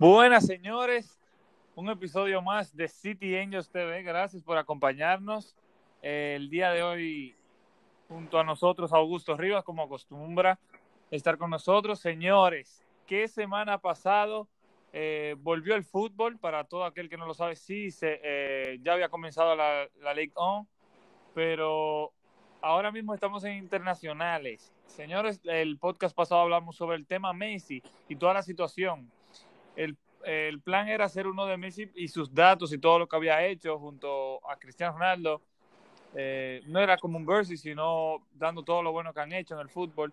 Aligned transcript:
Buenas 0.00 0.46
señores, 0.46 1.18
un 1.74 1.90
episodio 1.90 2.40
más 2.40 2.76
de 2.76 2.86
City 2.86 3.36
Angels 3.36 3.68
TV. 3.68 4.04
Gracias 4.04 4.44
por 4.44 4.56
acompañarnos. 4.56 5.56
El 6.02 6.50
día 6.50 6.70
de 6.70 6.84
hoy, 6.84 7.34
junto 8.06 8.38
a 8.38 8.44
nosotros, 8.44 8.92
Augusto 8.92 9.36
Rivas, 9.36 9.64
como 9.64 9.82
acostumbra 9.82 10.60
estar 11.10 11.36
con 11.36 11.50
nosotros. 11.50 11.98
Señores, 11.98 12.86
¿qué 13.08 13.26
semana 13.26 13.78
pasado? 13.78 14.46
Eh, 14.92 15.34
volvió 15.40 15.74
el 15.74 15.82
fútbol, 15.82 16.38
para 16.38 16.62
todo 16.62 16.84
aquel 16.84 17.08
que 17.08 17.16
no 17.16 17.26
lo 17.26 17.34
sabe, 17.34 17.56
sí, 17.56 17.90
se, 17.90 18.20
eh, 18.22 18.78
ya 18.84 18.92
había 18.92 19.08
comenzado 19.08 19.56
la, 19.56 19.88
la 20.00 20.14
League 20.14 20.32
On, 20.36 20.68
pero 21.34 22.12
ahora 22.60 22.92
mismo 22.92 23.14
estamos 23.14 23.42
en 23.42 23.54
internacionales. 23.54 24.72
Señores, 24.86 25.40
el 25.42 25.76
podcast 25.76 26.14
pasado 26.14 26.42
hablamos 26.42 26.76
sobre 26.76 26.96
el 26.96 27.04
tema 27.04 27.32
Messi 27.32 27.82
y 28.08 28.14
toda 28.14 28.34
la 28.34 28.42
situación 28.44 29.10
el, 29.78 29.96
el, 30.24 30.60
plan 30.60 30.88
era 30.88 31.04
hacer 31.04 31.26
uno 31.26 31.46
de 31.46 31.56
Messi 31.56 31.90
y 31.94 32.08
sus 32.08 32.34
datos 32.34 32.72
y 32.72 32.78
todo 32.78 32.98
lo 32.98 33.08
que 33.08 33.16
había 33.16 33.46
hecho 33.46 33.78
junto 33.78 34.40
a 34.48 34.56
Cristiano 34.56 34.94
Ronaldo. 34.94 35.40
Eh, 36.14 36.62
no 36.66 36.80
era 36.80 36.96
como 36.96 37.16
un 37.16 37.24
versus, 37.24 37.60
sino 37.60 38.26
dando 38.34 38.62
todo 38.62 38.82
lo 38.82 38.92
bueno 38.92 39.12
que 39.14 39.20
han 39.20 39.32
hecho 39.32 39.54
en 39.54 39.60
el 39.60 39.68
fútbol. 39.68 40.12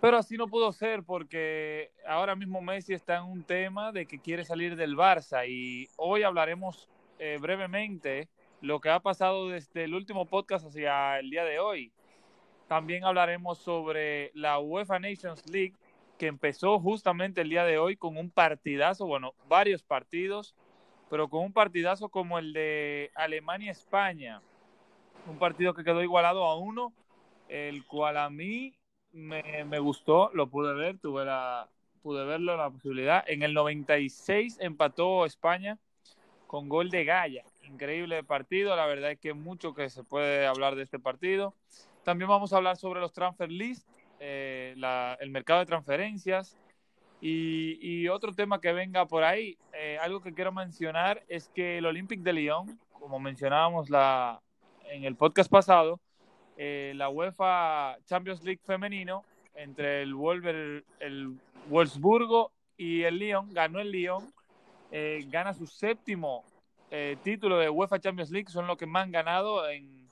Pero 0.00 0.18
así 0.18 0.36
no 0.36 0.46
pudo 0.46 0.72
ser 0.72 1.02
porque 1.02 1.90
ahora 2.06 2.36
mismo 2.36 2.60
Messi 2.60 2.92
está 2.92 3.16
en 3.16 3.24
un 3.24 3.42
tema 3.42 3.92
de 3.92 4.06
que 4.06 4.20
quiere 4.20 4.44
salir 4.44 4.76
del 4.76 4.94
Barça 4.94 5.48
y 5.48 5.88
hoy 5.96 6.22
hablaremos 6.22 6.88
eh, 7.18 7.38
brevemente 7.40 8.28
lo 8.60 8.80
que 8.80 8.90
ha 8.90 9.00
pasado 9.00 9.48
desde 9.48 9.84
el 9.84 9.94
último 9.94 10.26
podcast 10.26 10.66
hacia 10.66 11.18
el 11.18 11.30
día 11.30 11.44
de 11.44 11.58
hoy. 11.58 11.92
También 12.68 13.04
hablaremos 13.04 13.58
sobre 13.58 14.30
la 14.34 14.58
UEFA 14.58 14.98
Nations 14.98 15.48
League 15.48 15.74
que 16.18 16.26
empezó 16.26 16.80
justamente 16.80 17.40
el 17.40 17.50
día 17.50 17.64
de 17.64 17.78
hoy 17.78 17.96
con 17.96 18.16
un 18.16 18.30
partidazo, 18.30 19.06
bueno, 19.06 19.34
varios 19.48 19.82
partidos, 19.82 20.54
pero 21.10 21.28
con 21.28 21.44
un 21.44 21.52
partidazo 21.52 22.08
como 22.08 22.38
el 22.38 22.52
de 22.52 23.10
Alemania-España, 23.14 24.40
un 25.28 25.38
partido 25.38 25.74
que 25.74 25.84
quedó 25.84 26.02
igualado 26.02 26.44
a 26.44 26.56
uno, 26.56 26.92
el 27.48 27.84
cual 27.84 28.16
a 28.16 28.30
mí 28.30 28.74
me, 29.12 29.78
gustó, 29.78 30.30
lo 30.34 30.48
pude 30.48 30.74
ver, 30.74 30.98
tuve 30.98 31.24
la, 31.24 31.68
pude 32.02 32.24
verlo, 32.24 32.56
la 32.56 32.70
posibilidad. 32.70 33.24
En 33.28 33.42
el 33.42 33.54
96 33.54 34.58
empató 34.60 35.24
España 35.24 35.78
con 36.46 36.68
gol 36.68 36.90
de 36.90 37.04
Gaya. 37.04 37.44
Increíble 37.64 38.22
partido, 38.22 38.76
la 38.76 38.86
verdad 38.86 39.12
es 39.12 39.18
que 39.18 39.34
mucho 39.34 39.74
que 39.74 39.90
se 39.90 40.04
puede 40.04 40.46
hablar 40.46 40.76
de 40.76 40.82
este 40.82 40.98
partido. 40.98 41.54
También 42.04 42.28
vamos 42.28 42.52
a 42.52 42.58
hablar 42.58 42.76
sobre 42.76 43.00
los 43.00 43.12
transfer 43.12 43.50
list, 43.50 43.88
eh, 44.20 44.74
la, 44.76 45.16
el 45.20 45.30
mercado 45.30 45.60
de 45.60 45.66
transferencias. 45.66 46.56
Y, 47.20 47.78
y, 47.80 48.08
otro 48.08 48.34
tema 48.34 48.60
que 48.60 48.72
venga 48.72 49.06
por 49.06 49.24
ahí, 49.24 49.56
eh, 49.72 49.96
algo 50.02 50.20
que 50.20 50.34
quiero 50.34 50.52
mencionar 50.52 51.22
es 51.28 51.48
que 51.48 51.78
el 51.78 51.86
Olympique 51.86 52.22
de 52.22 52.34
Lyon, 52.34 52.78
como 52.92 53.18
mencionábamos 53.18 53.88
la, 53.88 54.42
en 54.90 55.04
el 55.04 55.16
podcast 55.16 55.50
pasado, 55.50 55.98
eh, 56.56 56.92
la 56.96 57.08
UEFA 57.10 57.98
Champions 58.06 58.42
League 58.42 58.60
femenino 58.64 59.24
entre 59.54 60.02
el, 60.02 60.14
Wolver, 60.14 60.84
el 61.00 61.38
Wolfsburgo 61.68 62.52
y 62.76 63.02
el 63.02 63.18
Lyon, 63.18 63.52
ganó 63.52 63.80
el 63.80 63.90
Lyon, 63.90 64.32
eh, 64.90 65.24
gana 65.28 65.52
su 65.52 65.66
séptimo 65.66 66.44
eh, 66.90 67.16
título 67.22 67.58
de 67.58 67.68
UEFA 67.68 67.98
Champions 67.98 68.30
League, 68.30 68.48
son 68.48 68.66
los 68.66 68.78
que 68.78 68.86
más 68.86 69.04
han 69.04 69.12
ganado 69.12 69.68
en, 69.68 70.08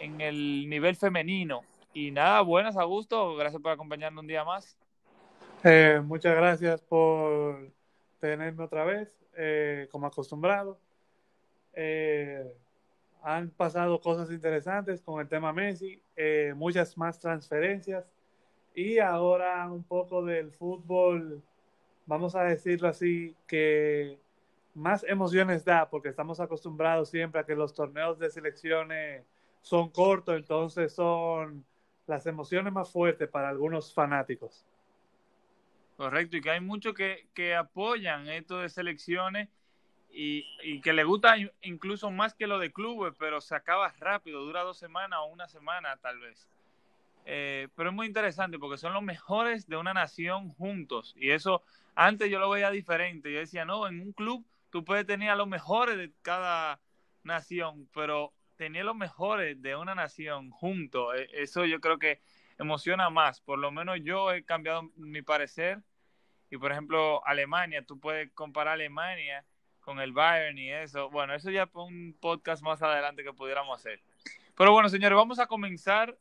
en 0.00 0.20
el 0.20 0.68
nivel 0.68 0.96
femenino. 0.96 1.62
Y 1.98 2.10
nada, 2.10 2.42
buenas, 2.42 2.76
Augusto. 2.76 3.36
Gracias 3.36 3.62
por 3.62 3.72
acompañarnos 3.72 4.20
un 4.20 4.26
día 4.26 4.44
más. 4.44 4.76
Eh, 5.64 5.98
muchas 6.04 6.36
gracias 6.36 6.82
por 6.82 7.70
tenerme 8.20 8.64
otra 8.64 8.84
vez, 8.84 9.08
eh, 9.34 9.88
como 9.90 10.06
acostumbrado. 10.06 10.78
Eh, 11.72 12.52
han 13.22 13.48
pasado 13.48 13.98
cosas 13.98 14.30
interesantes 14.30 15.00
con 15.00 15.22
el 15.22 15.26
tema 15.26 15.54
Messi, 15.54 15.98
eh, 16.16 16.52
muchas 16.54 16.98
más 16.98 17.18
transferencias 17.18 18.04
y 18.74 18.98
ahora 18.98 19.66
un 19.72 19.82
poco 19.82 20.22
del 20.22 20.52
fútbol, 20.52 21.40
vamos 22.04 22.36
a 22.36 22.42
decirlo 22.42 22.88
así, 22.88 23.34
que 23.46 24.18
más 24.74 25.02
emociones 25.04 25.64
da, 25.64 25.88
porque 25.88 26.10
estamos 26.10 26.40
acostumbrados 26.40 27.08
siempre 27.08 27.40
a 27.40 27.46
que 27.46 27.54
los 27.54 27.72
torneos 27.72 28.18
de 28.18 28.28
selecciones 28.28 29.24
son 29.62 29.88
cortos, 29.88 30.36
entonces 30.36 30.92
son 30.92 31.64
las 32.06 32.26
emociones 32.26 32.72
más 32.72 32.90
fuertes 32.90 33.28
para 33.28 33.48
algunos 33.48 33.92
fanáticos. 33.92 34.64
Correcto, 35.96 36.36
y 36.36 36.40
que 36.40 36.50
hay 36.50 36.60
muchos 36.60 36.94
que, 36.94 37.26
que 37.34 37.54
apoyan 37.54 38.28
esto 38.28 38.58
de 38.58 38.68
selecciones 38.68 39.48
y, 40.10 40.46
y, 40.62 40.80
que 40.80 40.92
le 40.92 41.04
gusta 41.04 41.36
incluso 41.62 42.10
más 42.10 42.34
que 42.34 42.46
lo 42.46 42.58
de 42.58 42.72
clubes, 42.72 43.14
pero 43.18 43.40
se 43.40 43.54
acaba 43.54 43.92
rápido, 43.98 44.42
dura 44.42 44.62
dos 44.62 44.78
semanas 44.78 45.20
o 45.22 45.26
una 45.26 45.48
semana 45.48 45.96
tal 45.96 46.18
vez. 46.18 46.48
Eh, 47.28 47.68
pero 47.74 47.90
es 47.90 47.94
muy 47.94 48.06
interesante 48.06 48.58
porque 48.58 48.78
son 48.78 48.92
los 48.92 49.02
mejores 49.02 49.66
de 49.66 49.76
una 49.76 49.92
nación 49.92 50.50
juntos 50.50 51.12
y 51.18 51.30
eso 51.30 51.60
antes 51.96 52.30
yo 52.30 52.38
lo 52.38 52.50
veía 52.50 52.70
diferente. 52.70 53.32
Yo 53.32 53.40
decía, 53.40 53.64
no, 53.64 53.88
en 53.88 54.00
un 54.00 54.12
club 54.12 54.46
tú 54.70 54.84
puedes 54.84 55.06
tener 55.06 55.30
a 55.30 55.36
los 55.36 55.48
mejores 55.48 55.96
de 55.96 56.12
cada 56.22 56.78
nación, 57.24 57.88
pero 57.92 58.32
tener 58.56 58.84
los 58.84 58.96
mejores 58.96 59.60
de 59.62 59.76
una 59.76 59.94
nación 59.94 60.50
juntos, 60.50 61.14
eso 61.32 61.64
yo 61.64 61.80
creo 61.80 61.98
que 61.98 62.20
emociona 62.58 63.10
más. 63.10 63.40
Por 63.40 63.58
lo 63.58 63.70
menos 63.70 63.98
yo 64.02 64.32
he 64.32 64.44
cambiado 64.44 64.90
mi 64.96 65.22
parecer. 65.22 65.82
Y 66.50 66.56
por 66.58 66.72
ejemplo, 66.72 67.26
Alemania, 67.26 67.84
tú 67.84 67.98
puedes 67.98 68.30
comparar 68.32 68.74
Alemania 68.74 69.44
con 69.80 70.00
el 70.00 70.12
Bayern 70.12 70.58
y 70.58 70.70
eso. 70.70 71.10
Bueno, 71.10 71.34
eso 71.34 71.50
ya 71.50 71.66
fue 71.66 71.84
un 71.84 72.16
podcast 72.20 72.62
más 72.62 72.82
adelante 72.82 73.24
que 73.24 73.32
pudiéramos 73.32 73.78
hacer. 73.78 74.00
Pero 74.56 74.72
bueno, 74.72 74.88
señores, 74.88 75.16
vamos 75.16 75.38
a 75.38 75.46
comenzar 75.46 76.16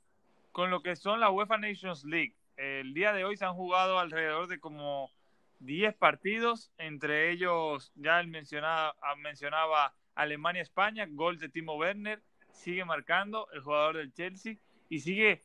con 0.51 0.69
lo 0.71 0.81
que 0.81 0.95
son 0.95 1.19
la 1.19 1.29
UEFA 1.29 1.57
Nations 1.57 2.03
League. 2.03 2.35
El 2.57 2.93
día 2.93 3.13
de 3.13 3.25
hoy 3.25 3.37
se 3.37 3.45
han 3.45 3.53
jugado 3.53 3.99
alrededor 3.99 4.47
de 4.47 4.59
como 4.59 5.11
10 5.59 5.95
partidos, 5.95 6.71
entre 6.77 7.31
ellos 7.31 7.91
ya 7.95 8.19
él 8.19 8.27
mencionaba, 8.27 8.95
mencionaba 9.17 9.93
Alemania-España, 10.15 11.07
gol 11.09 11.37
de 11.37 11.49
Timo 11.49 11.75
Werner, 11.75 12.21
sigue 12.51 12.85
marcando 12.85 13.47
el 13.51 13.61
jugador 13.61 13.97
del 13.97 14.13
Chelsea 14.13 14.55
y 14.89 14.99
sigue 14.99 15.43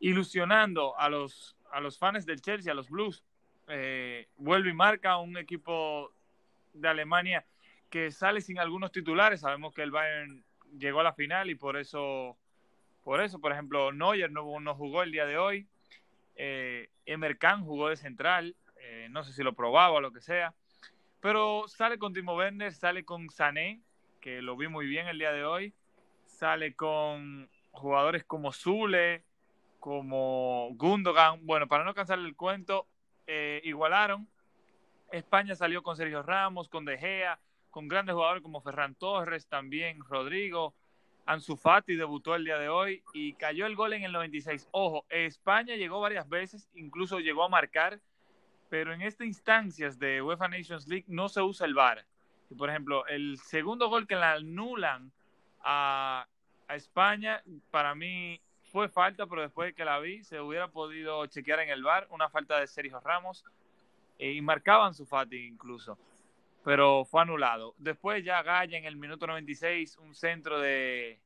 ilusionando 0.00 0.98
a 0.98 1.08
los, 1.08 1.56
a 1.70 1.80
los 1.80 1.98
fans 1.98 2.26
del 2.26 2.40
Chelsea, 2.40 2.72
a 2.72 2.74
los 2.74 2.88
Blues. 2.88 3.24
Eh, 3.68 4.28
vuelve 4.36 4.70
y 4.70 4.74
marca 4.74 5.16
un 5.18 5.36
equipo 5.36 6.12
de 6.72 6.88
Alemania 6.88 7.44
que 7.90 8.10
sale 8.10 8.40
sin 8.40 8.58
algunos 8.58 8.92
titulares. 8.92 9.40
Sabemos 9.40 9.74
que 9.74 9.82
el 9.82 9.90
Bayern 9.90 10.44
llegó 10.78 11.00
a 11.00 11.04
la 11.04 11.12
final 11.12 11.50
y 11.50 11.54
por 11.54 11.76
eso, 11.76 12.36
por 13.02 13.20
eso, 13.20 13.40
por 13.40 13.52
ejemplo, 13.52 13.92
Neuer 13.92 14.30
no, 14.30 14.60
no 14.60 14.74
jugó 14.74 15.02
el 15.02 15.12
día 15.12 15.26
de 15.26 15.38
hoy. 15.38 15.66
Eh, 16.36 16.90
Emer 17.06 17.38
Can 17.38 17.64
jugó 17.64 17.88
de 17.88 17.96
central, 17.96 18.56
eh, 18.76 19.08
no 19.10 19.22
sé 19.22 19.32
si 19.32 19.42
lo 19.42 19.54
probaba 19.54 19.92
o 19.92 20.00
lo 20.00 20.12
que 20.12 20.20
sea. 20.20 20.54
Pero 21.20 21.68
sale 21.68 21.98
con 21.98 22.12
Timo 22.12 22.36
Werner, 22.36 22.72
sale 22.72 23.04
con 23.04 23.30
Sané, 23.30 23.80
que 24.24 24.40
lo 24.40 24.56
vi 24.56 24.68
muy 24.68 24.86
bien 24.86 25.06
el 25.06 25.18
día 25.18 25.32
de 25.32 25.44
hoy. 25.44 25.74
Sale 26.24 26.74
con 26.74 27.50
jugadores 27.72 28.24
como 28.24 28.54
Zule, 28.54 29.22
como 29.78 30.70
Gundogan. 30.76 31.44
Bueno, 31.44 31.68
para 31.68 31.84
no 31.84 31.92
cansar 31.92 32.18
el 32.18 32.34
cuento, 32.34 32.88
eh, 33.26 33.60
igualaron. 33.64 34.26
España 35.12 35.54
salió 35.54 35.82
con 35.82 35.94
Sergio 35.94 36.22
Ramos, 36.22 36.70
con 36.70 36.86
De 36.86 36.96
Gea, 36.96 37.38
con 37.68 37.86
grandes 37.86 38.14
jugadores 38.14 38.42
como 38.42 38.62
Ferran 38.62 38.94
Torres, 38.94 39.46
también 39.46 40.00
Rodrigo. 40.02 40.74
Ansu 41.26 41.54
Fati 41.58 41.94
debutó 41.94 42.34
el 42.34 42.46
día 42.46 42.56
de 42.56 42.70
hoy 42.70 43.02
y 43.12 43.34
cayó 43.34 43.66
el 43.66 43.76
gol 43.76 43.92
en 43.92 44.04
el 44.04 44.12
96. 44.12 44.68
Ojo, 44.70 45.04
España 45.10 45.76
llegó 45.76 46.00
varias 46.00 46.26
veces, 46.30 46.70
incluso 46.72 47.20
llegó 47.20 47.44
a 47.44 47.50
marcar, 47.50 48.00
pero 48.70 48.94
en 48.94 49.02
estas 49.02 49.26
instancias 49.26 49.98
de 49.98 50.22
UEFA 50.22 50.48
Nations 50.48 50.88
League 50.88 51.04
no 51.08 51.28
se 51.28 51.42
usa 51.42 51.66
el 51.66 51.74
VAR. 51.74 52.06
Por 52.56 52.70
ejemplo, 52.70 53.06
el 53.06 53.38
segundo 53.38 53.88
gol 53.88 54.06
que 54.06 54.16
la 54.16 54.32
anulan 54.32 55.12
a, 55.62 56.26
a 56.68 56.76
España, 56.76 57.42
para 57.70 57.94
mí 57.94 58.40
fue 58.74 58.88
falta, 58.88 59.26
pero 59.28 59.42
después 59.42 59.68
de 59.68 59.74
que 59.74 59.84
la 59.84 60.00
vi, 60.00 60.24
se 60.24 60.40
hubiera 60.40 60.66
podido 60.66 61.24
chequear 61.26 61.60
en 61.60 61.70
el 61.70 61.84
bar 61.84 62.08
una 62.10 62.28
falta 62.28 62.58
de 62.58 62.66
Sergio 62.66 62.98
Ramos 62.98 63.44
eh, 64.18 64.32
y 64.32 64.40
marcaban 64.42 64.94
su 64.94 65.06
Fati 65.06 65.46
incluso, 65.46 65.96
pero 66.64 67.04
fue 67.04 67.22
anulado. 67.22 67.74
Después 67.78 68.24
ya 68.24 68.42
Gaya 68.42 68.76
en 68.76 68.84
el 68.84 68.96
minuto 68.96 69.28
96, 69.28 69.98
un 69.98 70.14
centro 70.14 70.58
de, 70.58 71.20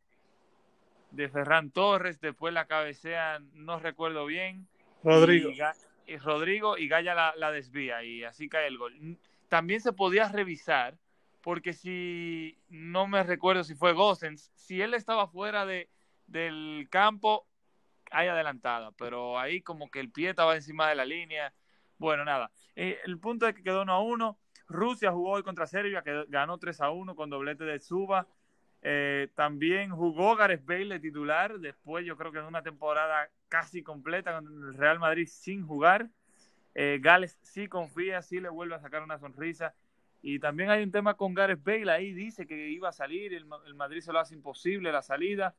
de 1.11 1.29
Ferran 1.31 1.71
Torres, 1.71 2.21
después 2.21 2.53
la 2.53 2.67
cabecean, 2.67 3.49
no 3.55 3.79
recuerdo 3.79 4.27
bien. 4.27 4.69
Rodrigo. 5.03 5.51
Y, 5.51 6.13
y 6.13 6.17
Rodrigo 6.19 6.77
y 6.77 6.87
Gaya 6.87 7.15
la, 7.15 7.35
la 7.37 7.51
desvía 7.51 8.03
y 8.05 8.25
así 8.25 8.51
cae 8.51 8.67
el 8.67 8.77
gol. 8.77 9.19
También 9.49 9.81
se 9.81 9.95
podía 9.95 10.29
revisar 10.29 10.99
porque 11.49 11.73
si 11.73 12.59
no 12.69 13.07
me 13.07 13.23
recuerdo 13.23 13.65
si 13.65 13.75
fue 13.75 13.95
Gossens, 13.95 14.53
si 14.55 14.83
él 14.83 14.93
estaba 14.93 15.29
fuera 15.29 15.65
de, 15.65 15.89
del 16.27 16.87
campo, 16.91 17.47
hay 18.11 18.29
adelantada, 18.29 18.93
pero 18.99 19.39
ahí 19.39 19.63
como 19.63 19.91
que 19.91 19.99
el 19.99 20.11
pie 20.11 20.29
estaba 20.29 20.57
encima 20.57 20.91
de 20.91 20.95
la 20.95 21.07
línea, 21.07 21.55
Bueno, 21.97 22.27
nada. 22.27 22.51
Eh, 22.77 22.99
el 23.07 23.19
punto 23.19 23.49
es 23.49 23.55
que 23.55 23.63
quedó 23.63 23.81
1 23.81 23.91
a 23.91 24.03
1. 24.03 24.39
Rusia 24.67 25.11
jugó 25.11 25.31
hoy 25.31 25.43
contra 25.43 25.67
Serbia, 25.67 26.03
que 26.03 26.27
ganó 26.29 26.59
3 26.59 26.83
a 26.83 26.91
1 26.91 27.17
con 27.17 27.31
doblete 27.31 27.65
de 27.65 27.79
Suba. 27.79 28.29
Eh, 28.83 29.29
también 29.35 29.89
jugó 29.89 30.37
Gareth 30.37 30.67
Bale 30.67 31.01
titular, 31.01 31.59
después 31.61 32.05
yo 32.05 32.19
creo 32.19 32.31
que 32.31 32.41
de 32.41 32.47
una 32.47 32.63
temporada 32.63 33.31
casi 33.49 33.83
completa 33.83 34.35
con 34.35 34.45
el 34.45 34.75
Real 34.75 34.99
Madrid 34.99 35.27
sin 35.27 35.67
jugar. 35.67 36.11
Eh, 36.75 36.99
Gales 37.01 37.39
sí 37.41 37.69
confía, 37.69 38.21
sí 38.21 38.39
le 38.39 38.51
vuelve 38.51 38.75
a 38.75 38.81
sacar 38.81 39.03
una 39.03 39.19
sonrisa. 39.19 39.75
Y 40.23 40.39
también 40.41 40.71
hay 40.71 40.83
un 40.83 40.91
tema 40.91 41.15
con 41.15 41.35
Gareth 41.35 41.63
Bale, 41.63 41.91
ahí 41.91 42.13
dice 42.13 42.47
que 42.47 42.69
iba 42.71 42.89
a 42.89 42.93
salir, 42.93 43.35
el, 43.35 43.47
el 43.67 43.75
Madrid 43.75 44.01
se 44.01 44.13
lo 44.13 44.19
hace 44.19 44.35
imposible 44.35 44.91
la 44.91 45.03
salida 45.03 45.55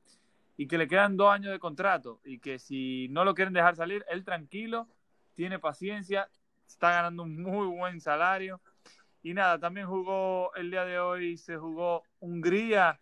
y 0.57 0.67
que 0.67 0.77
le 0.77 0.87
quedan 0.87 1.15
dos 1.15 1.31
años 1.31 1.51
de 1.51 1.59
contrato 1.59 2.19
y 2.25 2.39
que 2.39 2.59
si 2.59 3.07
no 3.09 3.23
lo 3.23 3.33
quieren 3.33 3.53
dejar 3.53 3.77
salir, 3.77 4.05
él 4.09 4.25
tranquilo, 4.25 4.87
tiene 5.35 5.57
paciencia, 5.57 6.29
está 6.67 6.91
ganando 6.91 7.23
un 7.23 7.41
muy 7.41 7.67
buen 7.67 8.01
salario. 8.01 8.59
Y 9.23 9.33
nada, 9.33 9.57
también 9.59 9.87
jugó 9.87 10.53
el 10.55 10.71
día 10.71 10.83
de 10.83 10.99
hoy, 10.99 11.37
se 11.37 11.57
jugó 11.57 12.03
Hungría 12.19 12.99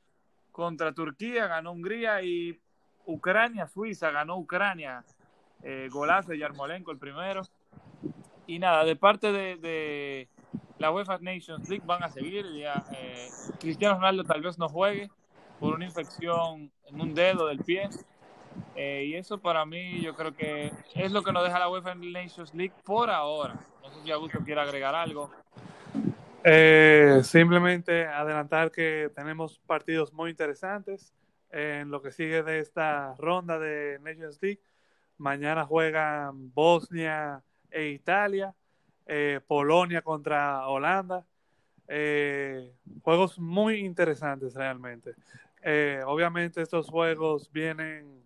contra 0.51 0.91
Turquía, 0.93 1.47
ganó 1.47 1.71
Hungría 1.71 2.21
y 2.21 2.59
Ucrania, 3.05 3.67
Suiza, 3.67 4.11
ganó 4.11 4.37
Ucrania. 4.37 5.03
Eh, 5.63 5.89
golazo 5.91 6.31
de 6.31 6.37
Yarmolenko 6.37 6.91
el 6.91 6.97
primero. 6.97 7.41
Y 8.45 8.59
nada, 8.59 8.85
de 8.85 8.95
parte 8.95 9.31
de, 9.31 10.29
la 10.79 10.91
UEFA 10.91 11.17
Nations 11.19 11.67
League 11.69 11.83
van 11.85 12.03
a 12.03 12.09
seguir. 12.09 12.45
Ya, 12.53 12.83
eh, 12.93 13.29
Cristiano 13.59 13.95
Ronaldo 13.95 14.23
tal 14.23 14.41
vez 14.41 14.57
no 14.57 14.69
juegue 14.69 15.09
por 15.59 15.73
una 15.73 15.85
infección 15.85 16.71
en 16.85 17.01
un 17.01 17.13
dedo 17.13 17.47
del 17.47 17.59
pie. 17.59 17.89
Eh, 18.75 19.05
y 19.07 19.15
eso 19.15 19.37
para 19.37 19.65
mí 19.65 20.01
yo 20.01 20.15
creo 20.15 20.35
que 20.35 20.71
es 20.95 21.11
lo 21.11 21.23
que 21.23 21.31
nos 21.31 21.43
deja 21.43 21.59
la 21.59 21.69
UEFA 21.69 21.95
Nations 21.95 22.53
League 22.53 22.73
por 22.83 23.09
ahora. 23.09 23.55
No 23.83 23.89
sé 23.91 24.03
si 24.03 24.11
Augusto 24.11 24.39
quiere 24.43 24.61
agregar 24.61 24.95
algo. 24.95 25.29
Eh, 26.43 27.21
simplemente 27.23 28.05
adelantar 28.05 28.71
que 28.71 29.11
tenemos 29.15 29.59
partidos 29.59 30.13
muy 30.13 30.29
interesantes 30.31 31.13
en 31.51 31.89
lo 31.89 32.01
que 32.01 32.11
sigue 32.11 32.43
de 32.43 32.59
esta 32.59 33.15
ronda 33.17 33.59
de 33.59 33.99
Nations 34.01 34.39
League. 34.41 34.61
Mañana 35.17 35.65
juegan 35.65 36.53
Bosnia 36.53 37.43
e 37.71 37.89
Italia, 37.89 38.53
eh, 39.07 39.39
Polonia 39.47 40.01
contra 40.01 40.67
Holanda. 40.67 41.25
Eh, 41.87 42.71
juegos 43.01 43.39
muy 43.39 43.77
interesantes 43.79 44.53
realmente. 44.53 45.15
obviamente 46.05 46.61
estos 46.61 46.87
juegos 46.87 47.51
vienen 47.51 48.23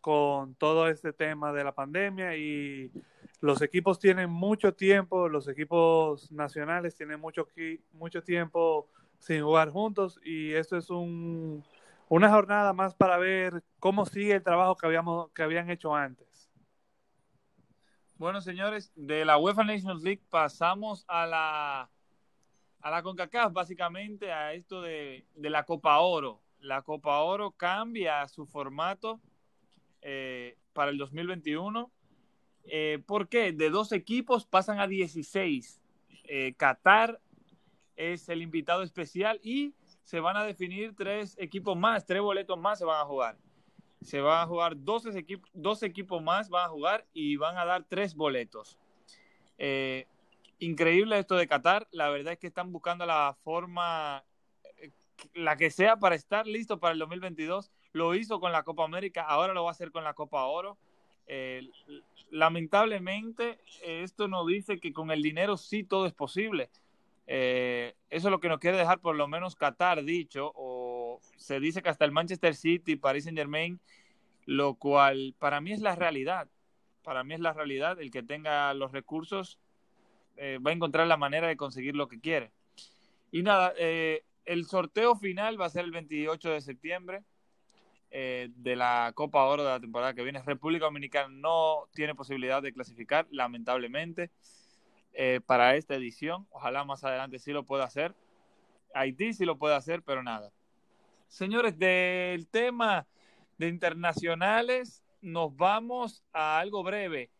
con 0.00 0.54
todo 0.54 0.88
este 0.88 1.12
tema 1.12 1.52
de 1.52 1.64
la 1.64 1.74
pandemia 1.74 2.36
y 2.36 2.90
los 3.40 3.60
equipos 3.60 3.98
tienen 3.98 4.30
mucho 4.30 4.72
tiempo, 4.72 5.28
los 5.28 5.48
equipos 5.48 6.30
nacionales 6.32 6.94
tienen 6.94 7.20
mucho, 7.20 7.48
mucho 7.92 8.22
tiempo 8.22 8.88
sin 9.18 9.42
jugar 9.42 9.70
juntos 9.70 10.20
y 10.24 10.52
esto 10.52 10.76
es 10.76 10.90
un, 10.90 11.64
una 12.08 12.30
jornada 12.30 12.72
más 12.72 12.94
para 12.94 13.18
ver 13.18 13.62
cómo 13.78 14.06
sigue 14.06 14.34
el 14.34 14.42
trabajo 14.42 14.76
que, 14.76 14.86
habíamos, 14.86 15.30
que 15.32 15.42
habían 15.42 15.70
hecho 15.70 15.94
antes. 15.94 16.45
Bueno, 18.18 18.40
señores, 18.40 18.92
de 18.94 19.24
la 19.24 19.38
UEFA 19.38 19.64
Nations 19.64 20.02
League 20.02 20.22
pasamos 20.30 21.04
a 21.06 21.26
la, 21.26 21.90
a 22.80 22.90
la 22.90 23.02
CONCACAF, 23.02 23.52
básicamente 23.52 24.32
a 24.32 24.54
esto 24.54 24.80
de, 24.80 25.26
de 25.34 25.50
la 25.50 25.64
Copa 25.64 25.98
Oro. 25.98 26.42
La 26.60 26.82
Copa 26.82 27.20
Oro 27.20 27.50
cambia 27.50 28.26
su 28.28 28.46
formato 28.46 29.20
eh, 30.00 30.56
para 30.72 30.90
el 30.90 30.98
2021 30.98 31.92
eh, 32.68 33.02
¿Por 33.06 33.28
qué? 33.28 33.52
De 33.52 33.70
dos 33.70 33.92
equipos 33.92 34.44
pasan 34.44 34.80
a 34.80 34.86
16. 34.86 35.80
Eh, 36.24 36.54
Qatar 36.56 37.20
es 37.94 38.28
el 38.28 38.42
invitado 38.42 38.82
especial 38.82 39.40
y 39.42 39.74
se 40.02 40.20
van 40.20 40.36
a 40.36 40.44
definir 40.44 40.94
tres 40.96 41.36
equipos 41.38 41.76
más, 41.76 42.04
tres 42.06 42.20
boletos 42.20 42.58
más 42.58 42.78
se 42.78 42.84
van 42.84 43.00
a 43.00 43.04
jugar. 43.04 43.36
Se 44.06 44.20
van 44.20 44.40
a 44.40 44.46
jugar 44.46 44.74
dos, 44.76 45.04
equipos, 45.06 45.50
dos 45.52 45.82
equipos 45.82 46.22
más, 46.22 46.48
van 46.48 46.66
a 46.66 46.68
jugar 46.68 47.04
y 47.12 47.36
van 47.36 47.58
a 47.58 47.64
dar 47.64 47.84
tres 47.88 48.14
boletos. 48.14 48.78
Eh, 49.58 50.06
increíble 50.60 51.18
esto 51.18 51.34
de 51.34 51.48
Qatar. 51.48 51.88
La 51.90 52.08
verdad 52.08 52.34
es 52.34 52.38
que 52.38 52.46
están 52.46 52.72
buscando 52.72 53.04
la 53.04 53.36
forma, 53.42 54.24
la 55.34 55.56
que 55.56 55.70
sea 55.70 55.96
para 55.96 56.14
estar 56.14 56.46
listo 56.46 56.78
para 56.78 56.92
el 56.92 57.00
2022. 57.00 57.72
Lo 57.92 58.14
hizo 58.14 58.38
con 58.38 58.52
la 58.52 58.62
Copa 58.62 58.84
América, 58.84 59.22
ahora 59.22 59.54
lo 59.54 59.64
va 59.64 59.70
a 59.70 59.72
hacer 59.72 59.90
con 59.90 60.04
la 60.04 60.14
Copa 60.14 60.44
Oro. 60.44 60.78
Eh, 61.26 61.68
lamentablemente, 62.30 63.58
esto 63.82 64.28
nos 64.28 64.46
dice 64.46 64.78
que 64.78 64.92
con 64.92 65.10
el 65.10 65.20
dinero 65.20 65.56
sí 65.56 65.82
todo 65.82 66.06
es 66.06 66.12
posible. 66.12 66.70
Eh, 67.26 67.96
eso 68.08 68.28
es 68.28 68.30
lo 68.30 68.38
que 68.38 68.48
nos 68.48 68.60
quiere 68.60 68.76
dejar 68.76 69.00
por 69.00 69.16
lo 69.16 69.26
menos 69.26 69.56
Qatar 69.56 70.04
dicho, 70.04 70.52
se 71.36 71.60
dice 71.60 71.82
que 71.82 71.88
hasta 71.88 72.04
el 72.04 72.12
Manchester 72.12 72.54
City, 72.54 72.96
Paris 72.96 73.24
Saint 73.24 73.38
Germain, 73.38 73.80
lo 74.44 74.74
cual 74.74 75.34
para 75.38 75.60
mí 75.60 75.72
es 75.72 75.80
la 75.80 75.94
realidad. 75.94 76.48
Para 77.02 77.24
mí 77.24 77.34
es 77.34 77.40
la 77.40 77.52
realidad. 77.52 78.00
El 78.00 78.10
que 78.10 78.22
tenga 78.22 78.72
los 78.74 78.92
recursos 78.92 79.58
eh, 80.36 80.58
va 80.64 80.70
a 80.70 80.74
encontrar 80.74 81.06
la 81.06 81.16
manera 81.16 81.48
de 81.48 81.56
conseguir 81.56 81.94
lo 81.96 82.08
que 82.08 82.20
quiere. 82.20 82.52
Y 83.30 83.42
nada, 83.42 83.74
el 83.76 84.64
sorteo 84.66 85.16
final 85.16 85.60
va 85.60 85.66
a 85.66 85.70
ser 85.70 85.84
el 85.84 85.90
28 85.90 86.50
de 86.50 86.60
septiembre. 86.60 87.24
Eh, 88.10 88.48
de 88.56 88.76
la 88.76 89.12
Copa 89.14 89.44
Oro 89.44 89.64
de 89.64 89.70
la 89.70 89.80
temporada 89.80 90.14
que 90.14 90.22
viene. 90.22 90.40
República 90.42 90.86
Dominicana 90.86 91.28
no 91.28 91.88
tiene 91.92 92.14
posibilidad 92.14 92.62
de 92.62 92.72
clasificar, 92.72 93.26
lamentablemente, 93.30 94.30
eh, 95.12 95.40
para 95.44 95.76
esta 95.76 95.96
edición. 95.96 96.46
Ojalá 96.50 96.84
más 96.84 97.04
adelante 97.04 97.38
sí 97.38 97.52
lo 97.52 97.64
pueda 97.64 97.84
hacer. 97.84 98.14
Haití 98.94 99.34
sí 99.34 99.44
lo 99.44 99.58
puede 99.58 99.74
hacer, 99.74 100.02
pero 100.02 100.22
nada. 100.22 100.50
Señores, 101.28 101.78
del 101.78 102.46
tema 102.48 103.06
de 103.58 103.68
internacionales, 103.68 105.02
nos 105.20 105.54
vamos 105.56 106.24
a 106.32 106.58
algo 106.58 106.82
breve. 106.82 107.30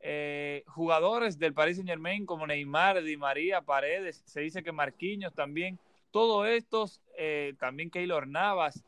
Eh, 0.00 0.62
jugadores 0.66 1.38
del 1.38 1.54
Paris 1.54 1.76
Saint 1.76 1.88
Germain 1.88 2.26
como 2.26 2.46
Neymar, 2.46 3.02
Di 3.02 3.16
María, 3.16 3.62
Paredes, 3.62 4.22
se 4.26 4.40
dice 4.40 4.62
que 4.62 4.72
Marquinhos 4.72 5.34
también, 5.34 5.78
todos 6.10 6.46
estos, 6.48 7.00
también 7.58 7.90
Keylor 7.90 8.26
Navas, 8.26 8.84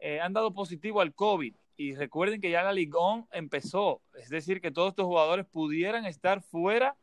eh, 0.00 0.20
han 0.20 0.32
dado 0.32 0.52
positivo 0.52 1.00
al 1.00 1.14
COVID. 1.14 1.54
Y 1.76 1.94
recuerden 1.94 2.40
que 2.40 2.50
ya 2.50 2.62
la 2.62 2.72
Ligón 2.72 3.26
empezó, 3.30 4.00
es 4.14 4.30
decir, 4.30 4.60
que 4.60 4.72
todos 4.72 4.90
estos 4.90 5.06
jugadores 5.06 5.46
pudieran 5.46 6.06
estar 6.06 6.42
fuera 6.42 6.96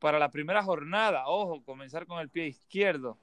para 0.00 0.18
la 0.18 0.30
primera 0.30 0.62
jornada. 0.62 1.28
Ojo, 1.28 1.62
comenzar 1.62 2.06
con 2.06 2.18
el 2.18 2.28
pie 2.28 2.48
izquierdo. 2.48 3.16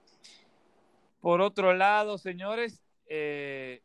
Por 1.24 1.40
otro 1.40 1.74
lado, 1.74 2.18
señores, 2.18 2.84
eh, 3.08 3.82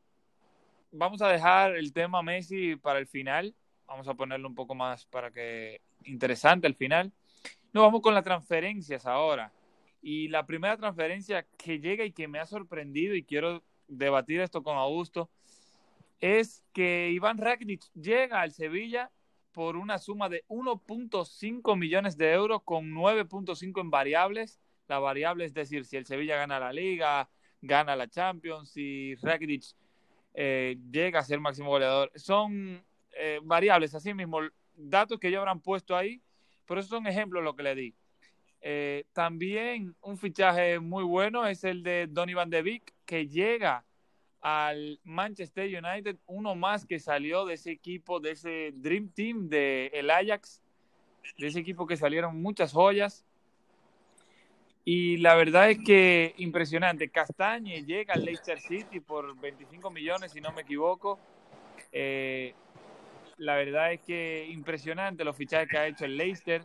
vamos 0.90 1.22
a 1.22 1.28
dejar 1.28 1.76
el 1.76 1.92
tema 1.92 2.20
Messi 2.20 2.74
para 2.74 2.98
el 2.98 3.06
final. 3.06 3.54
Vamos 3.86 4.08
a 4.08 4.14
ponerlo 4.14 4.48
un 4.48 4.56
poco 4.56 4.74
más 4.74 5.06
para 5.06 5.30
que 5.30 5.80
interesante 6.02 6.66
al 6.66 6.74
final. 6.74 7.12
Nos 7.72 7.84
vamos 7.84 8.00
con 8.00 8.12
las 8.12 8.24
transferencias 8.24 9.06
ahora. 9.06 9.52
Y 10.02 10.26
la 10.26 10.46
primera 10.46 10.76
transferencia 10.76 11.46
que 11.56 11.78
llega 11.78 12.04
y 12.04 12.10
que 12.10 12.26
me 12.26 12.40
ha 12.40 12.44
sorprendido 12.44 13.14
y 13.14 13.22
quiero 13.22 13.62
debatir 13.86 14.40
esto 14.40 14.64
con 14.64 14.76
Augusto, 14.76 15.30
es 16.18 16.64
que 16.72 17.12
Iván 17.12 17.38
Rakitic 17.38 17.84
llega 17.94 18.40
al 18.40 18.50
Sevilla 18.50 19.12
por 19.52 19.76
una 19.76 19.98
suma 19.98 20.28
de 20.28 20.44
1.5 20.48 21.78
millones 21.78 22.16
de 22.16 22.32
euros 22.32 22.62
con 22.64 22.90
9.5 22.90 23.80
en 23.80 23.90
variables. 23.90 24.58
La 24.88 24.98
variable 24.98 25.44
es 25.44 25.54
decir, 25.54 25.84
si 25.84 25.96
el 25.96 26.06
Sevilla 26.06 26.36
gana 26.36 26.58
la 26.58 26.72
liga, 26.72 27.28
gana 27.60 27.94
la 27.94 28.08
Champions, 28.08 28.70
si 28.70 29.14
Rakitic 29.16 29.64
eh, 30.34 30.76
llega 30.90 31.20
a 31.20 31.24
ser 31.24 31.40
máximo 31.40 31.70
goleador. 31.70 32.10
Son 32.14 32.82
eh, 33.12 33.40
variables, 33.42 33.94
así 33.94 34.14
mismo, 34.14 34.40
datos 34.74 35.18
que 35.18 35.30
ya 35.30 35.38
habrán 35.38 35.60
puesto 35.60 35.96
ahí, 35.96 36.22
pero 36.66 36.80
esos 36.80 36.90
son 36.90 37.06
ejemplos 37.06 37.44
lo 37.44 37.54
que 37.54 37.62
le 37.62 37.74
di. 37.74 37.94
Eh, 38.60 39.04
también 39.12 39.94
un 40.00 40.16
fichaje 40.18 40.80
muy 40.80 41.04
bueno 41.04 41.46
es 41.46 41.62
el 41.64 41.82
de 41.82 42.06
Donny 42.08 42.34
Van 42.34 42.50
de 42.50 42.62
Beek, 42.62 42.94
que 43.04 43.28
llega 43.28 43.84
al 44.40 45.00
Manchester 45.04 45.66
United, 45.66 46.16
uno 46.26 46.54
más 46.54 46.86
que 46.86 46.98
salió 46.98 47.44
de 47.44 47.54
ese 47.54 47.72
equipo, 47.72 48.20
de 48.20 48.32
ese 48.32 48.72
Dream 48.74 49.10
Team 49.10 49.48
de 49.48 49.90
el 49.92 50.10
Ajax, 50.10 50.62
de 51.36 51.46
ese 51.48 51.60
equipo 51.60 51.86
que 51.86 51.96
salieron 51.96 52.40
muchas 52.40 52.72
joyas. 52.72 53.24
Y 54.90 55.18
la 55.18 55.34
verdad 55.34 55.68
es 55.70 55.80
que 55.80 56.34
impresionante. 56.38 57.10
Castañe 57.10 57.84
llega 57.84 58.14
al 58.14 58.24
Leicester 58.24 58.58
City 58.58 59.00
por 59.00 59.38
25 59.38 59.90
millones, 59.90 60.32
si 60.32 60.40
no 60.40 60.50
me 60.52 60.62
equivoco. 60.62 61.18
Eh, 61.92 62.54
la 63.36 63.54
verdad 63.56 63.92
es 63.92 64.00
que 64.00 64.46
impresionante 64.48 65.24
los 65.24 65.36
fichajes 65.36 65.68
que 65.68 65.76
ha 65.76 65.86
hecho 65.86 66.06
el 66.06 66.16
Leicester. 66.16 66.62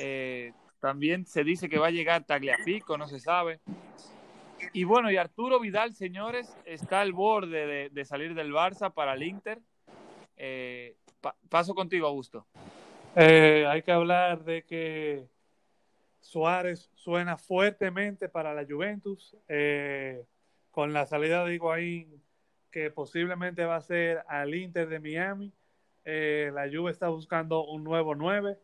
Eh, 0.00 0.52
también 0.80 1.24
se 1.24 1.44
dice 1.44 1.68
que 1.68 1.78
va 1.78 1.86
a 1.86 1.90
llegar 1.92 2.24
Tagliafico, 2.24 2.98
no 2.98 3.06
se 3.06 3.20
sabe. 3.20 3.60
Y 4.72 4.82
bueno, 4.82 5.08
y 5.08 5.16
Arturo 5.16 5.60
Vidal, 5.60 5.94
señores, 5.94 6.52
está 6.64 7.02
al 7.02 7.12
borde 7.12 7.88
de, 7.88 8.04
salir 8.04 8.34
del 8.34 8.52
Barça 8.52 8.92
para 8.92 9.14
el 9.14 9.22
Inter. 9.22 9.60
Eh, 10.36 10.96
paso 11.48 11.72
contigo, 11.72 12.08
Augusto. 12.08 12.48
Hay 13.14 13.82
que 13.82 13.92
hablar 13.92 14.42
de 14.42 14.64
que 14.64 15.30
Suárez 16.22 16.90
suena 16.94 17.36
fuertemente 17.36 18.28
para 18.28 18.54
la 18.54 18.64
Juventus, 18.64 19.36
eh, 19.48 20.24
con 20.70 20.92
la 20.92 21.04
salida 21.04 21.44
de 21.44 21.54
Higuaín, 21.54 22.22
que 22.70 22.90
posiblemente 22.90 23.64
va 23.64 23.76
a 23.76 23.82
ser 23.82 24.24
al 24.28 24.54
Inter 24.54 24.88
de 24.88 25.00
Miami. 25.00 25.52
Eh, 26.04 26.50
la 26.54 26.68
Juve 26.72 26.90
está 26.90 27.08
buscando 27.08 27.64
un 27.64 27.84
nuevo 27.84 28.14
9 28.14 28.56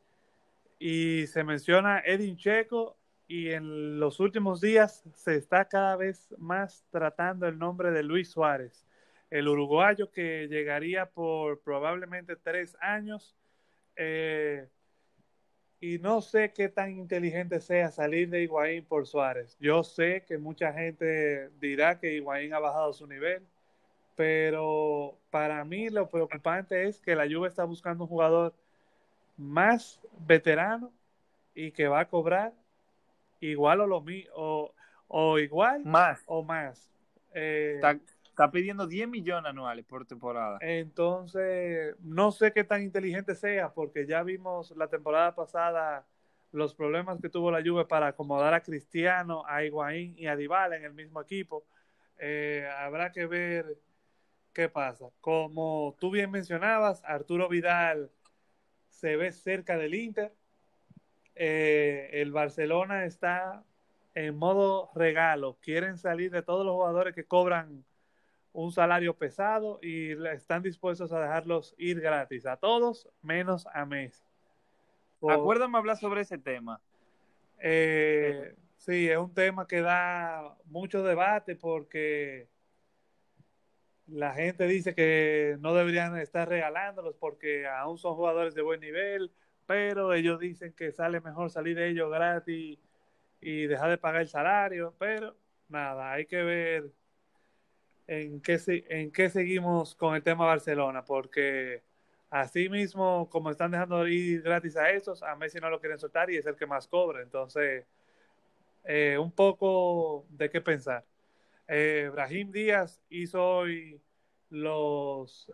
y 0.79 1.27
se 1.27 1.45
menciona 1.45 2.01
Edin 2.05 2.37
Checo 2.37 2.97
y 3.27 3.51
en 3.51 4.01
los 4.01 4.21
últimos 4.21 4.61
días 4.61 5.05
se 5.15 5.37
está 5.37 5.67
cada 5.67 5.97
vez 5.97 6.35
más 6.39 6.87
tratando 6.91 7.47
el 7.47 7.59
nombre 7.59 7.91
de 7.91 8.03
Luis 8.03 8.31
Suárez, 8.31 8.87
el 9.31 9.49
uruguayo 9.49 10.11
que 10.11 10.47
llegaría 10.49 11.07
por 11.07 11.61
probablemente 11.61 12.37
tres 12.37 12.77
años. 12.81 13.37
Eh, 13.97 14.69
y 15.81 15.99
no 15.99 16.21
sé 16.21 16.53
qué 16.53 16.69
tan 16.69 16.91
inteligente 16.91 17.61
sea 17.61 17.91
salir 17.91 18.29
de 18.31 18.43
Higuaín 18.43 18.85
por 18.85 19.07
Suárez. 19.07 19.57
Yo 19.61 19.85
sé 19.85 20.25
que 20.27 20.39
mucha 20.39 20.73
gente 20.73 21.51
dirá 21.61 21.99
que 21.99 22.15
Higuaín 22.15 22.53
ha 22.53 22.59
bajado 22.59 22.93
su 22.93 23.07
nivel, 23.07 23.43
pero 24.17 25.17
para 25.31 25.65
mí 25.65 25.89
lo 25.91 26.09
preocupante 26.09 26.89
es 26.89 27.01
que 27.01 27.15
la 27.15 27.27
Juve 27.27 27.49
está 27.49 27.65
buscando 27.65 28.05
un 28.05 28.11
jugador 28.11 28.53
más 29.37 30.01
veterano 30.27 30.93
y 31.55 31.71
que 31.71 31.87
va 31.87 32.01
a 32.01 32.09
cobrar 32.09 32.53
igual 33.41 33.81
o 33.81 33.87
lo 33.87 34.05
o, 34.35 34.73
o 35.07 35.39
igual 35.39 35.85
más 35.85 36.23
o 36.27 36.43
más. 36.43 36.91
Eh, 37.35 37.75
está, 37.77 37.97
está, 38.39 38.53
pidiendo 38.53 38.87
10 38.87 39.09
millones 39.09 39.51
anuales 39.51 39.85
por 39.85 40.07
temporada. 40.07 40.59
Entonces, 40.61 41.97
no 42.01 42.31
sé 42.31 42.53
qué 42.53 42.63
tan 42.63 42.83
inteligente 42.83 43.35
sea, 43.35 43.75
porque 43.75 44.07
ya 44.07 44.23
vimos 44.23 44.73
la 44.77 44.87
temporada 44.89 45.35
pasada 45.35 46.07
los 46.53 46.73
problemas 46.75 47.21
que 47.21 47.29
tuvo 47.29 47.51
la 47.51 47.63
Juve 47.63 47.85
para 47.85 48.07
acomodar 48.07 48.55
a 48.55 48.63
Cristiano, 48.63 49.43
a 49.47 49.65
Higuaín 49.65 50.15
y 50.17 50.29
a 50.29 50.37
Dybala 50.37 50.77
en 50.77 50.85
el 50.85 50.95
mismo 50.95 51.21
equipo. 51.21 51.65
Eh, 52.17 52.69
habrá 52.79 53.11
que 53.11 53.27
ver 53.27 53.77
qué 54.53 54.69
pasa. 54.69 55.07
Como 55.21 55.97
tú 55.99 56.11
bien 56.11 56.31
mencionabas, 56.31 57.03
Arturo 57.05 57.49
Vidal 57.49 58.11
se 58.89 59.17
ve 59.17 59.33
cerca 59.33 59.77
del 59.77 59.95
Inter. 59.95 60.33
Eh, 61.35 62.11
el 62.13 62.31
Barcelona 62.31 63.05
está 63.05 63.65
en 64.15 64.37
modo 64.37 64.91
regalo. 64.95 65.59
Quieren 65.61 65.99
salir 65.99 66.31
de 66.31 66.43
todos 66.43 66.65
los 66.65 66.75
jugadores 66.75 67.15
que 67.15 67.25
cobran 67.25 67.85
un 68.53 68.73
salario 68.73 69.15
pesado 69.15 69.79
y 69.83 70.13
están 70.29 70.63
dispuestos 70.63 71.13
a 71.13 71.21
dejarlos 71.21 71.75
ir 71.79 72.01
gratis 72.01 72.47
a 72.47 72.57
todos, 72.57 73.09
menos 73.23 73.67
a 73.73 73.85
Messi. 73.85 74.25
Acuérdame 75.29 75.79
hablar 75.79 75.97
sobre 75.97 76.23
ese 76.23 76.39
tema. 76.39 76.81
Eh, 77.59 78.55
sí, 78.77 79.09
es 79.09 79.19
un 79.19 79.35
tema 79.35 79.67
que 79.67 79.81
da 79.81 80.57
mucho 80.67 81.03
debate 81.03 81.57
porque 81.57 82.49
la 84.07 84.33
gente 84.33 84.67
dice 84.67 84.95
que 84.95 85.57
no 85.61 85.75
deberían 85.75 86.17
estar 86.19 86.49
regalándolos 86.49 87.15
porque 87.17 87.67
aún 87.67 87.99
son 87.99 88.15
jugadores 88.15 88.55
de 88.55 88.63
buen 88.63 88.81
nivel, 88.81 89.31
pero 89.67 90.15
ellos 90.15 90.41
dicen 90.41 90.73
que 90.73 90.93
sale 90.93 91.21
mejor 91.21 91.51
salir 91.51 91.77
de 91.77 91.89
ellos 91.89 92.11
gratis 92.11 92.79
y 93.41 93.67
dejar 93.67 93.91
de 93.91 93.99
pagar 93.99 94.23
el 94.23 94.29
salario, 94.29 94.95
pero 94.99 95.37
nada, 95.69 96.13
hay 96.13 96.27
que 96.27 96.43
ver 96.43 96.91
en 98.09 98.41
qué, 98.41 98.59
en 98.89 99.13
qué 99.13 99.29
seguimos 99.29 99.95
con 99.95 100.17
el 100.17 100.23
tema 100.23 100.47
Barcelona, 100.47 101.05
porque 101.05 101.83
así 102.31 102.69
mismo, 102.69 103.29
como 103.31 103.51
están 103.51 103.71
dejando 103.71 104.09
ir 104.09 104.43
gratis 104.43 104.77
a 104.77 104.91
esos, 104.91 105.23
a 105.23 105.37
Messi 105.37 105.61
no 105.61 105.71
lo 105.71 105.79
quieren 105.79 105.99
soltar 105.99 106.31
y 106.31 106.37
es 106.37 106.47
el 106.47 106.57
que 106.57 106.67
más 106.67 106.89
cobra, 106.89 107.23
entonces, 107.23 107.85
eh, 108.85 109.19
un 109.19 109.31
poco 109.31 110.25
de 110.31 110.51
qué 110.51 110.61
pensar. 110.61 111.05
Eh, 111.69 112.11
Brahim 112.11 112.51
Díaz 112.51 113.03
hizo 113.11 113.59
hoy 113.59 114.01
los 114.49 115.53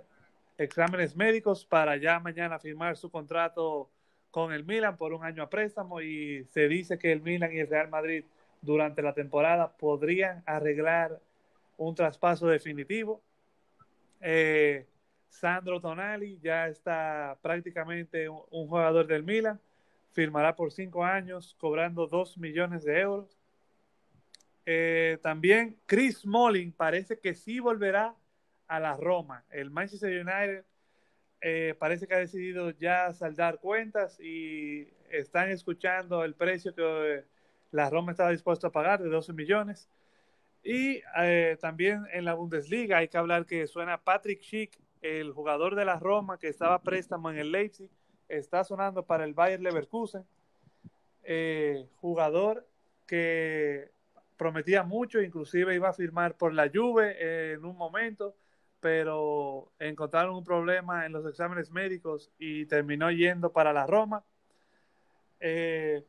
exámenes 0.57 1.17
médicos 1.17 1.67
para 1.67 1.97
ya 1.97 2.21
mañana 2.21 2.61
firmar 2.61 2.97
su 2.97 3.11
contrato 3.11 3.91
con 4.31 4.53
el 4.53 4.65
Milan 4.65 4.97
por 4.97 5.13
un 5.13 5.25
año 5.25 5.43
a 5.43 5.51
préstamo 5.51 6.01
y 6.01 6.45
se 6.53 6.69
dice 6.69 6.99
que 6.99 7.11
el 7.11 7.21
Milan 7.21 7.53
y 7.53 7.59
el 7.59 7.69
Real 7.69 7.89
Madrid 7.89 8.25
durante 8.63 9.03
la 9.03 9.13
temporada 9.13 9.77
podrían 9.77 10.45
arreglar 10.47 11.21
un 11.77 11.95
traspaso 11.95 12.47
definitivo. 12.47 13.23
Eh, 14.21 14.87
Sandro 15.29 15.81
Tonali 15.81 16.39
ya 16.41 16.69
está 16.69 17.37
prácticamente 17.43 18.29
un, 18.29 18.69
jugador 18.69 19.07
del 19.07 19.25
Milan, 19.25 19.61
firmará 20.13 20.55
por 20.55 20.73
cinco 20.73 21.05
años 21.05 21.57
cobrando 21.59 22.07
dos 22.07 22.39
millones 22.39 22.85
de 22.85 23.01
euros. 23.01 23.37
Eh, 24.67 25.19
también 25.23 25.77
Chris 25.87 26.19
Smalling 26.21 26.73
parece 26.73 27.19
que 27.19 27.35
sí 27.35 27.59
volverá 27.59 28.15
a 28.69 28.81
la 28.81 28.97
Roma. 28.97 29.45
El 29.51 29.71
Manchester 29.71 30.25
United 30.25 30.65
eh, 31.41 31.75
parece 31.79 32.07
que 32.07 32.15
ha 32.15 32.19
decidido 32.19 32.71
ya 32.71 33.13
saldar 33.13 33.59
cuentas 33.59 34.19
y 34.21 34.89
están 35.11 35.51
escuchando 35.51 36.25
el 36.25 36.35
precio 36.35 36.75
que 36.75 37.25
la 37.71 37.91
Roma 37.91 38.13
estaba 38.13 38.31
dispuesta 38.31 38.69
a 38.69 38.73
pagar 38.73 39.03
de 39.03 39.11
12 39.11 39.33
millones. 39.33 39.91
Y 40.65 41.03
eh, 41.19 41.59
también 41.61 42.07
en 42.13 42.25
la 42.25 42.35
Bundesliga 42.35 42.99
hay 42.99 43.09
que 43.09 43.19
hablar 43.19 43.45
que 43.47 43.67
suena 43.67 43.99
Patrick 43.99 44.41
Schick, 44.43 44.81
el 45.03 45.33
jugador 45.33 45.75
de 45.75 45.85
la 45.85 45.99
Roma 45.99 46.39
que 46.39 46.49
estaba 46.49 46.83
préstamo 46.83 47.31
en 47.31 47.39
el 47.39 47.53
Leipzig, 47.53 47.91
está 48.29 48.65
sonando 48.65 49.05
para 49.05 49.25
el 49.25 49.35
Bayer 49.35 49.61
Leverkusen. 49.61 50.25
jugador 52.01 52.67
que 53.07 53.91
prometía 54.37 54.83
mucho, 54.83 55.21
inclusive 55.21 55.75
iba 55.75 55.89
a 55.89 55.93
firmar 55.93 56.37
por 56.37 56.53
la 56.53 56.71
Juve 56.73 57.53
en 57.53 57.65
un 57.65 57.77
momento, 57.77 58.35
pero 58.81 59.73
encontraron 59.79 60.35
un 60.35 60.45
problema 60.45 61.07
en 61.07 61.13
los 61.13 61.27
exámenes 61.27 61.71
médicos 61.71 62.31
y 62.39 62.67
terminó 62.67 63.11
yendo 63.11 63.53
para 63.53 63.73
la 63.73 63.87
Roma. 63.87 64.25
Eh, 65.41 66.05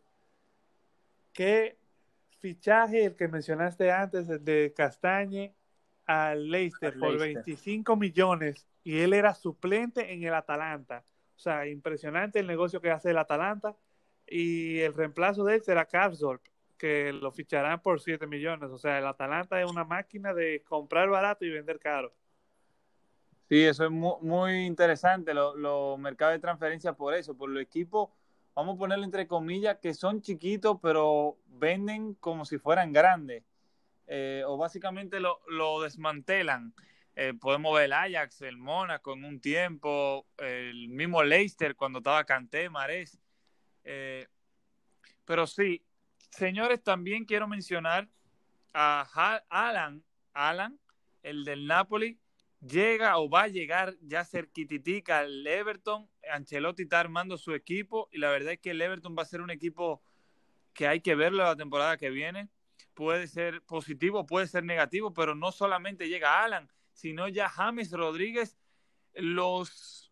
¿Qué 1.33 1.77
fichaje 2.45 3.05
el 3.05 3.15
que 3.15 3.27
mencionaste 3.27 3.91
antes 3.91 4.27
de 4.45 4.71
Castañe 4.77 5.55
al 6.05 6.51
Leicester 6.51 6.95
por 6.99 7.17
25 7.17 7.95
millones 7.95 8.67
y 8.83 8.99
él 8.99 9.13
era 9.13 9.33
suplente 9.33 10.13
en 10.13 10.23
el 10.23 10.35
Atalanta? 10.35 11.03
O 11.35 11.39
sea, 11.39 11.65
impresionante 11.65 12.37
el 12.37 12.45
negocio 12.45 12.81
que 12.81 12.91
hace 12.91 13.09
el 13.09 13.17
Atalanta 13.17 13.75
y 14.27 14.77
el 14.81 14.93
reemplazo 14.93 15.43
de 15.43 15.55
él 15.55 15.63
será 15.63 15.85
Karsdorp 15.85 16.45
que 16.77 17.11
lo 17.13 17.31
ficharán 17.31 17.81
por 17.81 17.99
7 17.99 18.27
millones. 18.27 18.69
O 18.69 18.77
sea, 18.77 18.99
el 18.99 19.07
Atalanta 19.07 19.59
es 19.59 19.67
una 19.67 19.83
máquina 19.83 20.31
de 20.31 20.63
comprar 20.67 21.09
barato 21.09 21.45
y 21.45 21.49
vender 21.49 21.79
caro. 21.79 22.13
Sí, 23.49 23.63
eso 23.63 23.85
es 23.85 23.91
muy, 23.91 24.65
interesante, 24.67 25.33
los 25.33 25.55
lo 25.55 25.97
mercados 25.97 26.35
de 26.35 26.39
transferencia 26.39 26.93
por 26.93 27.15
eso, 27.15 27.35
por 27.35 27.49
los 27.49 27.63
equipos, 27.63 28.09
vamos 28.55 28.75
a 28.75 28.79
ponerlo 28.79 29.03
entre 29.03 29.27
comillas, 29.27 29.77
que 29.81 29.93
son 29.93 30.21
chiquitos, 30.21 30.77
pero 30.81 31.37
venden 31.47 32.15
como 32.15 32.45
si 32.45 32.57
fueran 32.57 32.93
grandes. 32.93 33.43
Eh, 34.07 34.43
o 34.45 34.57
básicamente 34.57 35.19
lo, 35.19 35.81
desmantelan. 35.81 36.73
Eh, 37.15 37.33
podemos 37.39 37.73
ver 37.75 37.85
el 37.85 37.93
Ajax, 37.93 38.41
el 38.41 38.57
Mónaco 38.57 39.13
en 39.13 39.23
un 39.23 39.39
tiempo, 39.39 40.27
el 40.37 40.89
mismo 40.89 41.23
Leicester 41.23 41.75
cuando 41.75 41.99
estaba 41.99 42.23
Canté, 42.23 42.69
Marés. 42.69 43.19
Eh, 43.83 44.27
pero 45.25 45.47
sí, 45.47 45.85
Señores, 46.35 46.83
también 46.83 47.23
quiero 47.23 47.47
mencionar 47.47 48.09
a 48.73 49.39
Alan, 49.47 50.03
Alan, 50.33 50.77
el 51.23 51.45
del 51.45 51.65
Napoli, 51.65 52.19
llega 52.67 53.17
o 53.17 53.29
va 53.29 53.43
a 53.43 53.47
llegar 53.47 53.95
ya 54.01 54.25
cerquititica 54.25 55.19
al 55.19 55.45
Everton. 55.45 56.09
Ancelotti 56.31 56.83
está 56.83 56.99
armando 56.99 57.37
su 57.37 57.53
equipo 57.53 58.09
y 58.11 58.17
la 58.17 58.29
verdad 58.29 58.53
es 58.53 58.59
que 58.59 58.71
el 58.71 58.81
Everton 58.81 59.15
va 59.17 59.23
a 59.23 59.25
ser 59.25 59.41
un 59.41 59.51
equipo 59.51 60.01
que 60.73 60.87
hay 60.87 61.01
que 61.01 61.15
verlo 61.15 61.43
la 61.43 61.55
temporada 61.55 61.97
que 61.97 62.09
viene. 62.09 62.49
Puede 62.93 63.27
ser 63.27 63.61
positivo, 63.63 64.25
puede 64.25 64.47
ser 64.47 64.63
negativo, 64.63 65.13
pero 65.13 65.35
no 65.35 65.51
solamente 65.51 66.09
llega 66.09 66.43
Alan, 66.43 66.69
sino 66.93 67.27
ya 67.27 67.49
James 67.49 67.91
Rodríguez. 67.91 68.57
Los, 69.13 70.11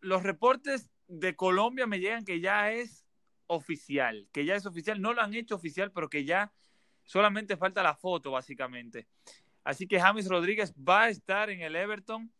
los 0.00 0.22
reportes 0.22 0.90
de 1.08 1.34
Colombia 1.34 1.86
me 1.86 2.00
llegan 2.00 2.24
que 2.24 2.40
ya 2.40 2.72
es 2.72 3.06
oficial, 3.46 4.28
que 4.32 4.44
ya 4.44 4.56
es 4.56 4.66
oficial, 4.66 5.00
no 5.00 5.12
lo 5.12 5.22
han 5.22 5.34
hecho 5.34 5.54
oficial, 5.54 5.92
pero 5.92 6.08
que 6.08 6.24
ya 6.24 6.52
solamente 7.04 7.56
falta 7.56 7.82
la 7.82 7.94
foto, 7.94 8.32
básicamente. 8.32 9.06
Así 9.66 9.88
que 9.88 9.98
James 9.98 10.28
Rodríguez 10.28 10.72
va 10.76 11.02
a 11.02 11.08
estar 11.08 11.50
en 11.50 11.60
el 11.60 11.74
Everton, 11.74 12.30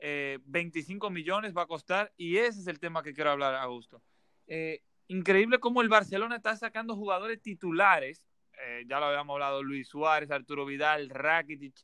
25 0.00 1.06
eh, 1.06 1.10
millones 1.10 1.54
va 1.54 1.64
a 1.64 1.66
costar, 1.66 2.14
y 2.16 2.38
ese 2.38 2.60
es 2.60 2.66
el 2.66 2.80
tema 2.80 3.02
que 3.02 3.12
quiero 3.12 3.30
hablar, 3.30 3.54
Augusto. 3.56 4.02
Eh, 4.46 4.80
increíble 5.08 5.60
cómo 5.60 5.82
el 5.82 5.90
Barcelona 5.90 6.36
está 6.36 6.56
sacando 6.56 6.96
jugadores 6.96 7.42
titulares, 7.42 8.24
eh, 8.58 8.84
ya 8.86 8.98
lo 9.00 9.04
habíamos 9.04 9.34
hablado, 9.34 9.62
Luis 9.62 9.86
Suárez, 9.86 10.30
Arturo 10.30 10.64
Vidal, 10.64 11.10
Rakitic, 11.10 11.74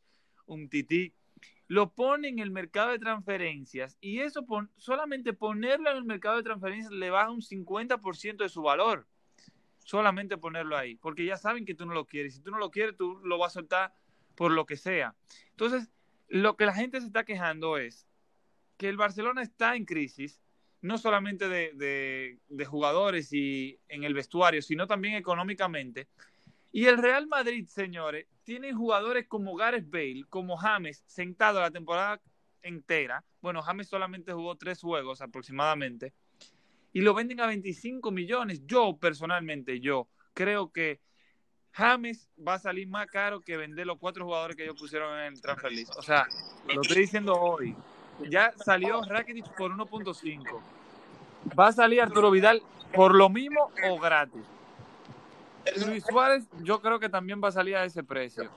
un 0.47 0.71
tití, 0.71 1.13
lo 1.67 1.91
pone 1.93 2.29
en 2.29 2.39
el 2.39 2.51
mercado 2.51 2.93
de 2.93 2.99
transferencias 2.99 3.99
y 4.01 4.21
eso 4.21 4.47
solamente 4.79 5.35
ponerlo 5.35 5.91
en 5.91 5.99
el 5.99 6.05
mercado 6.05 6.39
de 6.39 6.45
transferencias 6.45 6.93
le 6.93 7.11
baja 7.11 7.31
un 7.31 7.43
50% 7.43 8.39
de 8.39 8.49
su 8.49 8.63
valor. 8.63 9.07
Solamente 9.85 10.39
ponerlo 10.39 10.79
ahí, 10.79 10.97
porque 10.97 11.27
ya 11.27 11.37
saben 11.37 11.67
que 11.67 11.75
tú 11.75 11.85
no 11.85 11.93
lo 11.93 12.07
quieres. 12.07 12.37
Si 12.37 12.41
tú 12.41 12.51
no 12.51 12.59
lo 12.59 12.71
quieres, 12.71 12.97
tú 12.97 13.21
lo 13.23 13.37
vas 13.37 13.53
a 13.53 13.61
soltar 13.61 13.93
por 14.39 14.53
lo 14.53 14.67
que 14.67 14.77
sea. 14.77 15.17
Entonces, 15.51 15.91
lo 16.29 16.57
que 16.57 16.65
la 16.65 16.73
gente 16.73 17.01
se 17.01 17.09
está 17.09 17.25
quejando 17.25 17.77
es 17.77 18.07
que 18.77 18.89
el 18.89 18.97
Barcelona 18.97 19.43
está 19.43 19.75
en 19.75 19.85
crisis, 19.85 20.41
no 20.81 20.97
solamente 20.97 21.49
de, 21.49 22.39
jugadores 22.65 23.33
y 23.33 23.81
en 23.89 24.05
el 24.05 24.15
vestuario, 24.15 24.63
sino 24.63 24.87
también 24.87 25.15
económicamente. 25.15 26.07
Y 26.71 26.85
el 26.85 26.99
Real 26.99 27.27
Madrid, 27.27 27.67
señores, 27.67 28.29
tiene 28.45 28.73
jugadores 28.73 29.27
como 29.27 29.57
Gareth 29.57 29.91
Bale, 29.91 30.25
como 30.29 30.57
James, 30.57 31.03
sentado 31.09 31.61
la 31.61 31.73
temporada 31.73 32.21
entera. 32.63 33.25
Bueno, 33.41 33.61
James 33.63 33.89
solamente 33.89 34.33
jugó 34.33 34.55
tres 34.55 34.81
juegos 34.81 35.21
aproximadamente. 35.21 36.13
Y 36.93 37.01
lo 37.01 37.13
venden 37.13 37.41
a 37.41 37.49
25 37.49 38.13
millones. 38.13 38.65
Yo, 38.67 38.97
personalmente, 38.99 39.81
yo 39.81 40.09
creo 40.33 40.71
que 40.71 41.01
James 41.73 42.29
va 42.47 42.55
a 42.55 42.59
salir 42.59 42.89
más 42.89 43.07
caro 43.07 43.41
que 43.41 43.57
vender 43.57 43.87
los 43.87 43.99
cuatro 43.99 44.25
jugadores 44.25 44.57
que 44.57 44.65
ellos 44.65 44.77
pusieron 44.79 45.19
en 45.19 45.35
el 45.35 45.41
transfer 45.41 45.73
list. 45.73 45.97
O 45.97 46.03
sea, 46.03 46.27
lo 46.67 46.83
estoy 46.83 47.03
diciendo 47.03 47.35
hoy. 47.35 47.77
Ya 48.29 48.53
salió 48.57 49.03
Rakitic 49.03 49.55
por 49.57 49.73
1.5. 49.73 50.61
Va 51.59 51.69
a 51.69 51.73
salir 51.73 52.03
Arturo 52.03 52.31
Vidal 52.31 52.63
por 52.93 53.15
lo 53.15 53.29
mismo 53.29 53.71
o 53.89 53.99
gratis. 53.99 54.43
Luis 55.87 56.05
Suárez, 56.05 56.45
yo 56.63 56.81
creo 56.81 56.99
que 56.99 57.09
también 57.09 57.41
va 57.43 57.49
a 57.49 57.53
salir 57.53 57.77
a 57.77 57.85
ese 57.85 58.03
precio. 58.03 58.51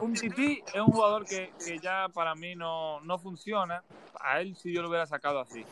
Un 0.00 0.14
Titi 0.14 0.62
es 0.66 0.80
un 0.80 0.86
jugador 0.86 1.26
que, 1.26 1.52
ya 1.82 2.08
para 2.14 2.34
mí 2.34 2.54
no, 2.54 3.00
funciona. 3.22 3.82
A 4.20 4.40
él 4.40 4.56
sí 4.56 4.72
yo 4.72 4.82
lo 4.82 4.88
hubiera 4.88 5.06
sacado 5.06 5.40
así. 5.40 5.64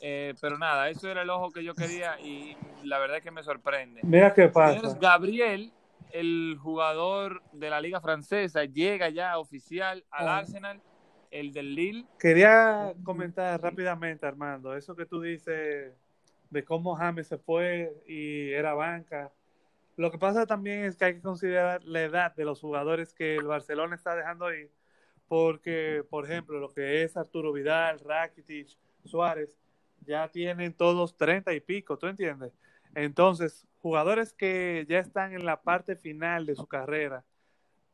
Eh, 0.00 0.34
pero 0.40 0.58
nada, 0.58 0.88
eso 0.88 1.08
era 1.08 1.22
el 1.22 1.30
ojo 1.30 1.50
que 1.50 1.64
yo 1.64 1.74
quería 1.74 2.18
y 2.20 2.56
la 2.84 2.98
verdad 2.98 3.18
es 3.18 3.22
que 3.22 3.30
me 3.30 3.42
sorprende. 3.42 4.00
Mira 4.04 4.32
qué 4.32 4.48
pasa. 4.48 4.96
Gabriel, 5.00 5.72
el 6.12 6.56
jugador 6.60 7.42
de 7.52 7.70
la 7.70 7.80
liga 7.80 8.00
francesa, 8.00 8.64
llega 8.64 9.08
ya 9.08 9.38
oficial 9.38 10.04
al 10.10 10.28
ah. 10.28 10.38
Arsenal, 10.38 10.80
el 11.30 11.52
del 11.52 11.74
Lille. 11.74 12.06
Quería 12.18 12.94
comentar 13.02 13.60
rápidamente, 13.60 14.26
Armando, 14.26 14.74
eso 14.74 14.96
que 14.96 15.06
tú 15.06 15.20
dices 15.20 15.92
de 16.50 16.64
cómo 16.64 16.96
James 16.96 17.26
se 17.26 17.38
fue 17.38 17.92
y 18.06 18.50
era 18.50 18.74
banca. 18.74 19.30
Lo 19.96 20.10
que 20.10 20.18
pasa 20.18 20.46
también 20.46 20.84
es 20.84 20.96
que 20.96 21.06
hay 21.06 21.14
que 21.14 21.20
considerar 21.20 21.82
la 21.84 22.02
edad 22.02 22.34
de 22.34 22.44
los 22.44 22.60
jugadores 22.60 23.12
que 23.12 23.34
el 23.36 23.46
Barcelona 23.46 23.96
está 23.96 24.14
dejando 24.14 24.52
ir, 24.54 24.70
porque, 25.26 26.04
por 26.08 26.24
ejemplo, 26.24 26.58
lo 26.60 26.72
que 26.72 27.02
es 27.02 27.16
Arturo 27.16 27.52
Vidal, 27.52 27.98
Rakitic, 28.00 28.68
Suárez, 29.04 29.58
ya 30.06 30.28
tienen 30.28 30.72
todos 30.72 31.16
30 31.16 31.52
y 31.54 31.60
pico, 31.60 31.98
¿tú 31.98 32.06
entiendes? 32.06 32.52
Entonces, 32.94 33.66
jugadores 33.80 34.32
que 34.32 34.86
ya 34.88 34.98
están 34.98 35.32
en 35.32 35.44
la 35.44 35.60
parte 35.60 35.96
final 35.96 36.46
de 36.46 36.54
su 36.54 36.66
carrera, 36.66 37.24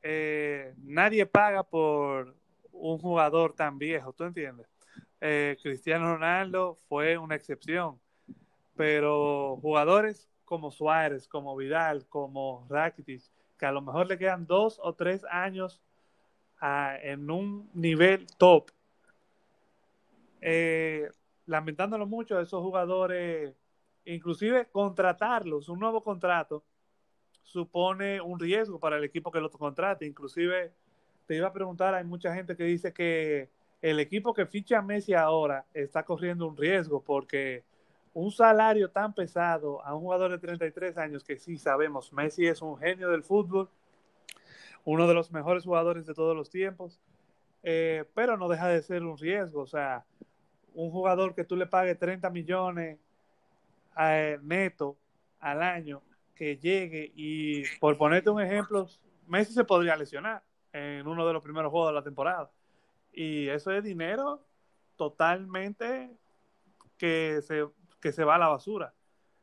eh, 0.03 0.75
nadie 0.79 1.27
paga 1.27 1.63
por 1.63 2.35
un 2.73 2.99
jugador 2.99 3.55
tan 3.55 3.79
viejo, 3.79 4.13
¿tú 4.13 4.25
entiendes? 4.25 4.67
Eh, 5.21 5.57
Cristiano 5.63 6.15
Ronaldo 6.15 6.77
fue 6.89 7.17
una 7.17 7.35
excepción, 7.35 7.99
pero 8.77 9.59
jugadores 9.63 10.29
como 10.45 10.71
Suárez, 10.71 11.27
como 11.27 11.57
Vidal, 11.57 12.07
como 12.09 12.67
Rakitic, 12.69 13.23
que 13.59 13.67
a 13.67 13.73
lo 13.73 13.81
mejor 13.81 14.07
le 14.07 14.19
quedan 14.19 14.47
dos 14.47 14.79
o 14.83 14.95
tres 14.95 15.25
años 15.31 15.81
en 17.03 17.31
un 17.31 17.69
nivel 17.75 18.27
top. 18.39 18.71
Eh, 20.41 21.09
lamentándolo 21.47 22.07
mucho, 22.07 22.41
esos 22.41 22.63
jugadores, 22.63 23.55
inclusive 24.05 24.67
contratarlos, 24.71 25.69
un 25.69 25.81
nuevo 25.81 26.03
contrato, 26.03 26.65
supone 27.43 28.21
un 28.21 28.39
riesgo 28.39 28.79
para 28.81 28.97
el 28.97 29.05
equipo 29.05 29.31
que 29.31 29.41
lo 29.41 29.51
contrate. 29.51 30.07
Inclusive, 30.07 30.73
te 31.27 31.37
iba 31.37 31.49
a 31.49 31.53
preguntar, 31.53 31.95
hay 31.95 32.05
mucha 32.05 32.35
gente 32.35 32.57
que 32.57 32.65
dice 32.65 32.93
que 32.93 33.49
el 33.81 34.01
equipo 34.01 34.33
que 34.33 34.47
ficha 34.47 34.79
a 34.79 34.83
Messi 34.83 35.15
ahora 35.15 35.67
está 35.75 36.03
corriendo 36.05 36.47
un 36.47 36.57
riesgo 36.57 37.03
porque 37.03 37.65
un 38.15 38.31
salario 38.31 38.91
tan 38.91 39.13
pesado 39.13 39.85
a 39.85 39.95
un 39.95 40.01
jugador 40.01 40.31
de 40.31 40.39
33 40.39 40.97
años 40.97 41.25
que 41.25 41.37
sí 41.37 41.59
sabemos, 41.59 42.13
Messi 42.13 42.47
es 42.47 42.63
un 42.63 42.79
genio 42.79 43.11
del 43.11 43.23
fútbol, 43.23 43.69
uno 44.85 45.07
de 45.07 45.15
los 45.15 45.33
mejores 45.33 45.65
jugadores 45.65 46.07
de 46.07 46.15
todos 46.15 46.37
los 46.37 46.49
tiempos, 46.49 47.01
eh, 47.63 48.05
pero 48.15 48.37
no 48.37 48.49
deja 48.49 48.69
de 48.69 48.83
ser 48.83 49.03
un 49.03 49.19
riesgo, 49.19 49.63
o 49.63 49.67
sea, 49.67 50.05
un 50.75 50.91
jugador 50.91 51.35
que 51.35 51.45
tú 51.45 51.57
le 51.57 51.67
pagues 51.67 51.99
30 51.99 52.29
millones 52.31 52.99
eh, 53.99 54.39
neto 54.43 54.97
al 55.41 55.63
año, 55.63 56.03
que 56.35 56.57
llegue 56.57 57.13
y 57.15 57.65
por 57.79 57.97
ponerte 57.97 58.31
un 58.31 58.43
ejemplo, 58.43 58.89
Messi 59.27 59.53
se 59.53 59.65
podría 59.65 59.97
lesionar 59.97 60.43
en 60.73 61.07
uno 61.07 61.27
de 61.27 61.33
los 61.33 61.43
primeros 61.43 61.71
juegos 61.71 61.91
de 61.91 61.95
la 61.95 62.03
temporada. 62.03 62.51
Y 63.13 63.49
eso 63.49 63.71
es 63.71 63.85
dinero 63.85 64.41
totalmente 64.97 66.11
que 66.99 67.41
se 67.43 67.65
que 68.05 68.13
se 68.13 68.23
va 68.23 68.35
a 68.35 68.39
la 68.39 68.49
basura. 68.49 68.93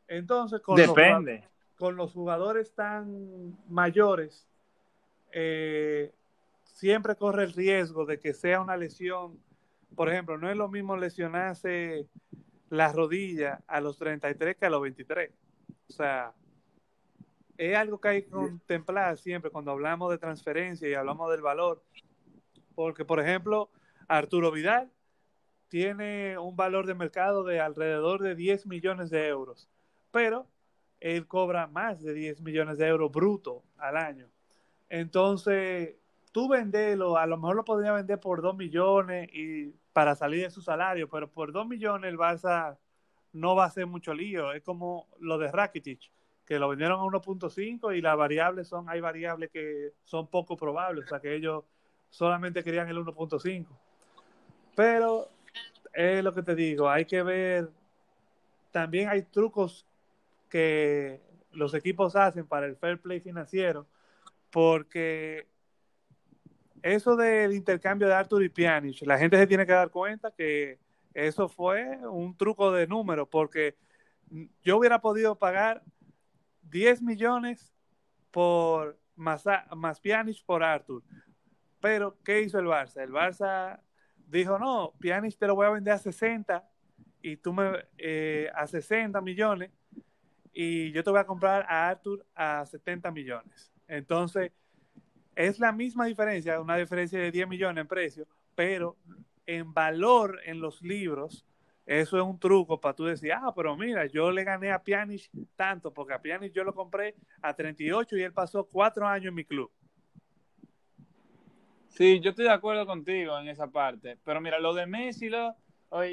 Entonces, 0.08 0.62
con, 0.62 0.76
Depende. 0.76 1.39
Los, 1.39 1.78
con 1.80 1.96
los 1.96 2.13
jugadores 2.13 2.76
tan 2.76 3.58
mayores, 3.67 4.48
eh, 5.32 6.13
siempre 6.63 7.15
corre 7.15 7.46
el 7.46 7.54
riesgo 7.54 8.06
de 8.06 8.20
que 8.20 8.36
sea 8.36 8.62
una 8.62 8.78
lesión. 8.78 9.39
Por 9.95 10.10
ejemplo, 10.10 10.38
no 10.38 10.49
es 10.49 10.58
lo 10.58 10.69
mismo 10.69 10.97
lesionarse 10.97 12.08
la 12.69 12.91
rodilla 12.91 13.62
a 13.67 13.82
los 13.82 13.97
33 13.97 14.56
que 14.56 14.65
a 14.65 14.69
los 14.69 14.82
23. 14.82 15.32
O 15.89 15.93
sea, 15.93 16.34
es 17.58 17.75
algo 17.75 17.99
que 17.99 18.08
hay 18.08 18.23
que 18.23 18.30
contemplar 18.30 19.17
siempre 19.17 19.51
cuando 19.51 19.71
hablamos 19.71 20.10
de 20.10 20.17
transferencia 20.17 20.89
y 20.89 20.93
hablamos 20.93 21.30
del 21.32 21.41
valor. 21.41 21.84
Porque, 22.73 23.06
por 23.06 23.19
ejemplo, 23.19 23.69
Arturo 24.08 24.51
Vidal 24.51 24.91
tiene 25.67 26.38
un 26.38 26.56
valor 26.56 26.86
de 26.86 26.95
mercado 26.95 27.43
de 27.43 27.60
alrededor 27.60 28.21
de 28.21 28.36
10 28.36 28.65
millones 28.67 29.10
de 29.10 29.27
euros, 29.27 29.69
pero 30.12 30.47
él 30.99 31.27
cobra 31.27 31.67
más 31.67 32.01
de 32.01 32.13
10 32.13 32.41
millones 32.41 32.77
de 32.77 32.88
euros 32.88 33.12
bruto 33.12 33.63
al 33.77 33.97
año. 33.97 34.27
Entonces, 34.89 35.95
tú 36.32 36.49
vendelo, 36.49 37.17
a 37.17 37.25
lo 37.25 37.38
mejor 37.38 37.56
lo 37.56 37.65
podría 37.65 37.91
vender 37.93 38.19
por 38.19 38.41
2 38.41 38.56
millones 38.58 39.30
y 39.34 39.73
para 39.93 40.15
salir 40.15 40.43
de 40.43 40.49
su 40.51 40.62
salario, 40.62 41.10
pero 41.10 41.30
por 41.30 41.51
2 41.51 41.67
millones 41.67 42.10
el 42.10 42.17
Barça 42.17 42.77
no 43.34 43.56
va 43.56 43.65
a 43.65 43.67
hacer 43.67 43.86
mucho 43.86 44.13
lío. 44.13 44.54
Es 44.54 44.63
como 44.63 45.08
lo 45.19 45.38
de 45.38 45.51
Rakitic, 45.51 46.12
que 46.45 46.60
lo 46.60 46.69
vendieron 46.69 46.99
a 46.99 47.04
1.5 47.04 47.95
y 47.95 48.01
las 48.01 48.17
variables 48.17 48.67
son, 48.67 48.89
hay 48.89 49.01
variables 49.01 49.49
que 49.51 49.93
son 50.04 50.27
poco 50.27 50.58
probables, 50.58 51.06
o 51.06 51.08
sea 51.08 51.19
que 51.19 51.36
ellos 51.36 51.63
solamente 52.10 52.63
querían 52.63 52.89
el 52.89 52.97
1.5. 52.97 53.67
Pero 54.75 55.30
es 55.93 56.23
lo 56.23 56.34
que 56.34 56.43
te 56.43 56.56
digo, 56.56 56.89
hay 56.89 57.06
que 57.06 57.23
ver, 57.23 57.69
también 58.71 59.10
hay 59.10 59.23
trucos 59.23 59.86
que 60.49 61.21
los 61.51 61.73
equipos 61.73 62.15
hacen 62.15 62.45
para 62.45 62.65
el 62.65 62.75
fair 62.75 62.99
play 62.99 63.19
financiero, 63.19 63.86
porque 64.51 65.47
eso 66.82 67.15
del 67.15 67.54
intercambio 67.54 68.08
de 68.08 68.13
Arthur 68.13 68.44
y 68.44 68.50
Pjanic, 68.50 69.02
la 69.04 69.17
gente 69.17 69.38
se 69.38 69.48
tiene 69.48 69.65
que 69.65 69.72
dar 69.72 69.89
cuenta 69.89 70.32
que 70.32 70.80
eso 71.13 71.48
fue 71.48 71.98
un 72.08 72.36
truco 72.36 72.72
de 72.72 72.88
número, 72.88 73.30
porque 73.30 73.76
yo 74.63 74.78
hubiera 74.78 75.02
podido 75.02 75.38
pagar 75.38 75.84
10 76.63 77.02
millones 77.02 77.74
por 78.32 78.98
más, 79.15 79.44
más 79.76 80.00
Pjanic 80.00 80.44
por 80.46 80.63
Arthur. 80.63 81.04
Pero, 81.80 82.17
¿qué 82.24 82.41
hizo 82.41 82.60
el 82.60 82.65
Barça? 82.65 83.02
El 83.02 83.12
Barça 83.12 83.80
dijo, 84.28 84.58
no, 84.58 84.94
Pjanic 85.00 85.38
te 85.38 85.48
lo 85.48 85.56
voy 85.56 85.67
a 85.67 85.72
vender 85.72 85.94
a 85.94 85.98
60 85.98 86.63
y 87.22 87.38
tú 87.38 87.54
me 87.54 87.86
eh, 87.98 88.50
a 88.56 88.65
60 88.65 89.20
millones 89.22 89.72
y 90.54 90.91
yo 90.91 91.04
te 91.04 91.10
voy 91.10 91.20
a 91.20 91.26
comprar 91.26 91.65
a 91.67 91.89
Arthur 91.89 92.26
a 92.36 92.65
70 92.65 93.12
millones. 93.12 93.72
Entonces, 93.88 94.52
es 95.47 95.60
la 95.60 95.71
misma 95.71 96.06
diferencia, 96.06 96.60
una 96.62 96.77
diferencia 96.77 97.19
de 97.19 97.32
10 97.32 97.47
millones 97.47 97.82
en 97.82 97.88
precio, 97.88 98.27
pero 98.56 98.97
en 99.45 99.73
valor 99.73 100.39
en 100.45 100.62
los 100.62 100.82
libros, 100.82 101.45
eso 101.86 102.17
es 102.17 102.23
un 102.23 102.39
truco 102.39 102.80
para 102.80 102.95
tú 102.95 103.06
decir, 103.06 103.34
ah, 103.34 103.51
pero 103.56 103.75
mira, 103.75 104.06
yo 104.06 104.32
le 104.32 104.43
gané 104.43 104.71
a 104.71 104.84
Pjanic 104.84 105.30
tanto, 105.56 105.91
porque 105.91 106.13
a 106.13 106.21
Pjanic 106.21 106.54
yo 106.54 106.63
lo 106.63 106.75
compré 106.75 107.15
a 107.41 107.56
38 107.56 108.17
y 108.17 108.21
él 108.21 108.34
pasó 108.34 108.65
cuatro 108.65 109.08
años 109.08 109.30
en 109.30 109.36
mi 109.36 109.43
club. 109.43 109.71
Sí, 111.89 112.19
yo 112.21 112.30
estoy 112.30 112.45
de 112.45 112.51
acuerdo 112.51 112.86
contigo 112.86 113.38
en 113.39 113.49
esa 113.49 113.67
parte. 113.67 114.17
Pero 114.23 114.39
mira, 114.41 114.60
lo 114.60 114.73
de 114.73 114.86
Messi, 114.86 115.27
lo, 115.27 115.56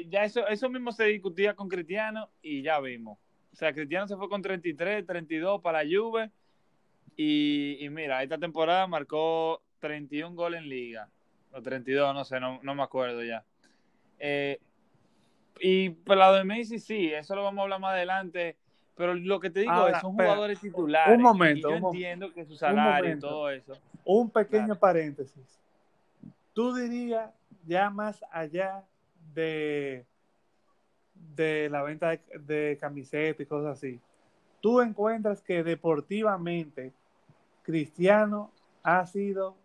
ya 0.07 0.25
eso, 0.25 0.45
eso 0.47 0.69
mismo 0.69 0.91
se 0.91 1.05
discutía 1.05 1.55
con 1.55 1.69
Cristiano 1.69 2.29
y 2.41 2.63
ya 2.63 2.79
vimos. 2.79 3.17
O 3.53 3.55
sea, 3.55 3.73
Cristiano 3.73 4.07
se 4.07 4.17
fue 4.17 4.27
con 4.27 4.41
33, 4.41 5.05
32 5.05 5.61
para 5.61 5.83
la 5.83 5.89
Juve. 5.89 6.31
Y, 7.21 7.75
y 7.81 7.89
mira, 7.89 8.23
esta 8.23 8.37
temporada 8.37 8.87
marcó 8.87 9.61
31 9.79 10.37
goles 10.37 10.61
en 10.61 10.69
liga. 10.69 11.09
o 11.51 11.61
32, 11.61 12.13
no 12.13 12.23
sé, 12.23 12.39
no, 12.39 12.61
no 12.63 12.75
me 12.75 12.81
acuerdo 12.81 13.21
ya. 13.21 13.43
Eh, 14.19 14.57
y 15.59 15.89
por 15.89 16.15
lado 16.15 16.35
de 16.35 16.45
Messi, 16.45 16.79
sí, 16.79 17.11
eso 17.11 17.35
lo 17.35 17.43
vamos 17.43 17.59
a 17.59 17.63
hablar 17.63 17.81
más 17.81 17.91
adelante. 17.91 18.55
Pero 18.95 19.15
lo 19.15 19.37
que 19.41 19.49
te 19.49 19.59
digo 19.59 19.89
es, 19.89 19.99
son 19.99 20.13
jugadores 20.13 20.61
titulares. 20.61 21.17
Un 21.17 21.21
momento. 21.21 21.69
yo 21.69 21.75
entiendo 21.89 22.31
que 22.31 22.45
su 22.45 22.55
salario 22.55 23.13
y 23.13 23.19
todo 23.19 23.49
eso. 23.49 23.77
Un 24.05 24.29
pequeño 24.29 24.75
paréntesis. 24.75 25.59
Tú 26.53 26.73
dirías, 26.73 27.29
ya 27.67 27.89
más 27.89 28.23
allá 28.31 28.85
de, 29.33 30.05
de 31.35 31.67
la 31.69 31.83
venta 31.83 32.11
de, 32.11 32.21
de 32.39 32.77
camisetas 32.79 33.41
y 33.41 33.45
cosas 33.45 33.77
así, 33.77 33.99
tú 34.61 34.79
encuentras 34.79 35.41
que 35.41 35.65
deportivamente 35.65 36.93
Cristiano 37.63 38.51
ha 38.83 39.05
sido, 39.05 39.55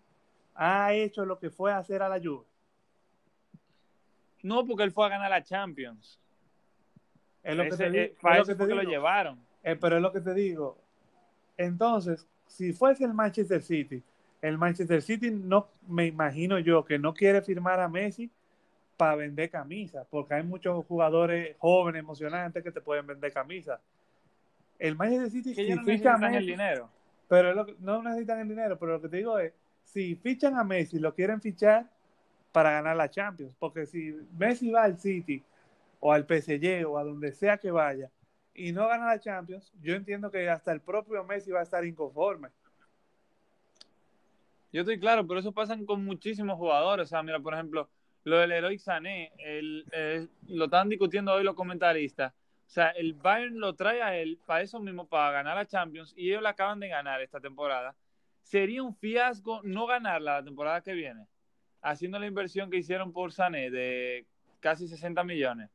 ha 0.54 0.92
hecho 0.92 1.24
lo 1.24 1.38
que 1.38 1.50
fue 1.50 1.72
a 1.72 1.78
hacer 1.78 2.02
a 2.02 2.09
la 2.09 2.20
Juve. 2.20 2.44
No, 4.42 4.66
porque 4.66 4.83
él 4.83 4.92
fue 4.92 5.07
a 5.07 5.09
ganar 5.09 5.30
la 5.30 5.42
Champions. 5.42 6.20
Es 7.42 7.57
lo 7.57 7.64
que 7.64 7.70
te, 7.70 8.02
eh, 8.02 8.14
para 8.20 8.40
eso 8.40 8.57
que 8.57 8.66
lo 8.66 8.83
llevaron. 8.83 9.38
Eh, 9.62 9.76
pero 9.76 9.96
es 9.96 10.02
lo 10.02 10.12
que 10.12 10.20
te 10.20 10.35
digo. 10.35 10.76
Entonces, 11.57 12.26
si 12.46 12.72
fuese 12.72 13.04
el 13.04 13.14
Manchester 13.14 13.62
City, 13.62 14.02
el 14.42 14.59
Manchester 14.59 15.00
City 15.00 15.30
no 15.30 15.68
me 15.88 16.07
imagino 16.07 16.59
yo 16.59 16.85
que 16.85 16.98
no 16.98 17.14
quiere 17.14 17.40
firmar 17.40 17.80
a 17.80 17.88
Messi 17.88 18.30
para 18.96 19.16
vender 19.16 19.50
camisas, 19.50 20.07
porque 20.11 20.35
hay 20.35 20.42
muchos 20.42 20.85
jugadores 20.87 21.57
jóvenes, 21.59 22.00
emocionantes 22.00 22.62
que 22.62 22.70
te 22.70 22.80
pueden 22.80 23.07
vender 23.07 23.33
camisas. 23.33 23.80
El 24.78 24.96
Manchester 24.96 25.30
City 25.30 25.54
que 25.54 25.64
si 25.64 25.74
no 25.74 26.26
el 26.28 26.46
dinero. 26.46 26.90
Pero 27.28 27.66
no 27.78 28.02
necesitan 28.02 28.40
el 28.40 28.48
dinero, 28.48 28.78
pero 28.78 28.92
lo 28.92 29.00
que 29.00 29.08
te 29.08 29.16
digo 29.18 29.38
es, 29.38 29.52
si 29.82 30.14
fichan 30.16 30.56
a 30.56 30.64
Messi, 30.64 30.98
lo 30.98 31.14
quieren 31.14 31.40
fichar 31.40 31.88
para 32.52 32.72
ganar 32.72 32.96
la 32.96 33.10
Champions, 33.10 33.54
porque 33.58 33.87
si 33.87 34.14
Messi 34.38 34.70
va 34.70 34.84
al 34.84 34.98
City 34.98 35.42
o 36.00 36.12
al 36.12 36.26
PSG 36.26 36.87
o 36.87 36.98
a 36.98 37.04
donde 37.04 37.32
sea 37.32 37.58
que 37.58 37.70
vaya 37.70 38.10
y 38.54 38.72
no 38.72 38.87
gana 38.87 39.06
la 39.06 39.18
Champions, 39.18 39.72
yo 39.82 39.94
entiendo 39.94 40.30
que 40.30 40.48
hasta 40.48 40.72
el 40.72 40.80
propio 40.80 41.24
Messi 41.24 41.50
va 41.50 41.60
a 41.60 41.64
estar 41.64 41.84
inconforme. 41.84 42.48
Yo 44.72 44.80
estoy 44.80 44.98
claro, 44.98 45.26
pero 45.26 45.40
eso 45.40 45.52
pasa 45.52 45.76
con 45.87 46.04
muchísimos 46.04 46.56
jugadores. 46.56 47.06
O 47.06 47.08
sea, 47.08 47.22
mira, 47.22 47.38
por 47.38 47.54
ejemplo, 47.54 47.88
lo 48.24 48.38
del 48.38 48.52
Heroic 48.52 48.80
Sané, 48.80 49.32
el, 49.38 50.28
lo 50.48 50.64
están 50.64 50.88
discutiendo 50.88 51.32
hoy 51.32 51.44
los 51.44 51.54
comentaristas. 51.54 52.32
O 52.66 52.70
sea, 52.74 52.90
el 52.90 53.14
Bayern 53.14 53.61
lo 53.61 53.74
trae 53.74 54.03
a 54.03 54.16
él 54.16 54.38
para 54.46 54.62
eso 54.62 54.81
mismo, 54.81 55.07
para 55.07 55.31
ganar 55.31 55.57
la 55.57 55.66
Champions, 55.66 56.12
y 56.16 56.31
ellos 56.31 56.42
la 56.42 56.50
acaban 56.50 56.81
de 56.81 56.88
ganar 56.88 57.20
esta 57.22 57.40
temporada. 57.40 57.94
Sería 58.42 58.83
un 58.83 58.94
fiasco 58.94 59.61
no 59.62 59.87
ganarla 59.87 60.40
la 60.40 60.44
temporada 60.44 60.83
que 60.83 60.92
viene, 60.92 61.27
haciendo 61.83 62.18
la 62.18 62.27
inversión 62.27 62.70
que 62.70 62.79
hicieron 62.79 63.12
por 63.12 63.33
Sané 63.33 63.70
de 63.70 64.27
casi 64.61 64.88
60 64.88 65.22
millones. 65.24 65.70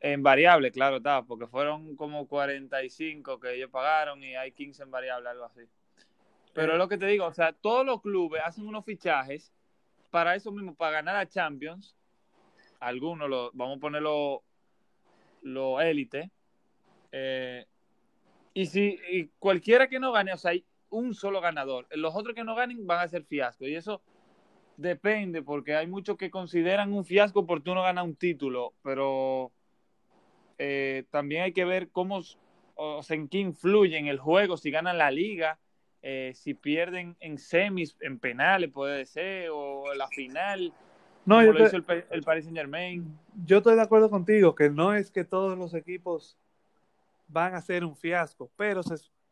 En 0.00 0.22
variable, 0.22 0.70
claro, 0.70 0.98
está, 0.98 1.22
porque 1.22 1.48
fueron 1.48 1.96
como 1.96 2.26
45 2.28 3.40
que 3.40 3.54
ellos 3.54 3.70
pagaron 3.70 4.22
y 4.22 4.36
hay 4.36 4.52
15 4.52 4.84
en 4.84 4.90
variable, 4.90 5.28
algo 5.28 5.44
así. 5.44 5.62
Pero 6.54 6.72
es 6.72 6.78
lo 6.78 6.88
que 6.88 6.98
te 6.98 7.06
digo, 7.06 7.26
o 7.26 7.32
sea, 7.32 7.52
todos 7.52 7.84
los 7.84 8.00
clubes 8.00 8.40
hacen 8.44 8.66
unos 8.66 8.84
fichajes 8.84 9.52
para 10.10 10.34
eso 10.34 10.50
mismo, 10.52 10.74
para 10.74 10.92
ganar 10.92 11.16
a 11.16 11.28
Champions. 11.28 11.96
Algunos, 12.80 13.28
lo, 13.28 13.50
vamos 13.54 13.78
a 13.78 13.80
ponerlo 13.80 14.42
lo 15.42 15.80
élite. 15.80 16.30
Eh, 17.12 17.66
y 18.54 18.66
si 18.66 18.98
cualquiera 19.38 19.88
que 19.88 20.00
no 20.00 20.12
gane, 20.12 20.32
o 20.32 20.36
sea, 20.36 20.52
hay 20.52 20.64
un 20.90 21.14
solo 21.14 21.40
ganador. 21.40 21.86
Los 21.90 22.14
otros 22.16 22.34
que 22.34 22.44
no 22.44 22.54
ganen 22.54 22.86
van 22.86 23.00
a 23.00 23.08
ser 23.08 23.24
fiasco. 23.24 23.66
Y 23.66 23.74
eso 23.74 24.02
depende, 24.76 25.42
porque 25.42 25.74
hay 25.74 25.86
muchos 25.86 26.16
que 26.16 26.30
consideran 26.30 26.92
un 26.92 27.04
fiasco 27.04 27.44
porque 27.46 27.64
tú 27.64 27.74
no 27.74 27.82
un 28.02 28.14
título, 28.14 28.74
pero 28.82 29.52
eh, 30.56 31.04
también 31.10 31.42
hay 31.42 31.52
que 31.52 31.64
ver 31.64 31.90
cómo, 31.90 32.22
o 32.76 33.02
sea, 33.02 33.16
en 33.16 33.28
qué 33.28 33.38
influye 33.38 33.98
en 33.98 34.06
el 34.06 34.18
juego, 34.18 34.56
si 34.56 34.70
ganan 34.70 34.96
la 34.96 35.10
liga, 35.10 35.58
eh, 36.00 36.32
si 36.34 36.54
pierden 36.54 37.16
en 37.18 37.38
semis, 37.38 37.96
en 38.00 38.20
penales 38.20 38.70
puede 38.70 39.04
ser, 39.04 39.50
o 39.52 39.92
la 39.94 40.06
final, 40.08 40.72
no, 41.28 41.36
como 41.36 41.52
lo 41.52 41.66
hizo 41.66 41.76
el, 41.76 42.04
el, 42.10 42.22
Paris 42.22 42.44
Saint 42.44 42.56
Germain. 42.56 43.18
Yo 43.44 43.58
estoy 43.58 43.76
de 43.76 43.82
acuerdo 43.82 44.08
contigo 44.10 44.54
que 44.54 44.70
no 44.70 44.94
es 44.94 45.10
que 45.10 45.24
todos 45.24 45.58
los 45.58 45.74
equipos 45.74 46.36
van 47.28 47.54
a 47.54 47.60
ser 47.60 47.84
un 47.84 47.94
fiasco, 47.94 48.50
pero 48.56 48.80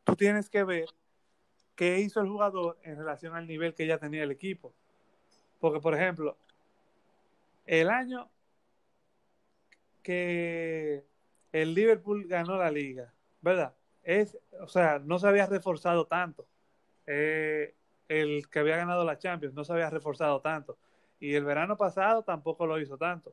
tú 0.05 0.15
tienes 0.15 0.51
que 0.51 0.63
ver 0.63 0.87
qué 1.75 2.01
hizo 2.01 2.21
el 2.21 2.29
jugador 2.29 2.79
en 2.83 2.97
relación 2.97 3.35
al 3.35 3.47
nivel 3.47 3.75
que 3.75 3.87
ya 3.87 3.99
tenía 3.99 4.23
el 4.23 4.31
equipo. 4.31 4.73
Porque, 5.61 5.81
por 5.81 5.95
ejemplo, 5.95 6.37
el 7.65 7.89
año 7.89 8.29
que 10.03 11.05
el 11.53 11.75
Liverpool 11.75 12.27
ganó 12.29 12.57
la 12.57 12.71
liga, 12.71 13.13
¿verdad? 13.41 13.75
Es, 14.03 14.39
o 14.61 14.69
sea, 14.69 15.01
no 15.01 15.19
se 15.19 15.27
había 15.27 15.47
reforzado 15.47 16.07
tanto. 16.07 16.47
Eh, 17.07 17.75
el 18.09 18.49
que 18.49 18.59
había 18.61 18.77
ganado 18.77 19.05
la 19.05 19.19
Champions 19.19 19.55
no 19.55 19.65
se 19.65 19.73
había 19.73 19.91
reforzado 19.91 20.41
tanto. 20.41 20.79
Y 21.21 21.35
el 21.35 21.45
verano 21.45 21.77
pasado 21.77 22.23
tampoco 22.23 22.67
lo 22.67 22.81
hizo 22.81 22.97
tanto. 22.97 23.33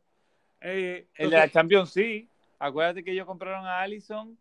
Eh, 0.61 1.07
el 1.15 1.29
de 1.29 1.37
la 1.37 1.49
Champions 1.49 1.91
sí. 1.91 2.29
Acuérdate 2.59 3.03
que 3.03 3.11
ellos 3.11 3.25
compraron 3.25 3.65
a 3.65 3.81
Allison 3.81 4.37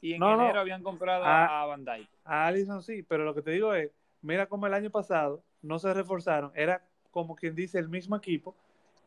y 0.00 0.14
en 0.14 0.22
enero 0.22 0.60
habían 0.60 0.82
comprado 0.82 1.24
a, 1.24 1.62
a, 1.62 1.66
Van 1.66 1.84
Dijk. 1.84 2.08
A 2.24 2.46
Allison 2.46 2.82
sí, 2.82 3.02
pero 3.02 3.24
lo 3.24 3.34
que 3.34 3.42
te 3.42 3.50
digo 3.50 3.74
es, 3.74 3.90
mira 4.22 4.46
cómo 4.46 4.66
el 4.66 4.74
año 4.74 4.90
pasado 4.90 5.42
no 5.62 5.78
se 5.78 5.92
reforzaron, 5.92 6.52
era 6.54 6.82
como 7.10 7.34
quien 7.34 7.54
dice 7.54 7.78
el 7.78 7.88
mismo 7.88 8.14
equipo 8.14 8.54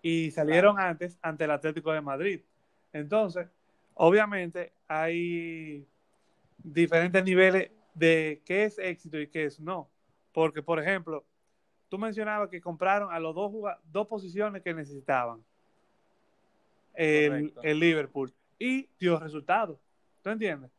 y 0.02 0.32
salieron 0.32 0.80
antes 0.80 1.18
ante 1.22 1.44
el 1.44 1.52
Atlético 1.52 1.92
de 1.92 2.02
Madrid. 2.02 2.42
Entonces, 2.94 3.48
obviamente 3.94 4.72
hay 4.88 5.86
diferentes 6.58 7.24
niveles 7.24 7.72
de 7.94 8.42
qué 8.46 8.66
es 8.66 8.80
éxito 8.80 9.20
y 9.20 9.28
qué 9.28 9.46
es 9.46 9.60
no. 9.60 9.90
Porque, 10.32 10.62
por 10.62 10.80
ejemplo, 10.80 11.24
tú 11.90 11.98
mencionabas 11.98 12.50
que 12.50 12.62
compraron 12.62 13.12
a 13.12 13.20
los 13.20 13.34
dos, 13.36 13.52
dos 13.92 14.08
posiciones 14.08 14.62
que 14.62 14.74
necesitaban 14.74 15.44
el, 16.94 17.54
el, 17.64 17.80
Liverpool 17.80 18.34
y 18.60 18.88
dio 19.00 19.20
resultados. 19.20 19.78
¿Tú 20.24 20.30
entiendes? 20.30 20.72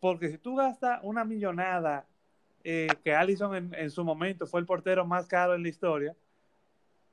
Porque 0.00 0.30
si 0.30 0.38
tú 0.38 0.56
gastas 0.56 1.00
una 1.02 1.24
millonada 1.24 2.06
eh, 2.62 2.88
que 3.02 3.14
Allison 3.14 3.54
en, 3.54 3.74
en, 3.74 3.90
su 3.90 4.04
momento 4.04 4.46
fue 4.46 4.60
el 4.60 4.66
portero 4.66 5.04
más 5.04 5.26
caro 5.26 5.54
en 5.54 5.62
la 5.62 5.68
historia, 5.68 6.14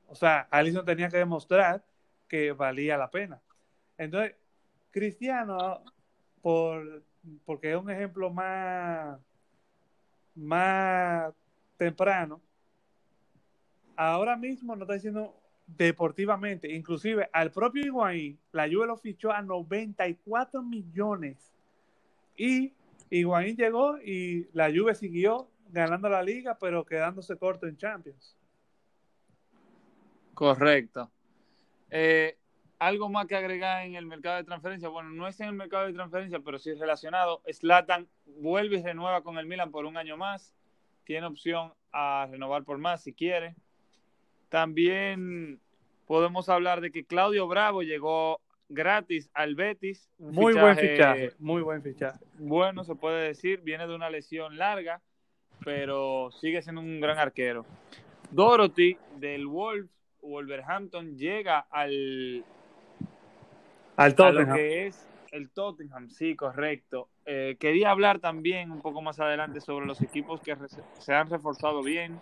o 0.08 0.14
sea, 0.14 0.46
Allison 0.50 0.84
tenía 0.84 1.08
que 1.08 1.16
demostrar 1.16 1.82
que 2.28 2.52
valía 2.52 2.96
la 2.96 3.10
pena. 3.10 3.40
Entonces, 3.98 4.34
Cristiano, 4.90 5.82
por, 6.42 7.02
porque 7.44 7.72
es 7.72 7.76
un 7.76 7.90
ejemplo 7.90 8.30
más, 8.30 9.18
más 10.34 11.32
temprano, 11.76 12.40
ahora 13.96 14.36
mismo 14.36 14.76
no 14.76 14.82
está 14.82 14.94
diciendo 14.94 15.34
deportivamente, 15.66 16.70
inclusive 16.70 17.28
al 17.32 17.50
propio 17.50 17.84
Higuaín, 17.84 18.38
la 18.52 18.68
Juve 18.68 18.86
lo 18.86 18.96
fichó 18.96 19.32
a 19.32 19.42
94 19.42 20.62
millones 20.62 21.52
y 22.36 22.72
Higuaín 23.10 23.56
llegó 23.56 23.98
y 23.98 24.48
la 24.52 24.70
Juve 24.70 24.94
siguió 24.94 25.48
ganando 25.70 26.08
la 26.08 26.22
liga, 26.22 26.56
pero 26.58 26.84
quedándose 26.84 27.36
corto 27.36 27.66
en 27.66 27.76
Champions. 27.76 28.36
Correcto. 30.34 31.10
Eh, 31.90 32.36
algo 32.78 33.08
más 33.08 33.26
que 33.26 33.36
agregar 33.36 33.86
en 33.86 33.94
el 33.94 34.06
mercado 34.06 34.36
de 34.36 34.44
transferencia. 34.44 34.88
Bueno, 34.88 35.10
no 35.10 35.28
es 35.28 35.38
en 35.40 35.48
el 35.48 35.54
mercado 35.54 35.86
de 35.86 35.92
transferencia, 35.92 36.40
pero 36.40 36.58
sí 36.58 36.74
relacionado. 36.74 37.40
Slatan 37.50 38.08
vuelve 38.40 38.78
y 38.78 38.82
renueva 38.82 39.22
con 39.22 39.38
el 39.38 39.46
Milan 39.46 39.70
por 39.70 39.86
un 39.86 39.96
año 39.96 40.16
más. 40.16 40.54
Tiene 41.04 41.26
opción 41.26 41.72
a 41.92 42.26
renovar 42.30 42.64
por 42.64 42.78
más 42.78 43.02
si 43.02 43.12
quiere. 43.12 43.54
También 44.54 45.58
podemos 46.06 46.48
hablar 46.48 46.80
de 46.80 46.92
que 46.92 47.04
Claudio 47.04 47.48
Bravo 47.48 47.82
llegó 47.82 48.40
gratis 48.68 49.28
al 49.34 49.56
Betis. 49.56 50.08
Muy 50.16 50.54
buen 50.54 50.76
fichaje, 50.76 51.32
muy 51.40 51.60
buen 51.60 51.82
fichaje. 51.82 52.20
Bueno, 52.38 52.84
se 52.84 52.94
puede 52.94 53.26
decir, 53.26 53.62
viene 53.62 53.88
de 53.88 53.96
una 53.96 54.10
lesión 54.10 54.56
larga, 54.56 55.02
pero 55.64 56.30
sigue 56.30 56.62
siendo 56.62 56.82
un 56.82 57.00
gran 57.00 57.18
arquero. 57.18 57.66
Dorothy 58.30 58.96
del 59.16 59.48
Wolf, 59.48 59.90
Wolverhampton 60.22 61.16
llega 61.18 61.66
al 61.68 62.44
al 63.96 64.14
Tottenham. 64.14 64.50
lo 64.50 64.54
que 64.54 64.86
es 64.86 65.08
el 65.32 65.50
Tottenham, 65.50 66.10
sí, 66.10 66.36
correcto. 66.36 67.08
Eh, 67.26 67.56
quería 67.58 67.90
hablar 67.90 68.20
también 68.20 68.70
un 68.70 68.82
poco 68.82 69.02
más 69.02 69.18
adelante 69.18 69.60
sobre 69.60 69.84
los 69.84 70.00
equipos 70.00 70.40
que 70.40 70.56
se 71.00 71.12
han 71.12 71.28
reforzado 71.28 71.82
bien, 71.82 72.20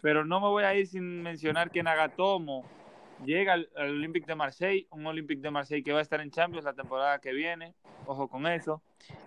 pero 0.00 0.24
no 0.24 0.40
me 0.40 0.48
voy 0.48 0.64
a 0.64 0.74
ir 0.74 0.86
sin 0.86 1.22
mencionar 1.22 1.70
que 1.70 1.82
Nagatomo 1.82 2.64
llega 3.24 3.54
al, 3.54 3.68
Olympique 3.76 4.26
de 4.26 4.34
Marseille, 4.34 4.86
un 4.90 5.06
Olympique 5.06 5.40
de 5.40 5.50
Marseille 5.50 5.82
que 5.82 5.92
va 5.92 5.98
a 5.98 6.02
estar 6.02 6.20
en 6.20 6.30
Champions 6.30 6.64
la 6.64 6.72
temporada 6.72 7.18
que 7.20 7.32
viene, 7.32 7.74
ojo 8.06 8.28
con 8.28 8.46
eso. 8.46 8.82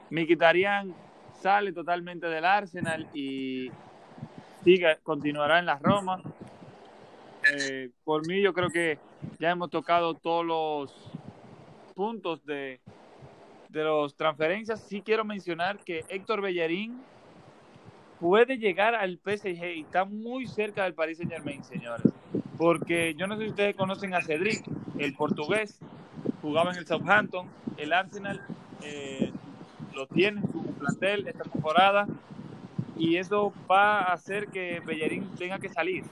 Mikitarian 0.10 0.94
sale 1.42 1.74
totalmente 1.74 2.28
del 2.28 2.46
Arsenal 2.46 3.08
y 3.14 3.72
sigue, 4.64 4.98
continuará 5.04 5.60
en 5.60 5.66
la 5.66 5.78
Roma. 5.78 6.22
eh, 7.54 7.90
por 8.04 8.26
mí 8.28 8.42
yo 8.42 8.54
creo 8.54 8.70
que 8.70 9.00
ya 9.40 9.52
hemos 9.52 9.70
tocado 9.70 10.14
todos 10.14 10.46
los 10.46 11.12
puntos 11.96 12.46
de, 12.46 12.80
de 13.70 13.84
los 13.84 14.16
transferencias. 14.16 14.82
Sí 14.82 15.02
quiero 15.02 15.26
mencionar 15.26 15.80
que 15.80 16.06
Héctor 16.10 16.42
Bellarín 16.42 17.02
puede 18.22 18.60
llegar 18.60 18.94
al 18.94 19.18
PSG 19.18 19.64
y 19.76 19.82
está 19.82 20.06
muy 20.06 20.46
cerca 20.46 20.84
del 20.84 20.94
Paris 20.94 21.18
Saint 21.18 21.32
Germain, 21.32 21.64
señores. 21.64 22.06
Porque 22.56 23.16
yo 23.16 23.26
no 23.26 23.36
sé 23.36 23.46
si 23.46 23.50
ustedes 23.50 23.76
conocen 23.76 24.14
a 24.14 24.22
Cedric, 24.22 24.64
el 25.00 25.16
portugués, 25.16 25.80
jugaba 26.42 26.72
en 26.72 26.78
el 26.78 26.86
Southampton, 26.86 27.48
el 27.78 27.92
Arsenal 27.92 28.40
eh, 28.84 29.32
lo 29.96 30.06
tiene 30.06 30.42
en 30.42 30.52
su 30.52 30.64
plantel 30.76 31.28
esta 31.28 31.44
temporada 31.44 32.06
y 32.96 33.18
eso 33.18 33.52
va 33.70 34.02
a 34.02 34.14
hacer 34.14 34.48
que 34.48 34.80
Bellerín 34.86 35.28
tenga 35.36 35.58
que 35.58 35.70
salir. 35.70 36.04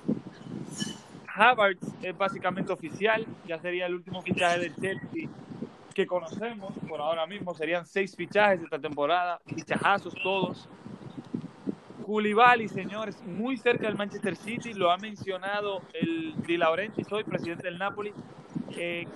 Havertz 1.32 1.88
es 2.02 2.18
básicamente 2.18 2.74
oficial, 2.74 3.26
ya 3.48 3.60
sería 3.60 3.86
el 3.86 3.94
último 3.94 4.24
fichaje 4.24 4.60
del 4.60 4.76
Chelsea 4.76 5.30
que 5.94 6.08
conocemos 6.08 6.74
por 6.88 7.02
ahora 7.02 7.28
mismo, 7.28 7.54
serían 7.54 7.86
seis 7.86 8.16
fichajes 8.16 8.64
esta 8.64 8.80
temporada, 8.80 9.40
fichajazos 9.46 10.16
todos. 10.24 10.68
Koulibaly, 12.10 12.68
señores, 12.68 13.22
muy 13.24 13.56
cerca 13.56 13.86
del 13.86 13.96
Manchester 13.96 14.36
City, 14.36 14.74
lo 14.74 14.90
ha 14.90 14.98
mencionado 14.98 15.84
el 15.94 16.34
Di 16.42 16.58
Laurentiis 16.58 17.06
hoy, 17.12 17.24
presidente 17.24 17.68
del 17.68 17.78
Napoli. 17.78 18.12
Eh, 18.76 19.08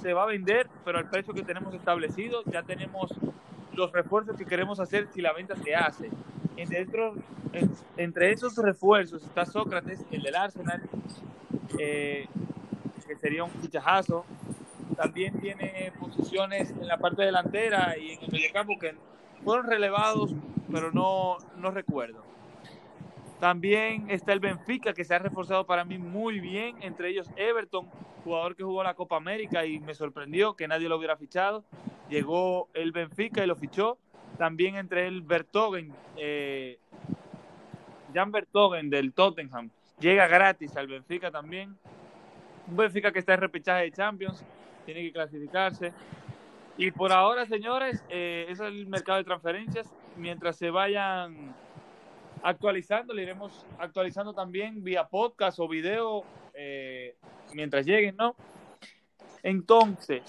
se 0.00 0.14
va 0.14 0.22
a 0.22 0.26
vender, 0.26 0.66
pero 0.82 0.96
al 0.96 1.10
precio 1.10 1.34
que 1.34 1.42
tenemos 1.42 1.74
establecido, 1.74 2.42
ya 2.46 2.62
tenemos 2.62 3.12
los 3.74 3.92
refuerzos 3.92 4.34
que 4.34 4.46
queremos 4.46 4.80
hacer 4.80 5.08
si 5.12 5.20
la 5.20 5.34
venta 5.34 5.56
se 5.56 5.74
hace. 5.74 6.08
entre 7.98 8.32
esos 8.32 8.56
refuerzos 8.56 9.22
está 9.22 9.44
Sócrates, 9.44 10.06
el 10.10 10.22
del 10.22 10.36
Arsenal, 10.36 10.80
eh, 11.78 12.26
que 13.06 13.16
sería 13.16 13.44
un 13.44 13.50
fichajazo. 13.50 14.24
También 14.96 15.38
tiene 15.38 15.92
posiciones 16.00 16.70
en 16.70 16.88
la 16.88 16.96
parte 16.96 17.24
delantera 17.24 17.98
y 17.98 18.12
en 18.12 18.22
el 18.22 18.32
mediocampo 18.32 18.78
que 18.78 18.94
fueron 19.44 19.66
relevados, 19.66 20.34
pero 20.74 20.90
no, 20.90 21.36
no 21.56 21.70
recuerdo. 21.70 22.24
También 23.38 24.10
está 24.10 24.32
el 24.32 24.40
Benfica, 24.40 24.92
que 24.92 25.04
se 25.04 25.14
ha 25.14 25.20
reforzado 25.20 25.64
para 25.66 25.84
mí 25.84 25.98
muy 25.98 26.40
bien, 26.40 26.74
entre 26.82 27.10
ellos 27.10 27.30
Everton, 27.36 27.86
jugador 28.24 28.56
que 28.56 28.64
jugó 28.64 28.82
la 28.82 28.94
Copa 28.94 29.16
América 29.16 29.64
y 29.64 29.78
me 29.78 29.94
sorprendió 29.94 30.56
que 30.56 30.66
nadie 30.66 30.88
lo 30.88 30.96
hubiera 30.96 31.16
fichado. 31.16 31.62
Llegó 32.10 32.70
el 32.74 32.90
Benfica 32.90 33.44
y 33.44 33.46
lo 33.46 33.54
fichó. 33.54 33.98
También 34.36 34.74
entre 34.74 35.06
el 35.06 35.22
Bertogen, 35.22 35.92
eh, 36.16 36.80
Jan 38.12 38.32
Bertogen 38.32 38.90
del 38.90 39.12
Tottenham, 39.12 39.70
llega 40.00 40.26
gratis 40.26 40.76
al 40.76 40.88
Benfica 40.88 41.30
también. 41.30 41.76
Un 42.66 42.76
Benfica 42.76 43.12
que 43.12 43.20
está 43.20 43.34
en 43.34 43.42
repechaje 43.42 43.84
de 43.84 43.92
Champions, 43.92 44.44
tiene 44.84 45.02
que 45.02 45.12
clasificarse. 45.12 45.92
Y 46.76 46.90
por 46.90 47.12
ahora, 47.12 47.46
señores, 47.46 48.02
eh, 48.08 48.46
es 48.48 48.58
el 48.58 48.86
mercado 48.86 49.18
de 49.18 49.24
transferencias. 49.24 49.88
Mientras 50.16 50.56
se 50.56 50.70
vayan 50.70 51.54
actualizando, 52.42 53.14
le 53.14 53.22
iremos 53.22 53.64
actualizando 53.78 54.34
también 54.34 54.82
vía 54.82 55.06
podcast 55.06 55.58
o 55.60 55.68
video 55.68 56.24
eh, 56.52 57.16
mientras 57.52 57.86
lleguen, 57.86 58.16
¿no? 58.16 58.34
Entonces, 59.42 60.22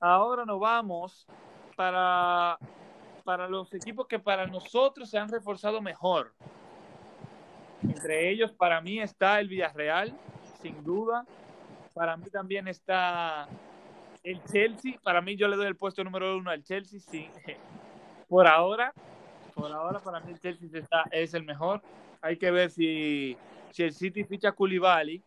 ahora 0.00 0.44
nos 0.44 0.60
vamos 0.60 1.26
para, 1.74 2.56
para 3.24 3.48
los 3.48 3.74
equipos 3.74 4.06
que 4.06 4.18
para 4.18 4.46
nosotros 4.46 5.10
se 5.10 5.18
han 5.18 5.28
reforzado 5.28 5.82
mejor. 5.82 6.32
Entre 7.82 8.30
ellos, 8.30 8.52
para 8.52 8.80
mí 8.80 9.00
está 9.00 9.40
el 9.40 9.48
Villarreal, 9.48 10.16
sin 10.62 10.84
duda. 10.84 11.24
Para 11.92 12.16
mí 12.16 12.30
también 12.30 12.68
está 12.68 13.48
el 14.22 14.42
Chelsea, 14.44 14.98
para 15.02 15.20
mí 15.20 15.36
yo 15.36 15.48
le 15.48 15.56
doy 15.56 15.66
el 15.66 15.76
puesto 15.76 16.04
número 16.04 16.36
uno 16.36 16.50
al 16.50 16.62
Chelsea, 16.62 17.00
sí. 17.00 17.28
Por 18.28 18.46
ahora, 18.46 18.92
por 19.54 19.72
ahora 19.72 20.00
para 20.00 20.20
mí 20.20 20.32
el 20.32 20.40
Chelsea 20.40 20.68
está, 20.72 21.04
es 21.10 21.34
el 21.34 21.44
mejor. 21.44 21.82
Hay 22.20 22.36
que 22.36 22.50
ver 22.50 22.70
si, 22.70 23.36
si 23.70 23.82
el 23.82 23.92
City 23.92 24.24
ficha 24.24 24.52
a. 24.52 25.22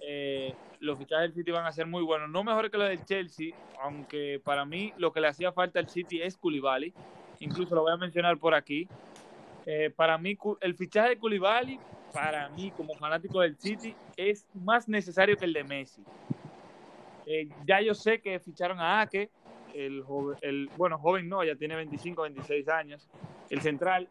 Eh, 0.00 0.54
los 0.80 0.98
fichajes 0.98 1.28
del 1.28 1.34
City 1.34 1.50
van 1.50 1.66
a 1.66 1.72
ser 1.72 1.86
muy 1.86 2.02
buenos. 2.02 2.30
No 2.30 2.44
mejor 2.44 2.70
que 2.70 2.78
los 2.78 2.88
del 2.88 3.04
Chelsea, 3.04 3.54
aunque 3.80 4.40
para 4.42 4.64
mí 4.64 4.92
lo 4.98 5.12
que 5.12 5.20
le 5.20 5.28
hacía 5.28 5.52
falta 5.52 5.78
al 5.78 5.88
City 5.88 6.22
es 6.22 6.36
Koulibaly. 6.36 6.92
Incluso 7.40 7.74
lo 7.74 7.82
voy 7.82 7.92
a 7.92 7.96
mencionar 7.96 8.38
por 8.38 8.54
aquí. 8.54 8.88
Eh, 9.66 9.90
para 9.94 10.16
mí, 10.16 10.38
el 10.60 10.74
fichaje 10.74 11.10
de 11.10 11.18
Koulibaly, 11.18 11.78
para 12.12 12.48
mí 12.50 12.70
como 12.70 12.94
fanático 12.94 13.40
del 13.40 13.56
City, 13.56 13.94
es 14.16 14.46
más 14.54 14.88
necesario 14.88 15.36
que 15.36 15.44
el 15.44 15.52
de 15.52 15.64
Messi. 15.64 16.02
Eh, 17.26 17.48
ya 17.66 17.80
yo 17.80 17.92
sé 17.92 18.20
que 18.20 18.38
ficharon 18.38 18.80
a 18.80 19.00
Ake, 19.00 19.30
el, 19.74 20.04
el, 20.40 20.70
bueno, 20.76 20.98
joven 20.98 21.28
no, 21.28 21.42
ya 21.44 21.56
tiene 21.56 21.74
25, 21.74 22.22
26 22.22 22.68
años, 22.68 23.08
el 23.50 23.60
central. 23.60 24.08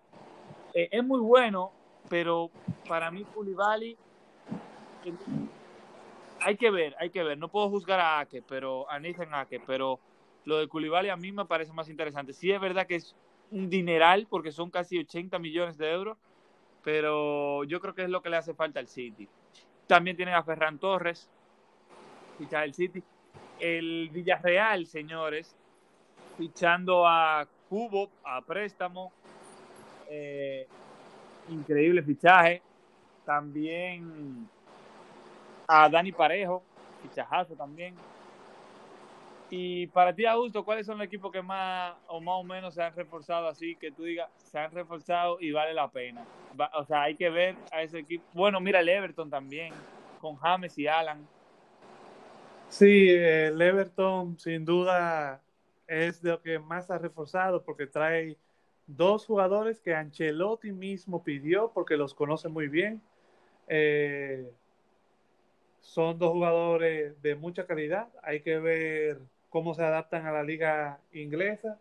Eh, 0.74 0.90
es 0.92 1.04
muy 1.04 1.22
bueno, 1.22 1.72
pero 2.10 2.52
para 2.88 3.10
mí 3.10 3.24
Koulibaly 3.34 3.98
hay 6.42 6.58
que 6.58 6.70
ver, 6.70 6.96
hay 7.00 7.10
que 7.10 7.24
ver. 7.24 7.38
No 7.38 7.48
puedo 7.48 7.70
juzgar 7.70 8.00
a 8.00 8.20
Ake, 8.20 8.44
pero 8.48 8.90
a 8.92 9.00
Nathan 9.00 9.34
Ake, 9.34 9.62
pero 9.66 10.00
lo 10.44 10.58
de 10.58 10.68
Koulibaly 10.68 11.10
a 11.10 11.16
mí 11.16 11.32
me 11.32 11.46
parece 11.46 11.72
más 11.72 11.90
interesante. 11.90 12.34
Sí 12.34 12.52
es 12.52 12.60
verdad 12.60 12.86
que 12.86 12.96
es 12.96 13.16
un 13.50 13.70
dineral 13.70 14.28
porque 14.30 14.52
son 14.52 14.70
casi 14.70 15.00
80 15.00 15.40
millones 15.40 15.78
de 15.78 15.92
euros, 15.92 16.18
pero 16.84 17.64
yo 17.64 17.80
creo 17.80 17.96
que 17.96 18.04
es 18.04 18.10
lo 18.10 18.22
que 18.22 18.30
le 18.30 18.38
hace 18.38 18.54
falta 18.54 18.80
al 18.80 18.88
City. 18.88 19.28
También 19.88 20.18
tienen 20.18 20.36
a 20.36 20.44
Ferran 20.44 20.80
Torres, 20.80 21.30
ficha 22.38 22.64
el 22.64 22.74
City. 22.74 23.04
El 23.60 24.10
Villarreal, 24.12 24.86
señores, 24.86 25.56
fichando 26.38 27.08
a 27.08 27.48
Cubo 27.70 28.10
a 28.24 28.42
préstamo. 28.42 29.12
Eh, 30.10 30.68
increíble 31.50 32.04
fichaje. 32.04 32.62
También 33.26 34.48
a 35.68 35.90
Dani 35.90 36.12
Parejo, 36.12 36.64
fichajazo 37.02 37.56
también. 37.56 37.96
Y 39.50 39.88
para 39.88 40.14
ti, 40.14 40.26
Augusto, 40.26 40.66
¿cuáles 40.66 40.86
son 40.86 40.98
los 40.98 41.06
equipos 41.06 41.32
que 41.32 41.42
más 41.42 41.94
o 42.08 42.20
más 42.20 42.36
o 42.36 42.44
menos 42.44 42.74
se 42.74 42.84
han 42.84 42.96
reforzado 42.96 43.48
así, 43.48 43.76
que 43.76 43.92
tú 43.92 44.04
digas, 44.04 44.30
se 44.38 44.60
han 44.60 44.72
reforzado 44.72 45.38
y 45.40 45.52
vale 45.52 45.74
la 45.74 45.88
pena? 45.88 46.26
O 46.74 46.86
sea, 46.86 47.04
hay 47.04 47.16
que 47.16 47.30
ver 47.30 47.56
a 47.72 47.82
ese 47.82 48.00
equipo. 48.00 48.24
Bueno, 48.34 48.60
mira 48.60 48.80
el 48.80 48.90
Everton 48.90 49.30
también, 49.30 49.74
con 50.20 50.36
James 50.36 50.78
y 50.78 50.88
Alan. 50.88 51.28
Sí, 52.78 53.10
el 53.10 53.62
Everton 53.62 54.38
sin 54.38 54.66
duda 54.66 55.42
es 55.88 56.22
lo 56.22 56.42
que 56.42 56.60
más 56.60 56.92
ha 56.92 56.98
reforzado 56.98 57.64
porque 57.64 57.88
trae 57.88 58.38
dos 58.86 59.26
jugadores 59.26 59.80
que 59.80 59.96
Ancelotti 59.96 60.74
mismo 60.74 61.24
pidió 61.24 61.72
porque 61.74 61.96
los 61.96 62.14
conoce 62.14 62.50
muy 62.50 62.68
bien. 62.68 63.02
Eh, 63.70 64.52
son 65.80 66.20
dos 66.20 66.34
jugadores 66.34 67.22
de 67.22 67.36
mucha 67.36 67.66
calidad. 67.66 68.10
Hay 68.22 68.42
que 68.42 68.60
ver 68.60 69.22
cómo 69.50 69.74
se 69.74 69.82
adaptan 69.82 70.26
a 70.26 70.34
la 70.34 70.44
liga 70.44 71.00
inglesa. 71.14 71.80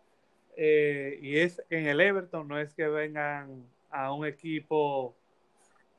Eh, 0.55 1.19
y 1.21 1.39
es 1.39 1.61
en 1.69 1.87
el 1.87 1.99
Everton, 1.99 2.47
no 2.47 2.57
es 2.57 2.73
que 2.73 2.87
vengan 2.87 3.65
a 3.91 4.13
un 4.13 4.25
equipo 4.25 5.13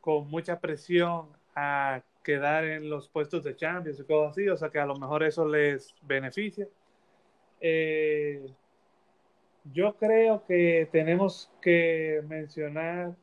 con 0.01 0.27
mucha 0.31 0.59
presión 0.59 1.29
a 1.55 2.03
quedar 2.27 2.65
en 2.65 2.91
los 2.91 3.09
puestos 3.09 3.45
de 3.45 3.55
Champions 3.55 4.01
y 4.01 4.03
cosas 4.03 4.33
así, 4.33 4.49
o 4.49 4.57
sea 4.57 4.69
que 4.69 4.81
a 4.81 4.85
lo 4.85 4.97
mejor 4.97 5.23
eso 5.23 5.47
les 5.47 5.95
beneficia. 6.03 6.67
Eh, 7.61 8.45
yo 9.73 9.95
creo 9.95 10.45
que 10.45 10.89
tenemos 10.91 11.53
que 11.63 12.25
mencionar 12.27 13.15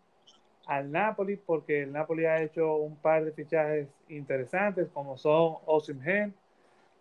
al 0.68 0.90
Napoli 0.90 1.36
porque 1.36 1.82
el 1.82 1.92
Napoli 1.92 2.24
ha 2.26 2.42
hecho 2.42 2.78
un 2.78 2.96
par 2.96 3.26
de 3.26 3.34
fichajes 3.34 3.90
interesantes 4.08 4.88
como 4.94 5.18
son 5.18 5.58
Osimhen, 5.66 6.34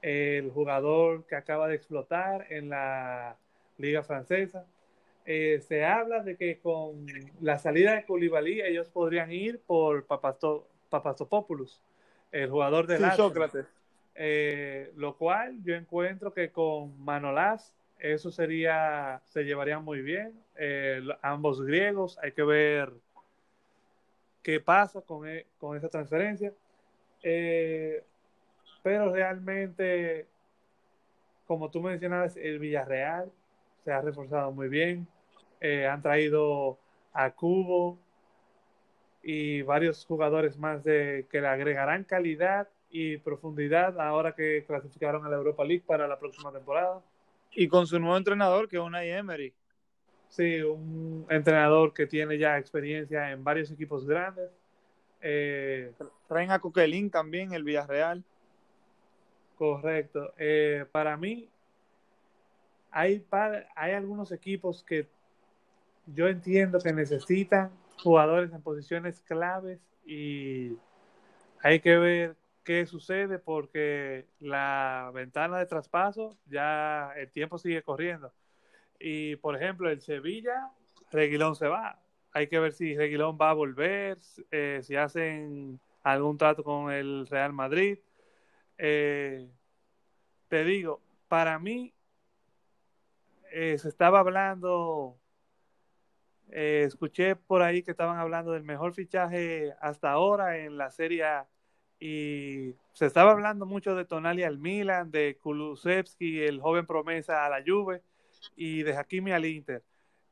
el 0.03 0.51
jugador 0.51 1.25
que 1.27 1.37
acaba 1.37 1.69
de 1.69 1.77
explotar 1.77 2.47
en 2.51 2.69
la 2.71 3.37
liga 3.79 4.03
francesa. 4.03 4.67
Eh, 5.25 5.61
se 5.61 5.85
habla 5.85 6.25
de 6.25 6.37
que 6.37 6.59
con 6.59 7.07
la 7.41 7.59
salida 7.59 7.95
de 7.95 8.05
Koulibaly 8.05 8.61
ellos 8.61 8.89
podrían 8.89 9.31
ir 9.31 9.61
por 9.61 10.05
Papasto, 10.05 10.67
Papastopoulos 10.91 11.81
el 12.33 12.51
jugador 12.51 12.87
de 12.87 12.99
Sócrates. 13.15 13.67
Eh, 14.15 14.93
lo 14.97 15.17
cual 15.17 15.63
yo 15.63 15.75
encuentro 15.75 16.35
que 16.35 16.51
con 16.51 17.03
Manolás 17.03 17.75
eso 17.99 18.31
sería, 18.31 19.23
se 19.27 19.45
llevaría 19.45 19.79
muy 19.79 20.03
bien. 20.03 20.33
Eh, 20.57 21.03
ambos 21.23 21.63
griegos, 21.63 22.19
hay 22.21 22.33
que 22.33 22.43
ver 22.43 22.93
qué 24.43 24.59
pasa 24.59 25.01
con, 25.03 25.29
e, 25.29 25.47
con 25.59 25.77
esa 25.77 25.89
transferencia. 25.89 26.53
Eh, 27.23 28.03
pero 28.83 29.13
realmente, 29.13 30.27
como 31.47 31.71
tú 31.71 31.81
mencionabas, 31.81 32.37
el 32.37 32.59
Villarreal 32.59 33.31
se 33.85 33.93
ha 33.93 34.01
reforzado 34.01 34.51
muy 34.51 34.69
bien. 34.69 35.07
han 35.89 36.03
traído 36.03 36.77
a 37.13 37.31
Cubo, 37.31 37.97
y 39.23 39.63
varios 39.63 40.05
jugadores 40.05 40.59
más 40.59 40.83
de, 40.83 41.27
que 41.31 41.41
le 41.41 41.47
agregarán 41.47 42.05
calidad 42.05 42.69
y 42.91 43.17
profundidad 43.19 43.99
ahora 44.01 44.35
que 44.35 44.65
clasificaron 44.67 45.25
a 45.25 45.29
la 45.29 45.37
Europa 45.37 45.65
League 45.65 45.85
para 45.87 46.09
la 46.09 46.19
próxima 46.19 46.53
temporada. 46.53 47.01
Y 47.53 47.69
con 47.69 47.87
su 47.87 47.99
nuevo 47.99 48.17
entrenador, 48.17 48.69
que 48.69 48.77
es 48.77 48.83
Unai 48.83 49.11
Emery. 49.11 49.53
Sí, 50.29 50.61
un 50.63 51.27
entrenador 51.29 51.93
que 51.93 52.07
tiene 52.07 52.39
ya 52.39 52.59
experiencia 52.59 53.31
en 53.31 53.45
varios 53.45 53.71
equipos 53.71 54.07
grandes. 54.07 54.51
Eh, 55.21 55.93
Traen 56.27 56.51
a 56.51 56.59
Coquelin 56.59 57.11
también, 57.11 57.53
el 57.53 57.63
Villarreal. 57.63 58.25
Correcto. 59.57 60.33
Eh, 60.39 60.87
para 60.91 61.17
mí, 61.17 61.49
hay, 62.91 63.25
hay 63.77 63.93
algunos 63.93 64.33
equipos 64.33 64.83
que 64.83 65.07
yo 66.07 66.29
entiendo 66.29 66.79
que 66.81 66.93
necesitan 66.93 67.71
jugadores 67.99 68.53
en 68.53 68.63
posiciones 68.63 69.21
claves 69.21 69.81
y 70.05 70.77
hay 71.63 71.81
que 71.81 71.97
ver 71.97 72.37
qué 72.65 72.87
sucede 72.87 73.39
porque 73.39 74.27
la 74.41 75.11
ventana 75.15 75.59
de 75.59 75.67
traspaso 75.67 76.39
ya 76.47 77.13
el 77.17 77.31
tiempo 77.31 77.59
sigue 77.59 77.83
corriendo. 77.83 78.33
Y 78.99 79.37
por 79.37 79.57
ejemplo, 79.57 79.91
el 79.91 80.01
Sevilla, 80.01 80.71
Reguilón 81.11 81.57
se 81.57 81.69
va. 81.69 82.01
Hay 82.33 82.49
que 82.49 82.59
ver 82.59 82.73
si 82.73 82.97
Reguilón 82.97 83.37
va 83.41 83.51
a 83.51 83.55
volver, 83.55 84.19
eh, 84.51 84.81
si 84.83 84.97
hacen 84.97 85.81
algún 86.03 86.39
trato 86.39 86.65
con 86.65 86.91
el 86.93 87.27
Real 87.27 87.53
Madrid. 87.53 87.99
Eh, 88.79 89.49
te 90.49 90.65
digo, 90.65 91.01
para 91.29 91.59
mí 91.59 91.95
eh, 93.53 93.77
se 93.79 93.89
estaba 93.89 94.21
hablando, 94.21 95.19
escuché 96.53 97.37
por 97.37 97.63
ahí 97.63 97.83
que 97.83 97.91
estaban 97.91 98.19
hablando 98.19 98.53
del 98.53 98.63
mejor 98.63 98.93
fichaje 98.95 99.75
hasta 99.81 100.11
ahora 100.13 100.59
en 100.59 100.77
la 100.77 100.91
Serie 100.91 101.25
y 101.99 102.75
se 102.93 103.07
estaba 103.07 103.31
hablando 103.31 103.65
mucho 103.65 103.95
de 103.95 104.05
Tonali 104.05 104.43
al 104.43 104.59
Milan, 104.59 105.11
de 105.11 105.39
Kulusevski, 105.41 106.43
el 106.43 106.61
joven 106.61 106.85
promesa 106.85 107.47
a 107.47 107.49
la 107.49 107.63
Juve, 107.65 108.03
y 108.57 108.83
de 108.83 108.97
Hakimi 108.97 109.33
al 109.33 109.47
Inter. 109.47 109.85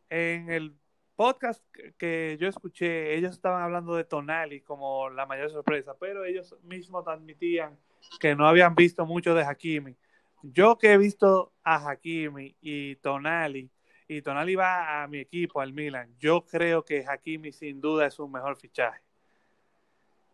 En 0.09 0.51
el 0.51 0.75
podcast 1.15 1.65
que 1.97 2.37
yo 2.41 2.49
escuché, 2.49 3.15
ellos 3.15 3.33
estaban 3.33 3.63
hablando 3.63 3.95
de 3.95 4.05
Tonali 4.05 4.63
como 4.63 5.09
la 5.11 5.27
mayor 5.27 5.51
sorpresa, 5.51 5.95
pero 5.99 6.25
ellos 6.25 6.57
mismos 6.65 7.07
admitían 7.07 7.79
que 8.19 8.35
no 8.35 8.49
habían 8.49 8.75
visto 8.75 9.07
mucho 9.07 9.35
de 9.35 9.45
Hakimi. 9.45 9.97
Yo 10.43 10.77
que 10.77 10.93
he 10.93 10.99
visto 10.99 11.53
a 11.63 11.89
Hakimi 11.89 12.57
y 12.61 12.97
Tonali, 12.97 13.71
y 14.11 14.23
Tonali 14.23 14.57
va 14.57 15.05
a 15.05 15.07
mi 15.07 15.19
equipo, 15.19 15.61
al 15.61 15.73
Milan, 15.73 16.13
yo 16.19 16.45
creo 16.45 16.85
que 16.85 17.05
Hakimi 17.07 17.53
sin 17.53 17.81
duda 17.81 18.07
es 18.07 18.19
un 18.19 18.33
mejor 18.33 18.57
fichaje. 18.57 19.01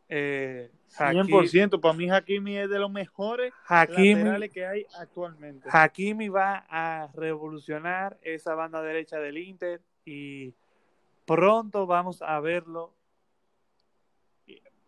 Eh, 0.09 0.71
100%, 0.97 1.79
para 1.79 1.93
mí 1.93 2.09
Hakimi 2.09 2.57
es 2.57 2.71
de 2.71 2.79
los 2.79 2.91
mejores 2.91 3.53
laterales 3.69 4.51
que 4.51 4.65
hay 4.65 4.87
actualmente. 4.99 5.69
Hakimi 5.71 6.31
va 6.31 6.65
a 6.71 7.09
revolucionar 7.13 8.17
esa 8.23 8.55
banda 8.55 8.81
derecha 8.81 9.19
del 9.19 9.37
Inter 9.37 9.83
y 10.07 10.55
pronto 11.27 11.87
vamos 11.87 12.23
a 12.23 12.41
verlo 12.41 12.95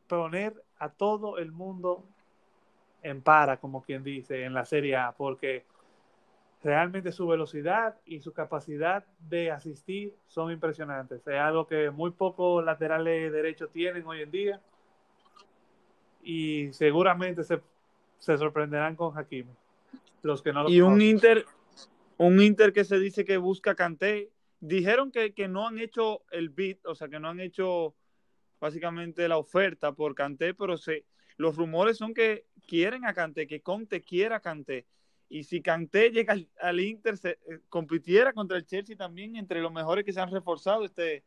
poner 0.06 0.64
a 0.78 0.88
todo 0.88 1.36
el 1.36 1.52
mundo 1.52 2.06
en 3.02 3.20
para, 3.20 3.58
como 3.58 3.82
quien 3.82 4.02
dice, 4.02 4.44
en 4.44 4.54
la 4.54 4.64
Serie 4.64 4.96
A, 4.96 5.12
porque 5.12 5.66
realmente 6.62 7.12
su 7.12 7.26
velocidad 7.26 7.96
y 8.04 8.20
su 8.20 8.32
capacidad 8.32 9.04
de 9.20 9.50
asistir 9.50 10.14
son 10.26 10.50
impresionantes. 10.50 11.26
Es 11.26 11.34
algo 11.34 11.66
que 11.66 11.90
muy 11.90 12.10
pocos 12.10 12.64
laterales 12.64 13.32
derechos 13.32 13.70
tienen 13.70 14.06
hoy 14.06 14.22
en 14.22 14.30
día 14.30 14.60
y 16.22 16.72
seguramente 16.72 17.42
se, 17.44 17.60
sorprenderán 18.18 18.96
con 18.96 19.16
Hakimi. 19.16 19.52
Los 20.22 20.42
que 20.42 20.52
no 20.52 20.68
y 20.68 20.80
un 20.80 21.00
Inter, 21.00 21.46
un 22.16 22.42
Inter 22.42 22.72
que 22.72 22.84
se 22.84 22.98
dice 22.98 23.24
que 23.24 23.36
busca 23.36 23.74
Canté. 23.74 24.30
Dijeron 24.60 25.12
que, 25.12 25.32
no 25.48 25.68
han 25.68 25.78
hecho 25.78 26.22
el 26.32 26.48
bid, 26.48 26.78
o 26.84 26.96
sea, 26.96 27.08
que 27.08 27.20
no 27.20 27.28
han 27.28 27.38
hecho 27.38 27.94
básicamente 28.60 29.28
la 29.28 29.38
oferta 29.38 29.92
por 29.92 30.16
Canté, 30.16 30.52
pero 30.52 30.76
se, 30.76 31.04
los 31.36 31.56
rumores 31.56 31.96
son 31.96 32.12
que 32.12 32.46
quieren 32.66 33.06
a 33.06 33.14
Canté, 33.14 33.46
que 33.46 33.62
Conte 33.62 34.02
quiera 34.02 34.36
a 34.36 34.40
Canté. 34.40 34.84
Y 35.30 35.44
si 35.44 35.60
Canté 35.60 36.10
llega 36.10 36.36
al, 36.60 36.80
Inter, 36.80 37.14
eh, 37.24 37.60
compitiera 37.68 38.32
contra 38.32 38.56
el 38.56 38.64
Chelsea 38.64 38.96
también 38.96 39.36
entre 39.36 39.60
los 39.60 39.72
mejores 39.72 40.04
que 40.04 40.12
se 40.12 40.20
han 40.20 40.30
reforzado 40.30 40.84
este, 40.84 41.22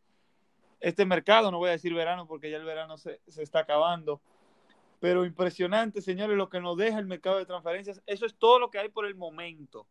este 0.80 1.06
mercado. 1.06 1.52
No 1.52 1.60
voy 1.60 1.70
a 1.70 1.74
decir 1.74 1.94
verano 1.94 2.28
porque 2.28 2.50
ya 2.50 2.58
el 2.58 2.66
verano 2.66 2.98
se, 2.98 3.20
se 3.28 3.44
está 3.44 3.60
acabando 3.60 4.22
pero 5.02 5.26
impresionante, 5.26 6.00
señores, 6.00 6.38
lo 6.38 6.48
que 6.48 6.62
nos 6.62 6.78
deja 6.78 7.00
el 7.00 7.08
mercado 7.08 7.40
de 7.40 7.48
transferencias. 7.48 8.04
Eso 8.06 8.28
es 8.28 8.36
todo 8.36 8.60
lo 8.60 8.70
que 8.70 8.78
hay 8.78 8.90
por 8.90 9.08
el 9.08 9.16
momento 9.16 9.88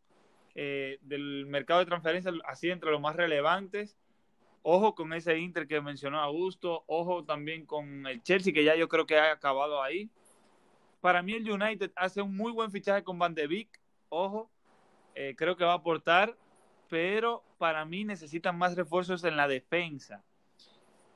eh, 0.55 0.99
del 1.03 1.46
mercado 1.46 1.81
de 1.81 1.87
transferencias, 1.87 2.33
así 2.44 2.70
entre 2.70 2.92
los 2.92 3.01
más 3.01 3.16
relevantes. 3.16 3.99
Ojo 4.62 4.94
con 4.94 5.12
ese 5.12 5.37
Inter 5.37 5.66
que 5.66 5.81
mencionó 5.81 6.20
Augusto, 6.20 6.85
ojo 6.87 7.25
también 7.25 7.66
con 7.66 8.07
el 8.07 8.23
Chelsea, 8.23 8.53
que 8.53 8.62
ya 8.62 8.77
yo 8.77 8.88
creo 8.88 9.05
que 9.05 9.18
ha 9.18 9.33
acabado 9.33 9.83
ahí. 9.83 10.09
Para 11.01 11.23
mí 11.23 11.33
el 11.33 11.51
United 11.51 11.90
hace 11.96 12.23
un 12.23 12.37
muy 12.37 12.53
buen 12.53 12.70
fichaje 12.70 13.03
con 13.03 13.18
Van 13.18 13.35
de 13.35 13.49
Beek, 13.49 13.80
ojo, 14.11 14.51
eh, 15.14 15.35
creo 15.37 15.57
que 15.57 15.64
va 15.64 15.73
a 15.73 15.77
aportar, 15.77 16.37
pero 16.88 17.42
para 17.59 17.85
mí 17.85 18.05
necesitan 18.05 18.59
más 18.59 18.77
refuerzos 18.77 19.25
en 19.25 19.37
la 19.37 19.49
defensa. 19.49 20.23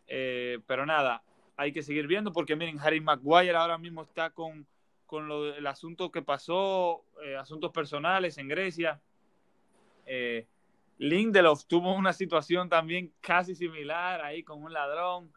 Eh, 0.07 0.61
pero 0.66 0.87
nada, 0.87 1.22
hay 1.57 1.72
que 1.72 1.83
seguir 1.83 2.07
viendo, 2.07 2.33
porque 2.33 2.57
miren, 2.57 2.80
Harry 2.80 3.00
Maguire 3.00 3.57
ahora 3.57 3.78
mismo 3.78 4.02
está 4.02 4.30
con, 4.30 4.66
con 5.07 5.30
el 5.30 5.66
asunto 5.66 6.11
que 6.11 6.22
pasó, 6.22 7.04
eh, 7.22 7.37
asuntos 7.37 7.70
personales 7.72 8.38
en 8.38 8.48
Grecia. 8.48 9.00
Lindelof 10.98 11.64
tuvo 11.64 11.94
una 11.94 12.12
situación 12.12 12.68
también 12.68 13.12
casi 13.20 13.54
similar 13.54 14.20
ahí 14.22 14.42
con 14.42 14.62
un 14.62 14.72
ladrón. 14.72 15.33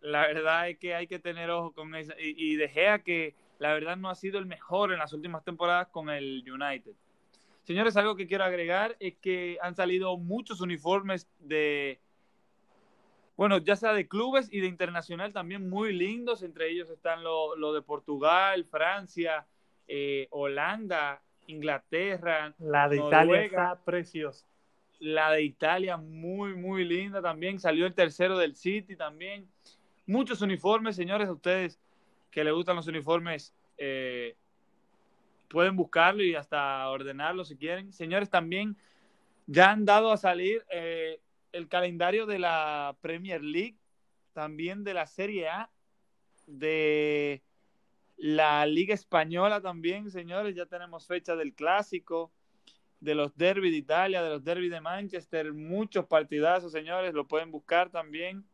La 0.00 0.26
verdad 0.28 0.70
es 0.70 0.78
que 0.78 0.94
hay 0.94 1.06
que 1.06 1.18
tener 1.18 1.50
ojo 1.50 1.72
con 1.72 1.94
eso. 1.94 2.12
Y, 2.18 2.52
y 2.52 2.56
De 2.56 2.68
Gea 2.68 3.00
que 3.00 3.34
la 3.60 3.74
verdad 3.74 3.96
no 3.96 4.08
ha 4.08 4.14
sido 4.14 4.38
el 4.38 4.46
mejor 4.46 4.90
en 4.90 4.98
las 4.98 5.12
últimas 5.12 5.44
temporadas 5.44 5.88
con 5.88 6.08
el 6.08 6.42
United. 6.50 6.92
Señores, 7.62 7.94
algo 7.96 8.16
que 8.16 8.26
quiero 8.26 8.42
agregar 8.42 8.96
es 9.00 9.14
que 9.18 9.58
han 9.60 9.76
salido 9.76 10.16
muchos 10.16 10.62
uniformes 10.62 11.28
de, 11.38 12.00
bueno, 13.36 13.58
ya 13.58 13.76
sea 13.76 13.92
de 13.92 14.08
clubes 14.08 14.48
y 14.50 14.60
de 14.60 14.66
internacional 14.66 15.34
también 15.34 15.68
muy 15.68 15.92
lindos, 15.92 16.42
entre 16.42 16.70
ellos 16.70 16.88
están 16.88 17.22
lo, 17.22 17.54
lo 17.54 17.74
de 17.74 17.82
Portugal, 17.82 18.64
Francia, 18.64 19.46
eh, 19.86 20.26
Holanda, 20.30 21.20
Inglaterra. 21.46 22.54
La 22.58 22.88
de 22.88 22.96
Italia 22.96 23.42
está 23.44 23.78
preciosa. 23.84 24.46
La 25.00 25.30
de 25.32 25.42
Italia 25.42 25.98
muy, 25.98 26.54
muy 26.54 26.84
linda 26.84 27.20
también. 27.20 27.60
Salió 27.60 27.84
el 27.84 27.92
tercero 27.92 28.38
del 28.38 28.56
City 28.56 28.96
también. 28.96 29.46
Muchos 30.06 30.40
uniformes, 30.40 30.96
señores, 30.96 31.28
a 31.28 31.32
ustedes 31.32 31.78
que 32.30 32.44
les 32.44 32.52
gustan 32.52 32.76
los 32.76 32.86
uniformes, 32.86 33.54
eh, 33.76 34.36
pueden 35.48 35.76
buscarlo 35.76 36.22
y 36.22 36.34
hasta 36.34 36.88
ordenarlo 36.88 37.44
si 37.44 37.56
quieren. 37.56 37.92
Señores, 37.92 38.30
también 38.30 38.76
ya 39.46 39.70
han 39.70 39.84
dado 39.84 40.12
a 40.12 40.16
salir 40.16 40.64
eh, 40.70 41.20
el 41.52 41.68
calendario 41.68 42.26
de 42.26 42.38
la 42.38 42.96
Premier 43.00 43.42
League, 43.42 43.76
también 44.32 44.84
de 44.84 44.94
la 44.94 45.06
Serie 45.06 45.48
A, 45.48 45.70
de 46.46 47.42
la 48.16 48.66
Liga 48.66 48.94
Española 48.94 49.60
también, 49.60 50.10
señores, 50.10 50.54
ya 50.54 50.66
tenemos 50.66 51.06
fecha 51.06 51.34
del 51.36 51.54
clásico, 51.54 52.30
de 53.00 53.14
los 53.14 53.34
derby 53.36 53.70
de 53.70 53.78
Italia, 53.78 54.22
de 54.22 54.28
los 54.28 54.44
derby 54.44 54.68
de 54.68 54.80
Manchester, 54.80 55.52
muchos 55.54 56.06
partidazos, 56.06 56.70
señores, 56.70 57.14
lo 57.14 57.26
pueden 57.26 57.50
buscar 57.50 57.90
también. 57.90 58.44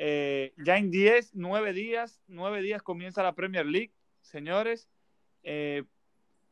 Eh, 0.00 0.54
ya 0.64 0.78
en 0.78 0.90
10, 0.90 1.32
9 1.34 1.72
días, 1.72 2.22
9 2.28 2.62
días 2.62 2.82
comienza 2.82 3.22
la 3.22 3.34
Premier 3.34 3.66
League, 3.66 3.92
señores. 4.22 4.88
Eh, 5.42 5.84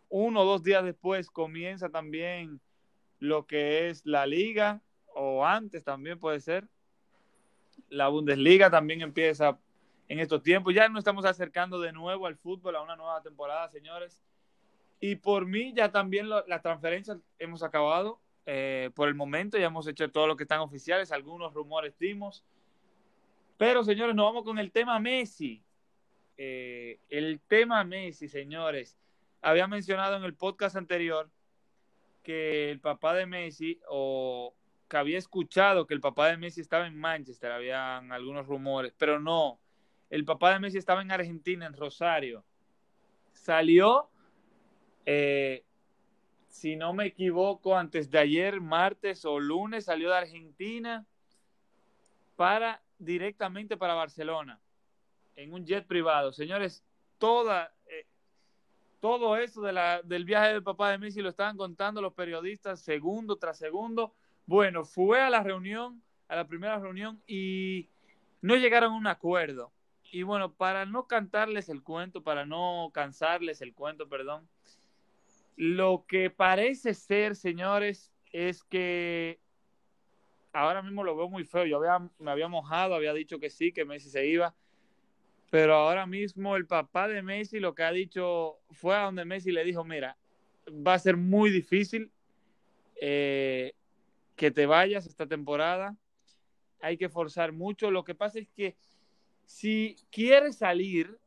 uno 0.09 0.43
o 0.43 0.45
dos 0.45 0.63
días 0.63 0.85
después 0.85 1.31
comienza 1.31 1.89
también 1.89 2.61
lo 3.21 3.47
que 3.47 3.89
es 3.89 4.05
la 4.05 4.27
liga 4.27 4.83
o 5.15 5.47
antes 5.47 5.85
también 5.85 6.19
puede 6.19 6.41
ser. 6.41 6.69
La 7.89 8.09
Bundesliga 8.09 8.71
también 8.71 9.01
empieza 9.01 9.59
en 10.09 10.19
estos 10.19 10.43
tiempos. 10.43 10.75
Ya 10.75 10.89
nos 10.89 10.99
estamos 11.01 11.25
acercando 11.25 11.81
de 11.81 11.93
nuevo 11.93 12.27
al 12.27 12.37
fútbol, 12.37 12.77
a 12.77 12.83
una 12.83 12.97
nueva 12.97 13.23
temporada, 13.23 13.69
señores. 13.69 14.21
Y 15.01 15.17
por 15.17 15.47
mí 15.47 15.73
ya 15.75 15.91
también 15.93 16.29
las 16.29 16.63
transferencias 16.63 17.19
hemos 17.39 17.63
acabado. 17.63 18.21
Eh, 18.45 18.91
por 18.95 19.09
el 19.09 19.15
momento 19.15 19.59
ya 19.59 19.67
hemos 19.67 19.87
hecho 19.89 20.11
todo 20.11 20.27
lo 20.27 20.37
que 20.37 20.45
están 20.45 20.61
oficiales, 20.61 21.13
algunos 21.13 21.53
rumores 21.53 21.99
dimos. 21.99 22.45
Pero 23.57 23.85
señores, 23.85 24.15
nos 24.15 24.27
vamos 24.27 24.45
con 24.45 24.59
el 24.59 24.71
tema 24.71 24.99
Messi. 24.99 25.65
Eh, 26.37 27.01
el 27.09 27.41
tema 27.41 27.85
Messi, 27.85 28.29
señores. 28.29 28.99
Había 29.41 29.67
mencionado 29.67 30.17
en 30.17 30.25
el 30.25 30.35
podcast 30.35 30.77
anterior 30.77 31.31
que 32.23 32.71
el 32.71 32.81
papá 32.81 33.15
de 33.15 33.27
Messi 33.27 33.81
o 33.89 34.55
que 34.89 34.97
había 34.97 35.19
escuchado 35.19 35.87
que 35.87 35.95
el 35.95 36.01
papá 36.01 36.29
de 36.29 36.37
Messi 36.37 36.61
estaba 36.61 36.87
en 36.87 36.97
Manchester, 36.97 37.51
habían 37.51 38.13
algunos 38.13 38.47
rumores, 38.47 38.93
pero 38.97 39.19
no, 39.19 39.61
el 40.11 40.25
papá 40.25 40.53
de 40.53 40.61
Messi 40.61 40.79
estaba 40.79 41.03
en 41.03 41.11
Argentina, 41.11 41.67
en 41.67 41.73
Rosario. 41.73 42.45
Salió, 43.33 44.09
eh, 45.05 45.65
si 46.49 46.77
no 46.77 46.93
me 46.93 47.07
equivoco, 47.07 47.77
antes 47.77 48.11
de 48.11 48.19
ayer, 48.19 48.61
martes 48.61 49.25
o 49.25 49.41
lunes, 49.41 49.87
salió 49.87 50.11
de 50.11 50.17
Argentina 50.17 51.07
para 52.37 52.83
directamente 52.99 53.77
para 53.77 53.95
Barcelona, 53.95 54.61
en 55.37 55.53
un 55.53 55.65
jet 55.67 55.87
privado. 55.87 56.33
Señores, 56.33 56.83
toda, 57.19 57.73
eh, 57.87 58.07
todo 59.01 59.37
eso 59.37 59.63
de 59.63 59.73
la, 59.73 60.03
del 60.03 60.25
viaje 60.25 60.49
del 60.49 60.63
papá 60.63 60.91
de 60.91 60.99
Messi 60.99 61.21
lo 61.21 61.29
estaban 61.29 61.57
contando 61.57 62.01
los 62.01 62.15
periodistas 62.15 62.81
segundo 62.81 63.37
tras 63.37 63.59
segundo. 63.59 64.15
Bueno, 64.47 64.85
fue 64.85 65.21
a 65.21 65.31
la 65.31 65.43
reunión, 65.43 66.03
a 66.29 66.37
la 66.37 66.47
primera 66.47 66.79
reunión, 66.79 67.21
y 67.27 67.89
no 68.41 68.57
llegaron 68.57 68.93
a 68.93 68.97
un 68.97 69.07
acuerdo. 69.07 69.73
Y 70.11 70.23
bueno, 70.23 70.53
para 70.53 70.87
no 70.87 71.07
cantarles 71.07 71.69
el 71.69 71.83
cuento, 71.83 72.23
para 72.23 72.47
no 72.47 72.91
cansarles 72.95 73.61
el 73.61 73.75
cuento, 73.75 74.09
perdón, 74.09 74.49
lo 75.57 76.05
que 76.07 76.31
parece 76.31 76.95
ser, 76.95 77.35
señores, 77.35 78.13
es 78.31 78.63
que 78.63 79.41
ahora 80.57 80.83
mismo 80.83 81.05
lo 81.05 81.15
veo 81.15 81.29
muy 81.29 81.45
feo. 81.45 81.67
Yo 81.67 81.77
había, 81.77 82.09
me 82.19 82.31
había 82.31 82.49
mojado, 82.49 82.95
había 82.95 83.13
dicho 83.13 83.39
que 83.39 83.51
sí, 83.51 83.73
que 83.73 83.85
Messi 83.85 84.09
se 84.09 84.27
iba. 84.27 84.55
Pero 85.51 85.75
ahora 85.75 86.07
mismo 86.07 86.57
el 86.57 86.67
papá 86.67 87.09
de 87.09 87.23
Messi 87.23 87.61
lo 87.61 87.75
que 87.75 87.83
ha 87.83 87.93
dicho 87.93 88.59
fue 88.71 88.97
a 88.97 89.03
donde 89.03 89.25
Messi 89.25 89.53
le 89.53 89.65
dijo, 89.65 89.85
mira, 89.85 90.17
va 90.67 90.95
a 90.95 90.99
ser 90.99 91.17
muy 91.17 91.51
difícil 91.51 92.11
eh, 93.01 93.75
que 94.35 94.51
te 94.51 94.67
vayas 94.67 95.07
esta 95.07 95.27
temporada. 95.27 95.95
Hay 96.81 96.97
que 96.97 97.09
forzar 97.09 97.53
mucho. 97.53 97.91
Lo 97.91 98.05
que 98.05 98.15
pasa 98.15 98.39
es 98.39 98.49
que 98.49 98.77
si 99.45 99.97
quiere 100.11 100.53
salir 100.53 101.19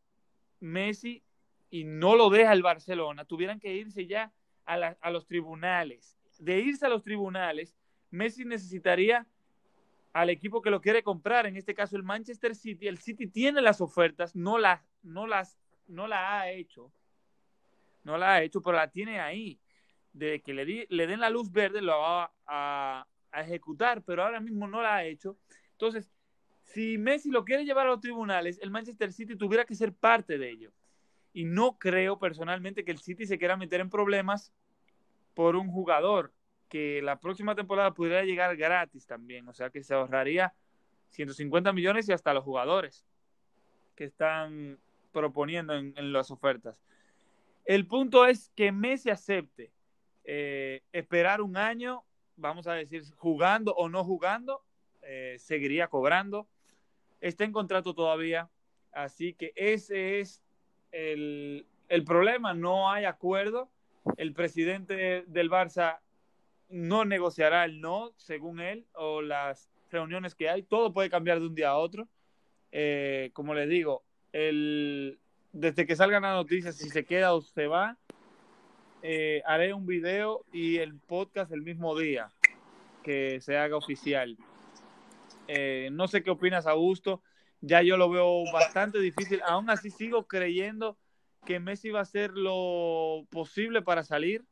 Messi 0.60 1.24
y 1.70 1.84
no 1.84 2.16
lo 2.16 2.30
deja 2.30 2.52
el 2.54 2.64
Barcelona, 2.64 3.26
tuvieran 3.26 3.60
que 3.60 3.76
irse 3.76 4.08
ya 4.08 4.34
a, 4.66 4.74
a 5.00 5.12
los 5.12 5.28
tribunales. 5.28 6.18
De 6.40 6.60
irse 6.60 6.86
a 6.86 6.90
los 6.90 7.04
tribunales, 7.04 7.79
Messi 8.12 8.45
necesitaría 8.45 9.26
al 10.14 10.30
equipo 10.30 10.62
que 10.62 10.72
lo 10.72 10.82
quiere 10.82 11.03
comprar, 11.03 11.45
en 11.45 11.55
este 11.55 11.74
caso 11.74 11.95
el 11.95 12.03
Manchester 12.03 12.55
City. 12.55 12.88
El 12.88 12.97
City 12.97 13.28
tiene 13.28 13.62
las 13.62 13.82
ofertas, 13.82 14.36
no 14.36 14.57
las, 14.57 14.82
no 15.03 15.28
las, 15.28 15.57
no 15.88 16.07
la 16.07 16.39
ha 16.39 16.51
hecho, 16.51 16.91
no 18.03 18.18
la 18.18 18.34
ha 18.34 18.43
hecho, 18.43 18.62
pero 18.62 18.78
la 18.78 18.89
tiene 18.89 19.20
ahí. 19.20 19.60
De 20.12 20.41
que 20.41 20.53
le, 20.53 20.88
le 20.89 21.07
den 21.07 21.20
la 21.20 21.30
luz 21.30 21.51
verde, 21.51 21.82
lo 21.82 21.99
va 21.99 22.34
a, 22.47 23.05
a 23.32 23.41
ejecutar, 23.41 24.03
pero 24.03 24.24
ahora 24.24 24.39
mismo 24.39 24.68
no 24.68 24.82
la 24.82 24.95
ha 24.95 25.05
hecho. 25.05 25.38
Entonces, 25.74 26.12
si 26.64 26.97
Messi 26.97 27.30
lo 27.30 27.45
quiere 27.45 27.64
llevar 27.64 27.86
a 27.86 27.91
los 27.91 28.01
tribunales, 28.01 28.60
el 28.62 28.72
Manchester 28.72 29.14
City 29.14 29.36
tuviera 29.36 29.66
que 29.66 29.76
ser 29.76 29.93
parte 29.93 30.38
de 30.38 30.49
ello. 30.49 30.72
Y 31.32 31.45
no 31.45 31.78
creo 31.78 32.18
personalmente 32.18 32.84
que 32.84 32.91
el 32.91 32.97
City 32.97 33.28
se 33.28 33.38
quiera 33.38 33.55
meter 33.55 33.82
en 33.82 33.89
problemas 33.89 34.51
por 35.36 35.55
un 35.55 35.70
jugador 35.72 36.34
que 36.70 37.02
la 37.02 37.20
próxima 37.20 37.56
temporada 37.56 37.94
pudiera 37.94 38.24
llegar 38.24 38.56
gratis 38.56 39.06
también. 39.06 39.48
O 39.48 39.54
sea 39.54 39.70
que 39.70 39.84
se 39.84 39.94
ahorraría 39.94 40.54
150 41.10 41.74
millones 41.74 42.08
y 42.08 42.14
hasta 42.14 42.34
los 42.34 42.44
jugadores 42.44 43.06
que 43.96 44.06
están 44.06 44.80
proponiendo 45.12 45.76
en, 45.76 46.14
las 46.14 46.32
ofertas. 46.32 46.82
El 47.66 47.88
punto 47.88 48.26
es 48.26 48.52
que 48.56 48.72
Messi 48.72 49.10
acepte 49.10 49.72
eh, 50.24 50.82
esperar 50.94 51.42
un 51.42 51.58
año, 51.58 52.04
vamos 52.36 52.68
a 52.68 52.74
decir, 52.74 53.04
jugando 53.18 53.74
o 53.74 53.90
no 53.90 54.04
jugando, 54.04 54.64
eh, 55.02 55.36
seguiría 55.40 55.88
cobrando 55.88 56.48
está 57.22 57.44
en 57.44 57.52
contrato 57.52 57.94
todavía, 57.94 58.50
así 58.92 59.34
que 59.34 59.52
ese 59.56 60.20
es 60.20 60.42
el, 60.92 61.66
problema, 62.06 62.54
no 62.54 62.90
hay 62.90 63.06
acuerdo. 63.06 63.70
El 64.18 64.34
presidente 64.34 65.24
del 65.28 65.50
Barça 65.50 66.00
no 66.70 67.06
negociará 67.06 67.66
el 67.66 67.82
no, 67.82 68.14
según 68.18 68.60
él, 68.60 68.86
o 68.94 69.22
las 69.22 69.70
reuniones 69.92 70.36
que 70.36 70.50
hay. 70.50 70.64
Todo 70.64 70.94
puede 70.94 71.10
cambiar 71.10 71.40
de 71.40 71.48
un 71.48 71.56
día 71.56 71.70
a 71.70 71.78
otro. 71.78 72.08
Eh, 72.72 73.32
como 73.34 73.54
les 73.54 73.68
digo, 73.68 74.04
el, 74.32 75.20
desde 75.52 75.86
que 75.86 75.96
salgan 75.96 76.24
las 76.24 76.36
noticias, 76.36 76.76
si 76.76 76.90
se 76.90 77.06
queda 77.06 77.34
o 77.34 77.42
se 77.42 77.68
va, 77.68 77.98
eh, 79.02 79.42
haré 79.46 79.74
un 79.74 79.86
video 79.86 80.46
y 80.52 80.78
el 80.78 80.96
podcast 80.96 81.52
el 81.52 81.62
mismo 81.62 81.98
día 81.98 82.32
que 83.04 83.40
se 83.42 83.58
haga 83.58 83.78
oficial. 83.78 84.38
Eh, 85.48 85.90
no 85.92 86.08
sé 86.08 86.22
qué 86.22 86.30
opinas, 86.30 86.68
Augusto. 86.68 87.24
Ya 87.62 87.82
yo 87.82 87.98
lo 87.98 88.10
veo 88.10 88.44
bastante 88.54 89.00
difícil. 89.00 89.42
Aún 89.46 89.70
así 89.70 89.90
sigo 89.90 90.28
creyendo 90.28 90.98
que 91.46 91.60
Messi 91.60 91.90
va 91.90 92.00
a 92.00 92.04
hacer 92.04 92.32
lo 92.32 93.26
posible 93.32 93.82
para 93.82 94.04
salir. 94.04 94.46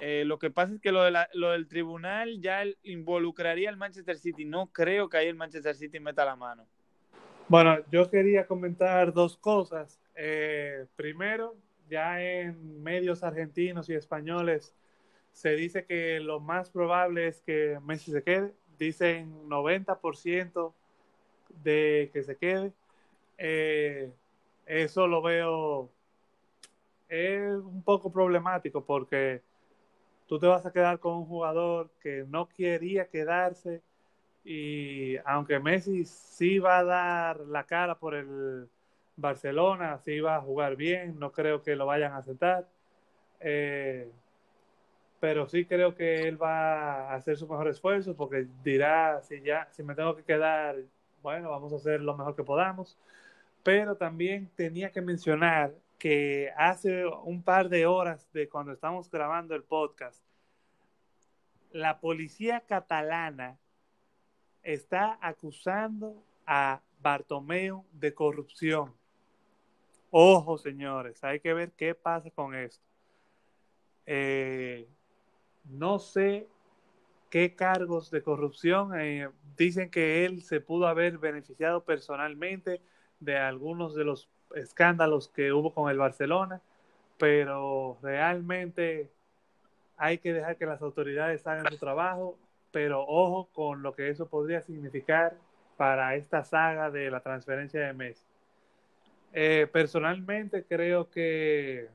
Eh, 0.00 0.24
lo 0.26 0.38
que 0.38 0.50
pasa 0.50 0.74
es 0.74 0.80
que 0.80 0.92
lo, 0.92 1.02
del 1.04 1.68
tribunal 1.68 2.40
ya 2.40 2.62
involucraría 2.82 3.70
al 3.70 3.76
Manchester 3.76 4.18
City. 4.18 4.44
No 4.44 4.66
creo 4.68 5.08
que 5.08 5.16
ahí 5.16 5.28
el 5.28 5.36
Manchester 5.36 5.74
City 5.74 6.00
meta 6.00 6.24
la 6.24 6.36
mano. 6.36 6.66
Bueno, 7.48 7.78
yo 7.90 8.10
quería 8.10 8.46
comentar 8.46 9.12
dos 9.12 9.36
cosas. 9.36 10.00
Eh, 10.14 10.86
primero, 10.96 11.54
ya 11.88 12.20
en 12.22 12.82
medios 12.82 13.22
argentinos 13.22 13.88
y 13.88 13.94
españoles 13.94 14.74
se 15.32 15.54
dice 15.54 15.84
que 15.84 16.18
lo 16.20 16.40
más 16.40 16.70
probable 16.70 17.28
es 17.28 17.40
que 17.42 17.78
Messi 17.82 18.10
se 18.10 18.22
quede 18.22 18.52
dicen 18.78 19.48
90% 19.48 20.72
de 21.62 22.10
que 22.12 22.22
se 22.22 22.36
quede. 22.36 22.72
Eh, 23.38 24.12
eso 24.66 25.06
lo 25.06 25.22
veo 25.22 25.90
es 27.08 27.52
un 27.62 27.82
poco 27.82 28.10
problemático 28.10 28.84
porque 28.84 29.42
tú 30.26 30.38
te 30.38 30.46
vas 30.46 30.66
a 30.66 30.72
quedar 30.72 30.98
con 30.98 31.14
un 31.14 31.26
jugador 31.26 31.90
que 32.00 32.24
no 32.28 32.48
quería 32.48 33.08
quedarse 33.08 33.82
y 34.44 35.16
aunque 35.24 35.58
Messi 35.58 36.04
sí 36.04 36.58
va 36.60 36.78
a 36.78 36.84
dar 36.84 37.40
la 37.40 37.64
cara 37.64 37.98
por 37.98 38.14
el 38.14 38.68
Barcelona, 39.16 39.98
sí 39.98 40.20
va 40.20 40.36
a 40.36 40.40
jugar 40.40 40.76
bien, 40.76 41.18
no 41.18 41.32
creo 41.32 41.62
que 41.62 41.74
lo 41.74 41.86
vayan 41.86 42.12
a 42.12 42.18
aceptar. 42.18 42.68
Eh, 43.40 44.08
pero 45.18 45.48
sí 45.48 45.64
creo 45.64 45.94
que 45.94 46.28
él 46.28 46.40
va 46.40 47.10
a 47.10 47.14
hacer 47.14 47.36
su 47.36 47.48
mejor 47.48 47.68
esfuerzo 47.68 48.14
porque 48.14 48.46
dirá, 48.62 49.20
si 49.22 49.40
ya, 49.42 49.66
si 49.72 49.82
me 49.82 49.94
tengo 49.94 50.14
que 50.14 50.22
quedar, 50.22 50.76
bueno, 51.22 51.50
vamos 51.50 51.72
a 51.72 51.76
hacer 51.76 52.00
lo 52.00 52.16
mejor 52.16 52.36
que 52.36 52.44
podamos. 52.44 52.96
Pero 53.64 53.96
también 53.96 54.48
tenía 54.54 54.92
que 54.92 55.00
mencionar 55.00 55.74
que 55.98 56.52
hace 56.56 57.06
un 57.06 57.42
par 57.42 57.68
de 57.68 57.86
horas 57.86 58.30
de 58.32 58.48
cuando 58.48 58.72
estamos 58.72 59.10
grabando 59.10 59.54
el 59.54 59.64
podcast, 59.64 60.22
la 61.70 62.00
policía 62.00 62.60
catalana 62.60 63.58
está 64.62 65.18
acusando 65.20 66.22
a 66.46 66.80
Bartomeu 67.00 67.84
de 67.92 68.14
corrupción. 68.14 68.94
Ojo, 70.10 70.58
señores, 70.58 71.22
hay 71.24 71.40
que 71.40 71.52
ver 71.52 71.72
qué 71.72 71.94
pasa 71.94 72.30
con 72.30 72.54
esto. 72.54 72.84
Eh, 74.06 74.88
no 75.64 75.98
sé 75.98 76.48
qué 77.30 77.54
cargos 77.54 78.10
de 78.10 78.22
corrupción. 78.22 78.98
Eh, 78.98 79.28
dicen 79.56 79.90
que 79.90 80.24
él 80.24 80.42
se 80.42 80.60
pudo 80.60 80.86
haber 80.86 81.18
beneficiado 81.18 81.84
personalmente 81.84 82.80
de 83.20 83.36
algunos 83.36 83.94
de 83.94 84.04
los 84.04 84.28
escándalos 84.54 85.28
que 85.28 85.52
hubo 85.52 85.72
con 85.72 85.90
el 85.90 85.98
Barcelona, 85.98 86.60
pero 87.18 87.98
realmente 88.02 89.10
hay 89.96 90.18
que 90.18 90.32
dejar 90.32 90.56
que 90.56 90.66
las 90.66 90.82
autoridades 90.82 91.46
hagan 91.46 91.70
su 91.70 91.78
trabajo, 91.78 92.38
pero 92.70 93.02
ojo 93.06 93.48
con 93.52 93.82
lo 93.82 93.94
que 93.94 94.10
eso 94.10 94.28
podría 94.28 94.60
significar 94.60 95.36
para 95.76 96.14
esta 96.14 96.44
saga 96.44 96.90
de 96.90 97.10
la 97.10 97.20
transferencia 97.20 97.80
de 97.80 97.92
Messi. 97.92 98.24
Eh, 99.32 99.68
personalmente 99.70 100.64
creo 100.64 101.10
que 101.10 101.88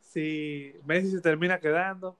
si 0.00 0.74
Messi 0.86 1.10
se 1.10 1.20
termina 1.20 1.58
quedando, 1.60 2.16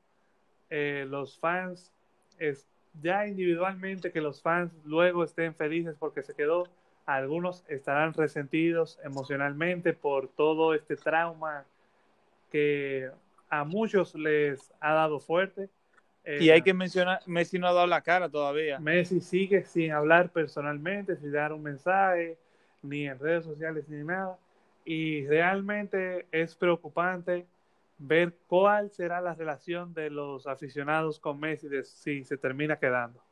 eh, 0.69 1.07
los 1.09 1.39
fans, 1.39 1.93
es, 2.39 2.67
ya 3.01 3.27
individualmente 3.27 4.13
que 4.13 4.21
los 4.21 4.43
fans 4.43 4.73
luego 4.85 5.25
estén 5.25 5.55
felices 5.55 5.97
porque 5.99 6.23
se 6.23 6.35
quedó, 6.35 6.65
algunos 7.07 7.65
estarán 7.69 8.13
resentidos 8.13 8.99
emocionalmente 9.05 9.93
por 9.93 10.29
todo 10.29 10.75
este 10.75 10.97
trauma 10.97 11.65
que 12.51 13.09
a 13.49 13.65
muchos 13.65 14.15
les 14.17 14.73
ha 14.81 14.93
dado 14.93 15.21
fuerte. 15.21 15.69
y 16.25 16.51
hay 16.51 16.59
eh, 16.59 16.63
que 16.63 16.75
mencionar, 16.75 17.21
Messi 17.27 17.59
no 17.59 17.69
ha 17.69 17.73
dado 17.73 17.87
la 17.87 18.01
cara 18.03 18.29
todavía. 18.29 18.81
Messi 18.81 19.21
sigue 19.21 19.65
sin 19.65 19.93
hablar 19.93 20.31
personalmente, 20.31 21.17
sin 21.17 21.31
dar 21.31 21.53
un 21.53 21.63
mensaje, 21.63 22.37
ni 22.83 23.07
en 23.07 23.19
redes 23.19 23.45
sociales, 23.45 23.89
ni 23.89 24.05
nada. 24.05 24.37
Y 24.85 25.27
realmente 25.27 26.27
es 26.33 26.57
preocupante 26.57 27.47
ver 27.99 28.35
cuál 28.49 28.91
será 28.91 29.21
la 29.21 29.35
relación 29.35 29.95
de 29.95 30.11
los 30.11 30.47
aficionados 30.49 31.21
con 31.21 31.39
Messi 31.39 31.69
de, 31.69 31.85
si 31.85 32.25
se 32.25 32.37
termina 32.37 32.77
quedando. 32.79 33.26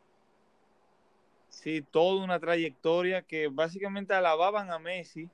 Sí, 1.63 1.83
toda 1.83 2.25
una 2.25 2.41
trayectoria 2.41 3.23
que 3.23 3.49
básicamente 3.49 4.13
alababan 4.13 4.71
a 4.71 4.79
Messi, 4.79 5.31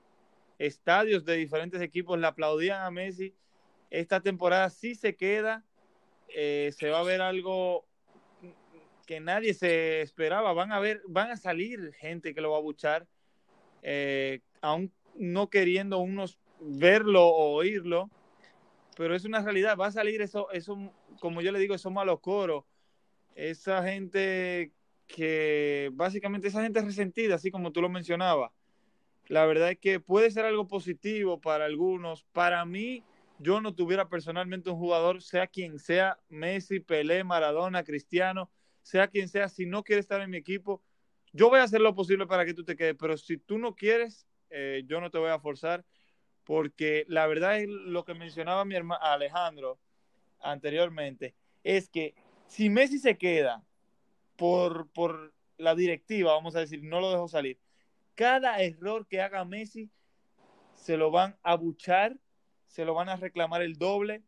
estadios 0.59 1.25
de 1.25 1.37
diferentes 1.37 1.81
equipos 1.81 2.19
le 2.19 2.27
aplaudían 2.27 2.83
a 2.83 2.91
Messi. 2.91 3.35
Esta 3.91 4.21
temporada 4.21 4.71
sí 4.71 4.95
se 4.95 5.17
queda, 5.17 5.65
eh, 6.29 6.71
se 6.77 6.91
va 6.91 7.01
a 7.01 7.05
ver 7.05 7.21
algo 7.21 7.85
que 9.07 9.21
nadie 9.21 9.55
se 9.55 10.03
esperaba. 10.03 10.53
Van 10.53 10.73
a 10.73 10.79
ver, 10.79 11.03
van 11.09 11.31
a 11.31 11.37
salir 11.37 11.93
gente 11.95 12.35
que 12.35 12.41
lo 12.41 12.53
va 12.53 12.59
a 12.59 12.63
buchar, 12.63 13.07
eh, 13.83 14.41
aún 14.61 14.93
no 15.15 15.49
queriendo 15.51 15.99
unos 15.99 16.39
verlo 16.61 17.27
o 17.27 17.55
oírlo 17.55 18.11
pero 19.01 19.15
es 19.15 19.25
una 19.25 19.41
realidad, 19.41 19.79
va 19.79 19.87
a 19.87 19.93
salir 19.93 20.21
eso, 20.21 20.51
eso 20.51 20.77
como 21.21 21.41
yo 21.41 21.53
le 21.53 21.59
digo, 21.59 21.75
esos 21.75 21.91
malos 21.91 22.21
coros, 22.21 22.65
esa 23.35 23.83
gente 23.83 24.73
que 25.15 25.91
básicamente 25.93 26.49
esa 26.49 26.63
gente 26.63 26.81
resentida, 26.83 27.35
así 27.35 27.51
como 27.51 27.73
tú 27.73 27.81
lo 27.81 27.89
mencionabas. 27.89 28.53
La 29.27 29.47
verdad 29.47 29.71
es 29.71 29.79
que 29.79 30.01
puede 30.01 30.31
ser 30.31 30.45
algo 30.45 30.67
positivo 30.67 31.41
para 31.41 31.65
algunos. 31.65 32.25
Para 32.33 32.65
mí, 32.65 33.05
yo 33.39 33.61
no 33.61 33.75
tuviera 33.75 34.09
personalmente 34.09 34.71
un 34.71 34.77
jugador, 34.77 35.23
sea 35.23 35.47
quien 35.47 35.79
sea, 35.79 36.19
Messi, 36.29 36.81
Pelé, 36.81 37.25
Maradona, 37.25 37.85
Cristiano, 37.85 38.51
sea 38.83 39.09
quien 39.09 39.29
sea, 39.29 39.49
si 39.49 39.67
no 39.67 39.83
quiere 39.83 40.01
estar 40.01 40.21
en 40.21 40.31
mi 40.31 40.37
equipo, 40.37 40.83
yo 41.33 41.49
voy 41.49 41.61
a 41.61 41.65
hacer 41.65 41.81
lo 41.81 41.95
posible 41.95 42.27
para 42.27 42.45
que 42.45 42.55
tú 42.55 42.65
te 42.65 42.77
quedes, 42.77 42.97
pero 42.99 43.17
si 43.17 43.37
tú 43.37 43.59
no 43.59 43.75
quieres, 43.77 44.27
eh, 44.51 44.83
yo 44.87 45.01
no 45.01 45.11
te 45.11 45.19
voy 45.19 45.31
a 45.31 45.39
forzar 45.39 45.85
porque 46.45 47.05
la 47.07 47.27
verdad 47.29 47.61
es 47.61 47.69
lo 47.69 48.05
que 48.05 48.15
mencionaba 48.15 48.65
mi 48.65 48.75
hermano 48.75 49.01
Alejandro 49.05 49.79
anteriormente, 50.41 51.35
es 51.63 51.89
que 51.89 52.15
si 52.49 52.69
Messi 52.69 52.99
se 52.99 53.17
queda 53.17 53.63
por, 54.41 54.89
por 54.93 55.35
la 55.59 55.75
directiva, 55.75 56.33
vamos 56.33 56.57
a 56.57 56.61
decir, 56.61 56.83
no 56.83 56.99
lo 56.99 57.11
dejo 57.11 57.29
salir, 57.29 57.61
cada 58.15 58.59
error 58.63 59.07
que 59.07 59.21
haga 59.21 59.45
Messi 59.45 59.91
se 60.73 60.97
lo 60.97 61.11
van 61.11 61.39
a 61.43 61.57
buchar, 61.57 62.17
se 62.67 62.87
lo 62.87 62.95
van 62.95 63.11
a 63.11 63.17
reclamar 63.17 63.61
el 63.61 63.77
doble. 63.77 64.23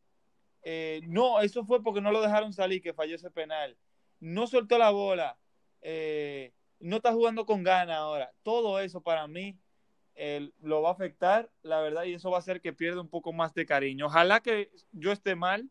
Eh, 0.64 1.00
no, 1.04 1.40
eso 1.40 1.64
fue 1.64 1.82
porque 1.82 2.02
no 2.02 2.12
lo 2.12 2.20
dejaron 2.20 2.52
salir, 2.52 2.82
que 2.82 2.92
falló 2.92 3.16
ese 3.16 3.30
penal. 3.30 3.78
No 4.20 4.46
soltó 4.46 4.76
la 4.76 4.90
bola, 4.90 5.38
eh, 5.80 6.52
no 6.78 6.96
está 6.96 7.14
jugando 7.14 7.46
con 7.46 7.62
gana 7.62 7.96
ahora. 7.96 8.34
Todo 8.42 8.80
eso 8.80 9.00
para 9.00 9.26
mí 9.26 9.58
lo 10.60 10.82
va 10.82 10.90
a 10.90 10.92
afectar, 10.92 11.50
la 11.62 11.80
verdad, 11.80 12.04
y 12.04 12.12
eso 12.12 12.30
va 12.30 12.36
a 12.36 12.40
hacer 12.40 12.60
que 12.60 12.74
pierda 12.74 13.00
un 13.00 13.08
poco 13.08 13.32
más 13.32 13.54
de 13.54 13.64
cariño. 13.64 14.06
Ojalá 14.06 14.40
que 14.40 14.70
yo 14.92 15.10
esté 15.10 15.36
mal, 15.36 15.70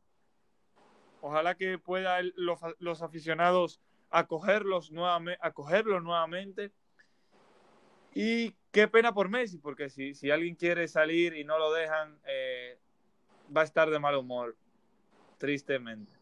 ojalá 1.22 1.56
que 1.56 1.78
puedan 1.78 2.34
los, 2.36 3.02
aficionados 3.02 3.80
acogerlos 4.12 4.91
nuevamente, 4.91 5.39
nuevamente. 6.01 6.72
Y 8.14 8.53
qué 8.72 8.88
pena 8.88 9.14
por 9.14 9.30
Messi, 9.30 9.57
porque 9.57 9.89
si, 9.89 10.14
si 10.14 10.30
alguien 10.30 10.55
quiere 10.55 10.88
salir 10.88 11.36
y 11.36 11.43
no 11.43 11.57
lo 11.57 11.72
dejan, 11.72 12.20
eh, 12.26 12.78
va 13.55 13.62
a 13.62 13.66
estar 13.66 13.89
de 13.89 13.99
mal 13.99 14.16
humor, 14.16 14.55
tristemente. 15.38 16.14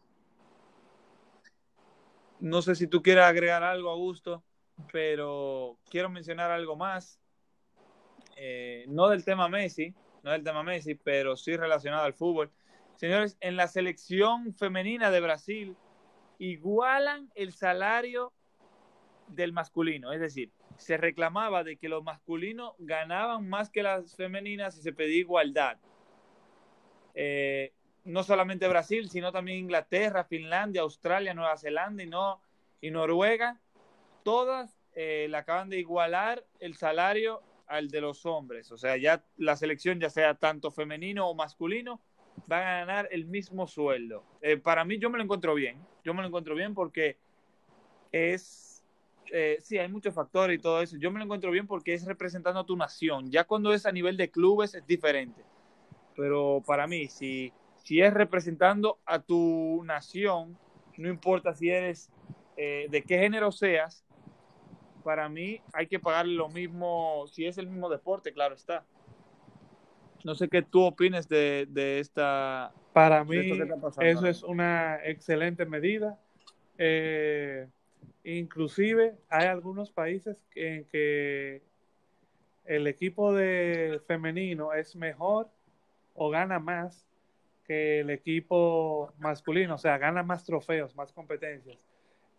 No 2.38 2.62
sé 2.62 2.74
si 2.74 2.86
tú 2.86 3.02
quieres 3.02 3.24
agregar 3.24 3.62
algo, 3.62 3.90
Augusto, 3.90 4.42
pero 4.92 5.76
quiero 5.90 6.08
mencionar 6.08 6.50
algo 6.50 6.76
más 6.76 7.20
eh, 8.42 8.86
no 8.88 9.08
del 9.08 9.22
tema 9.22 9.50
Messi, 9.50 9.94
no 10.22 10.30
del 10.30 10.42
tema 10.42 10.62
Messi, 10.62 10.94
pero 10.94 11.36
sí 11.36 11.56
relacionado 11.56 12.04
al 12.04 12.14
fútbol. 12.14 12.50
Señores, 12.96 13.36
en 13.40 13.56
la 13.56 13.68
selección 13.68 14.54
femenina 14.54 15.10
de 15.10 15.20
Brasil 15.20 15.76
igualan 16.40 17.30
el 17.34 17.52
salario 17.52 18.32
del 19.28 19.52
masculino, 19.52 20.12
es 20.12 20.20
decir, 20.20 20.50
se 20.78 20.96
reclamaba 20.96 21.62
de 21.62 21.76
que 21.76 21.88
los 21.88 22.02
masculinos 22.02 22.72
ganaban 22.78 23.48
más 23.48 23.70
que 23.70 23.82
las 23.82 24.16
femeninas 24.16 24.76
y 24.78 24.82
se 24.82 24.92
pedía 24.92 25.18
igualdad. 25.18 25.78
Eh, 27.14 27.72
no 28.04 28.22
solamente 28.22 28.66
Brasil, 28.66 29.10
sino 29.10 29.30
también 29.30 29.58
Inglaterra, 29.58 30.24
Finlandia, 30.24 30.80
Australia, 30.80 31.34
Nueva 31.34 31.58
Zelanda 31.58 32.02
y, 32.02 32.06
no, 32.06 32.40
y 32.80 32.90
Noruega, 32.90 33.60
todas 34.24 34.80
eh, 34.94 35.30
acaban 35.34 35.68
de 35.68 35.78
igualar 35.78 36.44
el 36.58 36.74
salario 36.74 37.42
al 37.66 37.88
de 37.90 38.00
los 38.00 38.24
hombres. 38.24 38.72
O 38.72 38.78
sea, 38.78 38.96
ya 38.96 39.22
la 39.36 39.56
selección, 39.56 40.00
ya 40.00 40.08
sea 40.08 40.34
tanto 40.34 40.70
femenino 40.70 41.28
o 41.28 41.34
masculino, 41.34 42.00
van 42.46 42.62
a 42.62 42.78
ganar 42.80 43.08
el 43.10 43.26
mismo 43.26 43.66
sueldo. 43.66 44.24
Eh, 44.42 44.56
para 44.56 44.84
mí 44.84 44.98
yo 44.98 45.10
me 45.10 45.18
lo 45.18 45.24
encuentro 45.24 45.54
bien. 45.54 45.78
Yo 46.04 46.14
me 46.14 46.22
lo 46.22 46.28
encuentro 46.28 46.54
bien 46.54 46.74
porque 46.74 47.16
es, 48.12 48.84
eh, 49.32 49.58
sí, 49.60 49.78
hay 49.78 49.88
muchos 49.88 50.14
factores 50.14 50.58
y 50.58 50.62
todo 50.62 50.80
eso. 50.80 50.96
Yo 50.98 51.10
me 51.10 51.18
lo 51.18 51.24
encuentro 51.24 51.50
bien 51.50 51.66
porque 51.66 51.94
es 51.94 52.04
representando 52.04 52.60
a 52.60 52.66
tu 52.66 52.76
nación. 52.76 53.30
Ya 53.30 53.44
cuando 53.44 53.72
es 53.72 53.86
a 53.86 53.92
nivel 53.92 54.16
de 54.16 54.30
clubes 54.30 54.74
es 54.74 54.86
diferente. 54.86 55.42
Pero 56.16 56.62
para 56.66 56.86
mí, 56.86 57.08
si, 57.08 57.52
si 57.76 58.00
es 58.00 58.12
representando 58.12 58.98
a 59.06 59.20
tu 59.20 59.82
nación, 59.84 60.58
no 60.96 61.08
importa 61.08 61.54
si 61.54 61.70
eres 61.70 62.10
eh, 62.56 62.86
de 62.90 63.02
qué 63.02 63.18
género 63.18 63.52
seas, 63.52 64.04
para 65.02 65.28
mí 65.28 65.60
hay 65.72 65.86
que 65.86 65.98
pagar 65.98 66.26
lo 66.26 66.48
mismo, 66.48 67.26
si 67.26 67.46
es 67.46 67.58
el 67.58 67.66
mismo 67.66 67.88
deporte, 67.88 68.32
claro 68.32 68.54
está. 68.54 68.84
No 70.24 70.34
sé 70.34 70.48
qué 70.48 70.62
tú 70.62 70.82
opines 70.82 71.28
de, 71.28 71.66
esta... 72.00 72.72
Para 72.92 73.24
mí 73.24 73.52
eso 74.00 74.26
es 74.26 74.42
una 74.42 74.98
excelente 75.04 75.64
medida. 75.64 76.18
Eh, 76.78 77.68
inclusive 78.24 79.14
hay 79.28 79.46
algunos 79.46 79.90
países 79.90 80.44
en 80.54 80.84
que 80.84 81.62
el 82.64 82.86
equipo 82.86 83.32
de 83.32 84.00
femenino 84.06 84.72
es 84.72 84.96
mejor 84.96 85.48
o 86.14 86.30
gana 86.30 86.58
más 86.58 87.06
que 87.64 88.00
el 88.00 88.10
equipo 88.10 89.12
masculino, 89.18 89.76
o 89.76 89.78
sea, 89.78 89.96
gana 89.98 90.22
más 90.22 90.44
trofeos, 90.44 90.94
más 90.96 91.12
competencias. 91.12 91.78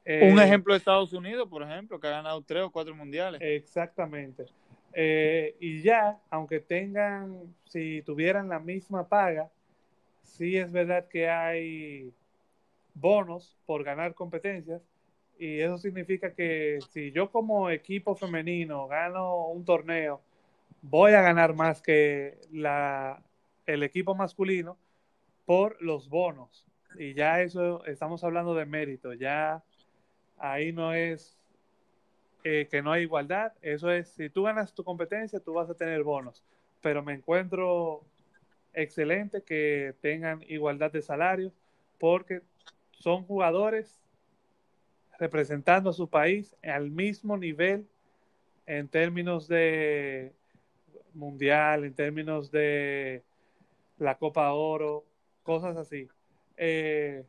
Un 0.04 0.40
eh, 0.40 0.44
ejemplo 0.44 0.74
de 0.74 0.80
Estados 0.80 1.14
Unidos, 1.14 1.48
por 1.48 1.64
ejemplo, 1.64 2.00
que 2.00 2.08
ha 2.08 2.12
ganado 2.12 2.42
tres 2.42 2.64
o 2.64 2.72
cuatro 2.72 2.96
mundiales. 2.96 3.40
Exactamente. 3.42 4.46
Eh, 4.94 5.56
y 5.60 5.82
ya, 5.82 6.20
aunque 6.30 6.60
tengan, 6.60 7.56
si 7.66 8.02
tuvieran 8.02 8.50
la 8.50 8.60
misma 8.60 9.08
paga, 9.08 9.50
sí 10.22 10.58
es 10.58 10.72
verdad 10.72 11.08
que 11.08 11.30
hay 11.30 12.14
bonos 12.94 13.58
por 13.66 13.84
ganar 13.84 14.14
competencias. 14.14 14.82
Y 15.38 15.60
eso 15.60 15.78
significa 15.78 16.34
que 16.34 16.80
si 16.92 17.12
yo 17.12 17.32
como 17.32 17.70
equipo 17.70 18.16
femenino 18.16 18.88
gano 18.88 19.48
un 19.48 19.66
torneo, 19.66 20.22
voy 20.82 21.14
a 21.14 21.22
ganar 21.22 21.56
más 21.56 21.82
que 21.82 22.38
la, 22.52 23.24
el 23.66 23.84
equipo 23.84 24.14
masculino 24.14 24.78
por 25.46 25.82
los 25.82 26.10
bonos. 26.10 26.68
Y 26.98 27.14
ya 27.14 27.42
eso, 27.42 27.84
estamos 27.86 28.24
hablando 28.24 28.54
de 28.54 28.66
mérito. 28.66 29.14
Ya 29.14 29.64
ahí 30.38 30.74
no 30.74 30.94
es 30.94 31.41
eh, 32.44 32.68
que 32.70 32.82
no 32.82 32.92
hay 32.92 33.04
igualdad, 33.04 33.54
eso 33.62 33.92
es, 33.92 34.10
si 34.10 34.30
tú 34.30 34.44
ganas 34.44 34.74
tu 34.74 34.84
competencia, 34.84 35.40
tú 35.40 35.54
vas 35.54 35.70
a 35.70 35.76
tener 35.76 36.04
bonos, 36.04 36.44
pero 36.82 37.04
me 37.04 37.14
encuentro 37.14 38.04
excelente 38.74 39.44
que 39.44 39.94
tengan 40.02 40.42
igualdad 40.48 40.92
de 40.92 41.02
salarios 41.02 41.54
porque 42.00 42.42
son 42.92 43.24
jugadores 43.24 44.02
representando 45.20 45.92
a 45.92 45.94
su 45.94 46.10
país 46.10 46.56
al 46.64 46.90
mismo 46.90 47.38
nivel 47.38 47.88
en 48.66 48.88
términos 48.88 49.48
de 49.48 50.34
mundial, 51.14 51.84
en 51.84 51.94
términos 51.94 52.52
de 52.52 53.22
la 54.00 54.18
Copa 54.18 54.52
Oro, 54.54 55.06
cosas 55.44 55.78
así. 55.78 56.08
Eh, 56.58 57.24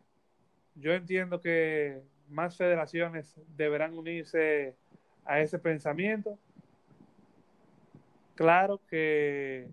yo 0.74 0.92
entiendo 0.92 1.40
que 1.40 2.00
más 2.28 2.56
federaciones 2.56 3.34
deberán 3.56 3.96
unirse 3.96 4.74
a 5.24 5.40
ese 5.40 5.58
pensamiento. 5.58 6.38
Claro 8.34 8.80
que 8.88 9.68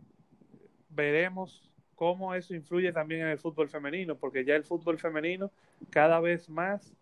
veremos 0.90 1.70
cómo 1.96 2.34
eso 2.34 2.54
influye 2.54 2.92
también 2.94 3.22
en 3.22 3.28
el 3.28 3.40
fútbol 3.40 3.70
femenino, 3.70 4.16
porque 4.16 4.46
ya 4.46 4.56
el 4.56 4.64
fútbol 4.64 5.00
femenino 5.00 5.52
cada 5.90 6.20
vez 6.20 6.50
más 6.50 6.94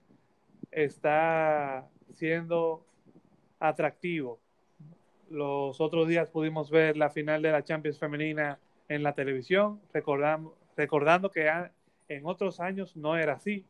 está 0.72 1.88
siendo 2.12 2.86
atractivo. 3.60 4.40
Los 5.30 5.82
otros 5.82 6.08
días 6.08 6.30
pudimos 6.30 6.70
ver 6.70 6.98
la 6.98 7.10
final 7.10 7.42
de 7.42 7.52
la 7.52 7.64
Champions 7.64 8.00
femenina 8.00 8.60
en 8.88 9.04
la 9.04 9.14
televisión, 9.14 9.82
recordando, 9.94 10.58
recordando 10.76 11.32
que 11.32 11.50
en 12.08 12.26
otros 12.26 12.60
años 12.60 12.96
no 12.96 13.18
era 13.18 13.34
así. 13.34 13.66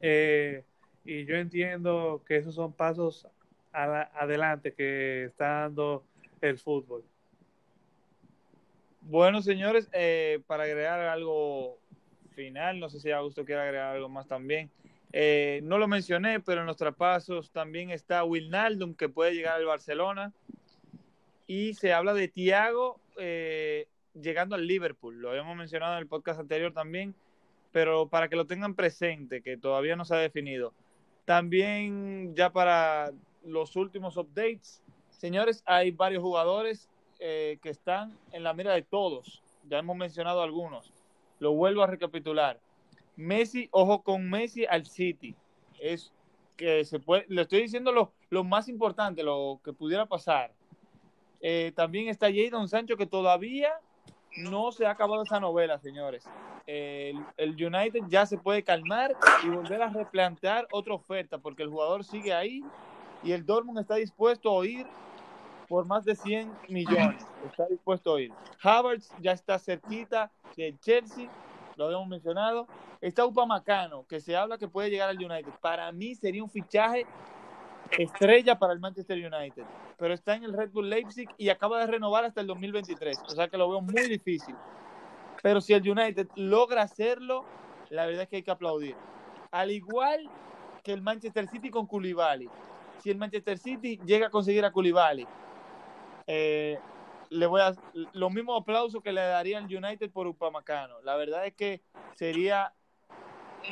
Eh, 0.00 0.64
y 1.04 1.24
yo 1.24 1.36
entiendo 1.36 2.22
que 2.26 2.36
esos 2.36 2.54
son 2.54 2.72
pasos 2.72 3.26
adelante 3.72 4.72
que 4.74 5.24
está 5.24 5.62
dando 5.62 6.04
el 6.40 6.58
fútbol. 6.58 7.04
Bueno, 9.02 9.42
señores, 9.42 9.88
eh, 9.92 10.40
para 10.46 10.64
agregar 10.64 11.00
algo 11.00 11.78
final, 12.34 12.78
no 12.78 12.88
sé 12.88 13.00
si 13.00 13.10
Augusto 13.10 13.44
quiere 13.44 13.62
agregar 13.62 13.94
algo 13.94 14.08
más 14.08 14.26
también. 14.26 14.70
Eh, 15.12 15.60
no 15.64 15.78
lo 15.78 15.88
mencioné, 15.88 16.40
pero 16.40 16.60
en 16.60 16.66
los 16.66 16.76
traspasos 16.76 17.50
también 17.50 17.90
está 17.90 18.24
Wilnaldum, 18.24 18.94
que 18.94 19.08
puede 19.08 19.34
llegar 19.34 19.56
al 19.56 19.66
Barcelona. 19.66 20.32
Y 21.46 21.74
se 21.74 21.92
habla 21.92 22.14
de 22.14 22.28
Thiago 22.28 23.00
eh, 23.18 23.88
llegando 24.14 24.54
al 24.54 24.66
Liverpool. 24.66 25.20
Lo 25.20 25.30
habíamos 25.30 25.56
mencionado 25.56 25.94
en 25.94 25.98
el 25.98 26.06
podcast 26.06 26.40
anterior 26.40 26.72
también, 26.72 27.14
pero 27.72 28.08
para 28.08 28.28
que 28.28 28.36
lo 28.36 28.46
tengan 28.46 28.74
presente, 28.74 29.42
que 29.42 29.56
todavía 29.56 29.96
no 29.96 30.04
se 30.04 30.14
ha 30.14 30.18
definido. 30.18 30.72
También 31.24 32.34
ya 32.34 32.50
para 32.50 33.12
los 33.44 33.76
últimos 33.76 34.16
updates, 34.16 34.82
señores, 35.10 35.62
hay 35.66 35.90
varios 35.90 36.22
jugadores 36.22 36.88
eh, 37.18 37.58
que 37.62 37.70
están 37.70 38.18
en 38.32 38.42
la 38.42 38.52
mira 38.52 38.72
de 38.72 38.82
todos. 38.82 39.42
Ya 39.68 39.78
hemos 39.78 39.96
mencionado 39.96 40.42
algunos. 40.42 40.92
Lo 41.38 41.52
vuelvo 41.52 41.82
a 41.82 41.86
recapitular. 41.86 42.58
Messi, 43.16 43.68
ojo 43.70 44.02
con 44.02 44.28
Messi 44.28 44.66
al 44.66 44.86
City. 44.86 45.36
Es 45.78 46.12
que 46.56 46.84
se 46.84 46.98
puede, 46.98 47.24
le 47.28 47.42
estoy 47.42 47.62
diciendo 47.62 47.92
lo, 48.30 48.44
más 48.44 48.68
importante, 48.68 49.22
lo 49.22 49.60
que 49.64 49.72
pudiera 49.72 50.06
pasar. 50.06 50.52
Eh, 51.40 51.72
también 51.74 52.08
está 52.08 52.28
Jadon 52.32 52.68
Sancho, 52.68 52.96
que 52.96 53.06
todavía 53.06 53.72
no 54.36 54.72
se 54.72 54.86
ha 54.86 54.90
acabado 54.90 55.22
esa 55.22 55.40
novela, 55.40 55.78
señores. 55.78 56.24
El, 56.66 57.24
United 57.38 58.02
ya 58.08 58.26
se 58.26 58.38
puede 58.38 58.62
calmar 58.62 59.14
y 59.44 59.48
volver 59.48 59.82
a 59.82 59.88
replantear 59.88 60.66
otra 60.72 60.94
oferta, 60.94 61.38
porque 61.38 61.62
el 61.62 61.70
jugador 61.70 62.04
sigue 62.04 62.32
ahí 62.32 62.62
y 63.22 63.32
el 63.32 63.44
Dortmund 63.44 63.78
está 63.78 63.96
dispuesto 63.96 64.50
a 64.50 64.54
oír 64.54 64.86
por 65.68 65.86
más 65.86 66.04
de 66.04 66.14
100 66.14 66.52
millones. 66.68 67.26
Está 67.46 67.66
dispuesto 67.66 68.14
a 68.14 68.20
ir. 68.20 68.32
Havertz 68.62 69.10
ya 69.20 69.32
está 69.32 69.58
cerquita 69.58 70.30
del 70.56 70.78
Chelsea, 70.80 71.30
lo 71.76 71.86
habíamos 71.86 72.08
mencionado. 72.08 72.66
Está 73.00 73.26
Upamacano, 73.26 74.06
que 74.06 74.20
se 74.20 74.36
habla 74.36 74.58
que 74.58 74.68
puede 74.68 74.90
llegar 74.90 75.08
al 75.08 75.16
United. 75.16 75.52
Para 75.60 75.90
mí 75.90 76.14
sería 76.14 76.42
un 76.42 76.50
fichaje 76.50 77.06
estrella 77.98 78.58
para 78.58 78.72
el 78.72 78.80
Manchester 78.80 79.18
United, 79.18 79.64
pero 79.98 80.14
está 80.14 80.34
en 80.34 80.44
el 80.44 80.52
Red 80.52 80.70
Bull 80.70 80.88
Leipzig 80.88 81.28
y 81.38 81.48
acaba 81.48 81.80
de 81.80 81.86
renovar 81.86 82.24
hasta 82.24 82.40
el 82.40 82.46
2023, 82.46 83.18
o 83.26 83.30
sea 83.30 83.48
que 83.48 83.56
lo 83.56 83.68
veo 83.68 83.80
muy 83.80 84.08
difícil. 84.08 84.54
Pero 85.42 85.60
si 85.60 85.72
el 85.74 85.88
United 85.88 86.28
logra 86.36 86.82
hacerlo, 86.82 87.44
la 87.90 88.06
verdad 88.06 88.22
es 88.22 88.28
que 88.28 88.36
hay 88.36 88.42
que 88.42 88.50
aplaudir. 88.50 88.94
Al 89.50 89.70
igual 89.70 90.30
que 90.82 90.92
el 90.92 91.02
Manchester 91.02 91.48
City 91.48 91.70
con 91.70 91.86
Koulibaly. 91.86 92.48
Si 92.98 93.10
el 93.10 93.18
Manchester 93.18 93.58
City 93.58 93.98
llega 94.04 94.28
a 94.28 94.30
conseguir 94.30 94.64
a 94.64 94.72
Koulibaly, 94.72 95.26
eh, 96.26 96.78
le 97.30 97.46
voy 97.46 97.60
a 97.60 97.74
los 98.12 98.32
mismos 98.32 98.60
aplausos 98.60 99.02
que 99.02 99.12
le 99.12 99.20
daría 99.20 99.58
el 99.58 99.64
United 99.64 100.10
por 100.10 100.26
Upamacano. 100.26 101.00
La 101.02 101.16
verdad 101.16 101.46
es 101.46 101.54
que 101.54 101.82
sería 102.14 102.72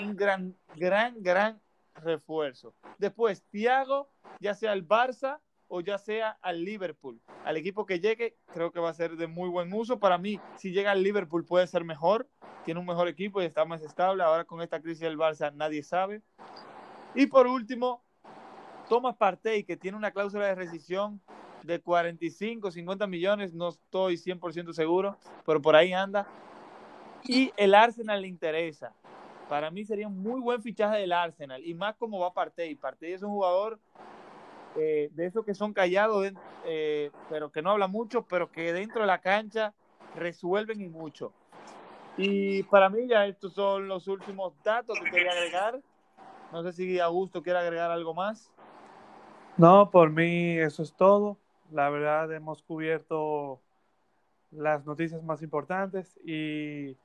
un 0.01 0.17
gran, 0.17 0.57
gran, 0.77 1.15
gran 1.23 1.61
refuerzo. 1.95 2.75
Después, 2.99 3.45
Thiago, 3.51 4.11
ya 4.41 4.55
sea 4.55 4.73
el 4.73 4.87
Barça 4.87 5.41
o 5.69 5.81
ya 5.81 5.99
sea 5.99 6.37
al 6.43 6.65
Liverpool. 6.65 7.21
Al 7.45 7.57
equipo 7.57 7.87
que 7.87 8.01
llegue, 8.01 8.37
creo 8.53 8.73
que 8.73 8.81
va 8.81 8.91
a 8.91 8.95
ser 8.95 9.17
de 9.17 9.29
muy 9.29 9.49
buen 9.49 9.73
uso. 9.73 10.01
Para 10.01 10.19
mí, 10.19 10.41
si 10.57 10.73
llega 10.73 10.91
al 10.91 11.03
Liverpool 11.03 11.45
puede 11.45 11.67
ser 11.69 11.85
mejor. 11.85 12.29
Tiene 12.65 12.81
un 12.81 12.87
mejor 12.87 13.07
equipo 13.07 13.41
y 13.41 13.45
está 13.45 13.65
más 13.65 13.81
estable. 13.83 14.25
Ahora 14.25 14.45
con 14.45 14.61
esta 14.63 14.81
crisis 14.81 15.01
del 15.01 15.17
Barça 15.17 15.53
nadie 15.55 15.85
sabe. 15.85 16.23
Y 17.15 17.27
por 17.27 17.47
último, 17.47 18.03
Thomas 18.89 19.17
Partey, 19.17 19.63
que 19.63 19.77
tiene 19.77 19.97
una 19.97 20.11
cláusula 20.11 20.47
de 20.47 20.57
rescisión 20.57 21.21
de 21.63 21.81
45, 21.81 22.71
50 22.73 23.07
millones, 23.07 23.55
no 23.55 23.69
estoy 23.69 24.17
100% 24.17 24.73
seguro, 24.73 25.17
pero 25.47 25.63
por 25.63 25.77
ahí 25.77 25.93
anda. 25.93 26.27
Y 27.25 27.53
el 27.57 27.75
Arsenal 27.75 28.23
le 28.23 28.29
interesa. 28.29 28.93
Para 29.51 29.69
mí 29.73 29.85
sería 29.85 30.07
un 30.07 30.23
muy 30.23 30.41
buen 30.41 30.63
fichaje 30.63 30.99
del 30.99 31.13
Arsenal, 31.13 31.61
y 31.67 31.75
más 31.75 31.97
como 31.97 32.21
va 32.21 32.33
Partey. 32.33 32.77
Partey 32.77 33.15
es 33.15 33.23
un 33.25 33.33
jugador 33.33 33.81
eh, 34.77 35.11
de 35.13 35.27
esos 35.27 35.45
que 35.45 35.55
son 35.55 35.73
callados, 35.73 36.33
eh, 36.65 37.11
pero 37.29 37.51
que 37.51 37.61
no 37.61 37.73
habla 37.73 37.89
mucho, 37.89 38.23
pero 38.23 38.49
que 38.53 38.73
dentro 38.73 39.01
de 39.01 39.09
la 39.09 39.21
cancha 39.21 39.75
resuelven 40.15 40.81
y 40.81 40.89
mucho. 40.89 41.33
Y 42.17 42.63
para 42.63 42.89
mí 42.89 43.09
ya 43.09 43.27
estos 43.27 43.53
son 43.55 43.89
los 43.89 44.07
últimos 44.07 44.53
datos 44.63 44.97
que 45.01 45.11
quería 45.11 45.33
agregar. 45.33 45.81
No 46.53 46.63
sé 46.63 46.73
si 46.73 47.01
Augusto 47.01 47.43
quiere 47.43 47.59
agregar 47.59 47.91
algo 47.91 48.15
más. 48.15 48.53
No, 49.57 49.91
por 49.91 50.11
mí 50.11 50.59
eso 50.59 50.85
es 50.85 50.93
todo. 50.93 51.39
La 51.73 51.91
verdad 51.91 52.33
hemos 52.33 52.63
cubierto 52.63 53.61
las 54.53 54.87
noticias 54.87 55.25
más 55.25 55.43
importantes 55.43 56.21
y 56.25 56.97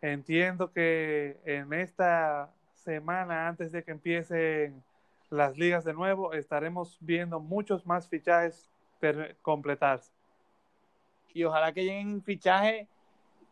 entiendo 0.00 0.72
que 0.72 1.38
en 1.44 1.72
esta 1.72 2.52
semana, 2.74 3.48
antes 3.48 3.72
de 3.72 3.82
que 3.84 3.90
empiecen 3.90 4.82
las 5.30 5.56
ligas 5.56 5.84
de 5.84 5.94
nuevo, 5.94 6.32
estaremos 6.32 6.98
viendo 7.00 7.40
muchos 7.40 7.86
más 7.86 8.08
fichajes 8.08 8.70
completarse. 9.42 10.12
Y 11.32 11.44
ojalá 11.44 11.72
que 11.72 11.84
lleguen 11.84 12.22
fichajes 12.22 12.88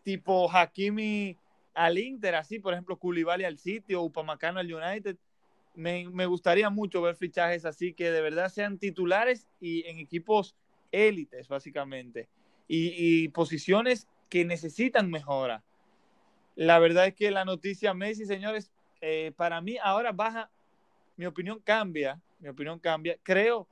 tipo 0.03 0.51
Hakimi 0.51 1.37
al 1.75 1.99
Inter, 1.99 2.35
así, 2.35 2.59
por 2.59 2.73
ejemplo, 2.73 2.99
Koulibaly 2.99 3.45
al 3.45 3.59
sitio, 3.59 4.03
Upamacano 4.03 4.59
al 4.59 4.73
United. 4.73 5.17
Me, 5.75 6.09
me, 6.09 6.27
gustaría 6.27 6.71
mucho 6.71 7.01
ver 7.01 7.15
fichajes 7.15 7.65
así 7.65 7.93
que 7.93 8.11
de 8.11 8.21
verdad 8.21 8.49
sean 8.49 8.79
titulares 8.79 9.47
y 9.61 9.87
en 9.87 9.99
equipos 9.99 10.57
élites, 10.91 11.47
básicamente, 11.47 12.29
y, 12.67 12.95
y 12.97 13.29
posiciones 13.29 14.09
que 14.29 14.45
necesitan 14.45 15.09
mejora. 15.09 15.63
La 16.59 16.79
verdad 16.79 17.07
es 17.07 17.15
que 17.15 17.31
la 17.31 17.45
noticia 17.45 17.95
Messi, 17.95 18.27
señores, 18.27 18.71
eh, 19.01 19.33
para 19.37 19.61
mí 19.61 19.77
ahora 19.83 20.13
baja, 20.13 20.51
mi 21.17 21.25
opinión 21.27 21.61
cambia, 21.61 22.21
mi 22.41 22.49
opinión 22.49 22.79
cambia. 22.79 23.17
Creo, 23.23 23.67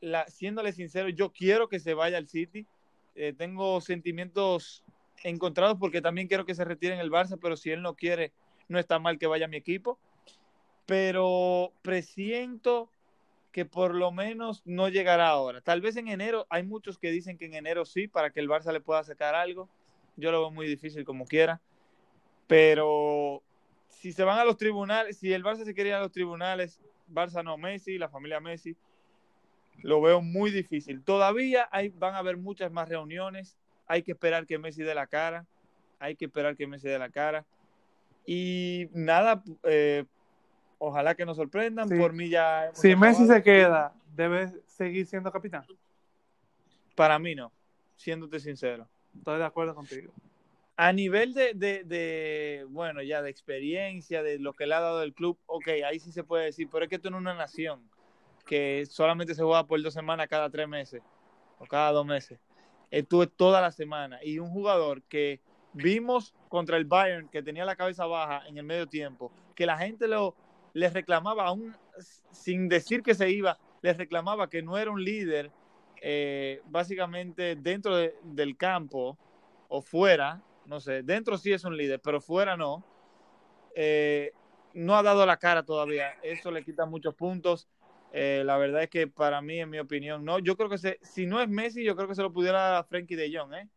la, 0.00 0.26
siéndole 0.26 0.72
sincero, 0.72 1.08
yo 1.08 1.30
quiero 1.30 1.68
que 1.68 1.78
se 1.78 1.94
vaya 1.94 2.18
al 2.18 2.26
City. 2.26 2.66
Eh, 3.14 3.34
tengo 3.36 3.80
sentimientos 3.80 4.82
encontrados 5.22 5.76
porque 5.78 6.00
también 6.00 6.28
quiero 6.28 6.44
que 6.44 6.54
se 6.54 6.64
retire 6.64 6.94
en 6.94 7.00
el 7.00 7.10
Barça, 7.10 7.38
pero 7.40 7.56
si 7.56 7.70
él 7.70 7.82
no 7.82 7.94
quiere, 7.94 8.32
no 8.68 8.78
está 8.78 8.98
mal 8.98 9.18
que 9.18 9.26
vaya 9.26 9.44
a 9.44 9.48
mi 9.48 9.56
equipo 9.56 9.98
pero 10.88 11.74
presiento 11.82 12.90
que 13.52 13.66
por 13.66 13.94
lo 13.94 14.10
menos 14.10 14.62
no 14.64 14.88
llegará 14.88 15.28
ahora. 15.28 15.60
Tal 15.60 15.82
vez 15.82 15.98
en 15.98 16.08
enero, 16.08 16.46
hay 16.48 16.62
muchos 16.62 16.96
que 16.96 17.10
dicen 17.10 17.36
que 17.36 17.44
en 17.44 17.52
enero 17.52 17.84
sí, 17.84 18.08
para 18.08 18.30
que 18.30 18.40
el 18.40 18.48
Barça 18.48 18.72
le 18.72 18.80
pueda 18.80 19.04
sacar 19.04 19.34
algo. 19.34 19.68
Yo 20.18 20.30
lo 20.30 20.40
veo 20.40 20.50
muy 20.50 20.66
difícil 20.66 21.04
como 21.04 21.24
quiera. 21.24 21.60
Pero 22.46 23.42
si 23.88 24.12
se 24.12 24.24
van 24.24 24.38
a 24.38 24.44
los 24.44 24.56
tribunales, 24.56 25.16
si 25.18 25.32
el 25.32 25.42
Barça 25.42 25.64
se 25.64 25.74
quería 25.74 25.92
ir 25.92 25.96
a 25.96 26.00
los 26.00 26.12
tribunales, 26.12 26.80
Barça 27.10 27.42
no, 27.42 27.56
Messi, 27.56 27.98
la 27.98 28.08
familia 28.08 28.40
Messi, 28.40 28.76
lo 29.82 30.00
veo 30.00 30.20
muy 30.20 30.50
difícil. 30.50 31.02
Todavía 31.02 31.68
hay, 31.70 31.88
van 31.88 32.14
a 32.14 32.18
haber 32.18 32.36
muchas 32.36 32.70
más 32.70 32.88
reuniones. 32.88 33.56
Hay 33.86 34.02
que 34.02 34.12
esperar 34.12 34.46
que 34.46 34.58
Messi 34.58 34.82
dé 34.82 34.94
la 34.94 35.06
cara. 35.06 35.46
Hay 35.98 36.16
que 36.16 36.26
esperar 36.26 36.56
que 36.56 36.66
Messi 36.66 36.88
dé 36.88 36.98
la 36.98 37.10
cara. 37.10 37.46
Y 38.26 38.88
nada, 38.92 39.42
eh, 39.62 40.04
Ojalá 40.78 41.14
que 41.14 41.26
nos 41.26 41.36
sorprendan. 41.36 41.88
Por 41.88 42.12
mí 42.12 42.28
ya. 42.28 42.70
Si 42.72 42.94
Messi 42.94 43.26
se 43.26 43.42
queda, 43.42 43.92
¿debe 44.14 44.52
seguir 44.66 45.06
siendo 45.06 45.30
capitán? 45.32 45.64
Para 46.94 47.18
mí 47.18 47.34
no, 47.34 47.52
siéndote 47.96 48.40
sincero. 48.40 48.88
Estoy 49.18 49.38
de 49.38 49.44
acuerdo 49.44 49.74
contigo. 49.74 50.12
A 50.76 50.92
nivel 50.92 51.34
de, 51.34 51.54
de, 51.54 52.64
bueno, 52.68 53.02
ya 53.02 53.20
de 53.20 53.30
experiencia, 53.30 54.22
de 54.22 54.38
lo 54.38 54.52
que 54.52 54.66
le 54.66 54.74
ha 54.74 54.80
dado 54.80 55.02
el 55.02 55.12
club, 55.12 55.36
ok, 55.46 55.68
ahí 55.84 55.98
sí 55.98 56.12
se 56.12 56.22
puede 56.22 56.46
decir, 56.46 56.68
pero 56.70 56.84
es 56.84 56.90
que 56.90 56.98
tú 56.98 57.08
en 57.08 57.14
una 57.14 57.34
nación 57.34 57.82
que 58.46 58.86
solamente 58.86 59.34
se 59.34 59.42
juega 59.42 59.66
por 59.66 59.82
dos 59.82 59.92
semanas 59.92 60.28
cada 60.28 60.48
tres 60.48 60.68
meses 60.68 61.02
o 61.58 61.66
cada 61.66 61.90
dos 61.92 62.06
meses. 62.06 62.38
Estuve 62.90 63.26
toda 63.26 63.60
la 63.60 63.72
semana 63.72 64.20
y 64.22 64.38
un 64.38 64.50
jugador 64.50 65.02
que 65.02 65.40
vimos 65.72 66.32
contra 66.48 66.76
el 66.76 66.84
Bayern 66.84 67.28
que 67.28 67.42
tenía 67.42 67.64
la 67.64 67.76
cabeza 67.76 68.06
baja 68.06 68.46
en 68.46 68.56
el 68.56 68.64
medio 68.64 68.86
tiempo, 68.86 69.32
que 69.54 69.66
la 69.66 69.76
gente 69.76 70.08
lo, 70.08 70.34
les 70.72 70.92
reclamaba, 70.92 71.46
aún 71.46 71.76
sin 72.30 72.68
decir 72.68 73.02
que 73.02 73.14
se 73.14 73.30
iba, 73.30 73.58
les 73.82 73.96
reclamaba 73.96 74.48
que 74.48 74.62
no 74.62 74.78
era 74.78 74.90
un 74.90 75.02
líder, 75.02 75.50
eh, 76.02 76.60
básicamente 76.66 77.56
dentro 77.56 77.96
de, 77.96 78.14
del 78.22 78.56
campo 78.56 79.18
o 79.68 79.82
fuera, 79.82 80.42
no 80.66 80.80
sé, 80.80 81.02
dentro 81.02 81.38
sí 81.38 81.52
es 81.52 81.64
un 81.64 81.76
líder, 81.76 82.00
pero 82.00 82.20
fuera 82.20 82.56
no. 82.56 82.84
Eh, 83.74 84.32
no 84.74 84.96
ha 84.96 85.02
dado 85.02 85.24
la 85.26 85.38
cara 85.38 85.62
todavía, 85.62 86.12
eso 86.22 86.50
le 86.50 86.64
quita 86.64 86.86
muchos 86.86 87.14
puntos. 87.14 87.68
Eh, 88.12 88.42
la 88.44 88.56
verdad 88.56 88.82
es 88.82 88.90
que 88.90 89.06
para 89.06 89.42
mí, 89.42 89.60
en 89.60 89.70
mi 89.70 89.78
opinión, 89.78 90.24
no. 90.24 90.38
Yo 90.38 90.56
creo 90.56 90.68
que 90.68 90.98
si 91.02 91.26
no 91.26 91.40
es 91.40 91.48
Messi, 91.48 91.84
yo 91.84 91.94
creo 91.94 92.08
que 92.08 92.14
se 92.14 92.22
lo 92.22 92.32
pudiera 92.32 92.82
Frankie 92.84 93.16
de 93.16 93.36
Jong, 93.36 93.54
¿eh? 93.54 93.68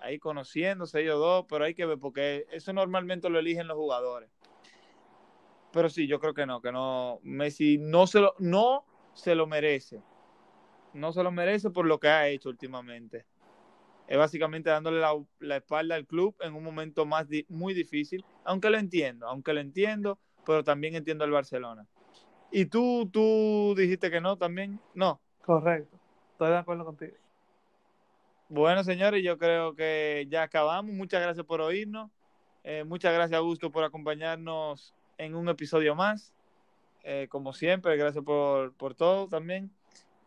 Ahí 0.00 0.18
conociéndose 0.18 1.00
ellos 1.00 1.18
dos, 1.18 1.46
pero 1.48 1.64
hay 1.64 1.74
que 1.74 1.86
ver, 1.86 1.98
porque 1.98 2.46
eso 2.50 2.72
normalmente 2.72 3.28
lo 3.28 3.38
eligen 3.38 3.68
los 3.68 3.76
jugadores. 3.76 4.30
Pero 5.72 5.88
sí, 5.88 6.06
yo 6.06 6.18
creo 6.20 6.34
que 6.34 6.46
no, 6.46 6.60
que 6.60 6.72
no. 6.72 7.20
Messi 7.22 7.78
no 7.78 8.06
se 8.06 8.20
no 8.38 8.84
se 9.14 9.34
lo 9.34 9.46
merece. 9.46 10.02
No 10.92 11.12
se 11.12 11.22
lo 11.22 11.30
merece 11.30 11.70
por 11.70 11.86
lo 11.86 11.98
que 12.00 12.08
ha 12.08 12.28
hecho 12.28 12.48
últimamente. 12.48 13.26
es 14.08 14.18
básicamente 14.18 14.70
dándole 14.70 15.00
la, 15.00 15.12
la, 15.38 15.56
espalda 15.56 15.94
al 15.94 16.06
club 16.06 16.34
en 16.40 16.54
un 16.54 16.64
momento 16.64 17.06
más 17.06 17.28
di 17.28 17.46
muy 17.48 17.74
difícil, 17.74 18.24
aunque 18.44 18.70
lo 18.70 18.78
entiendo, 18.78 19.28
aunque 19.28 19.52
lo 19.52 19.60
entiendo, 19.60 20.18
pero 20.44 20.64
también 20.64 20.96
entiendo 20.96 21.24
al 21.24 21.30
Barcelona. 21.30 21.86
¿Y 22.50 22.66
tú, 22.66 23.08
tú 23.12 23.74
dijiste 23.76 24.10
que 24.10 24.20
no 24.20 24.36
también? 24.36 24.80
No. 24.94 25.20
Correcto, 25.42 25.96
estoy 26.32 26.50
de 26.50 26.56
acuerdo 26.56 26.84
contigo. 26.84 27.14
Bueno, 28.48 28.82
señores, 28.82 29.22
yo 29.22 29.38
creo 29.38 29.76
que 29.76 30.26
ya 30.28 30.42
acabamos. 30.42 30.92
Muchas 30.92 31.22
gracias 31.22 31.46
por 31.46 31.60
oírnos. 31.60 32.10
Eh, 32.64 32.82
muchas 32.84 33.14
gracias, 33.14 33.38
Augusto, 33.38 33.70
por 33.70 33.84
acompañarnos 33.84 34.92
en 35.18 35.36
un 35.36 35.48
episodio 35.48 35.94
más. 35.94 36.34
Eh, 37.04 37.28
como 37.30 37.52
siempre, 37.52 37.96
gracias 37.96 38.24
por, 38.24 38.74
por 38.74 38.96
todo 38.96 39.28
también. 39.28 39.70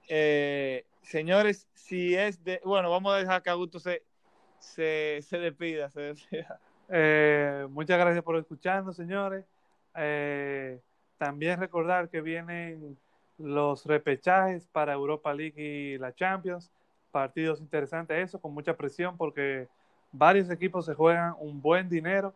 Eh, 0.07 0.85
señores, 1.01 1.67
si 1.73 2.15
es 2.15 2.43
de. 2.43 2.61
Bueno, 2.63 2.89
vamos 2.89 3.13
a 3.13 3.17
dejar 3.17 3.41
que 3.41 3.49
Augusto 3.49 3.79
se, 3.79 4.03
se, 4.59 5.19
se 5.21 5.37
despida. 5.37 5.89
Eh, 6.89 7.65
muchas 7.69 7.97
gracias 7.97 8.23
por 8.23 8.35
escucharnos, 8.35 8.95
señores. 8.95 9.45
Eh, 9.95 10.79
también 11.17 11.59
recordar 11.59 12.09
que 12.09 12.21
vienen 12.21 12.97
los 13.37 13.85
repechajes 13.85 14.67
para 14.67 14.93
Europa 14.93 15.33
League 15.33 15.61
y 15.61 15.97
la 15.97 16.13
Champions. 16.13 16.69
Partidos 17.11 17.61
interesantes, 17.61 18.17
eso, 18.17 18.39
con 18.39 18.53
mucha 18.53 18.75
presión, 18.75 19.17
porque 19.17 19.67
varios 20.11 20.49
equipos 20.49 20.85
se 20.85 20.93
juegan 20.93 21.35
un 21.39 21.61
buen 21.61 21.89
dinero. 21.89 22.33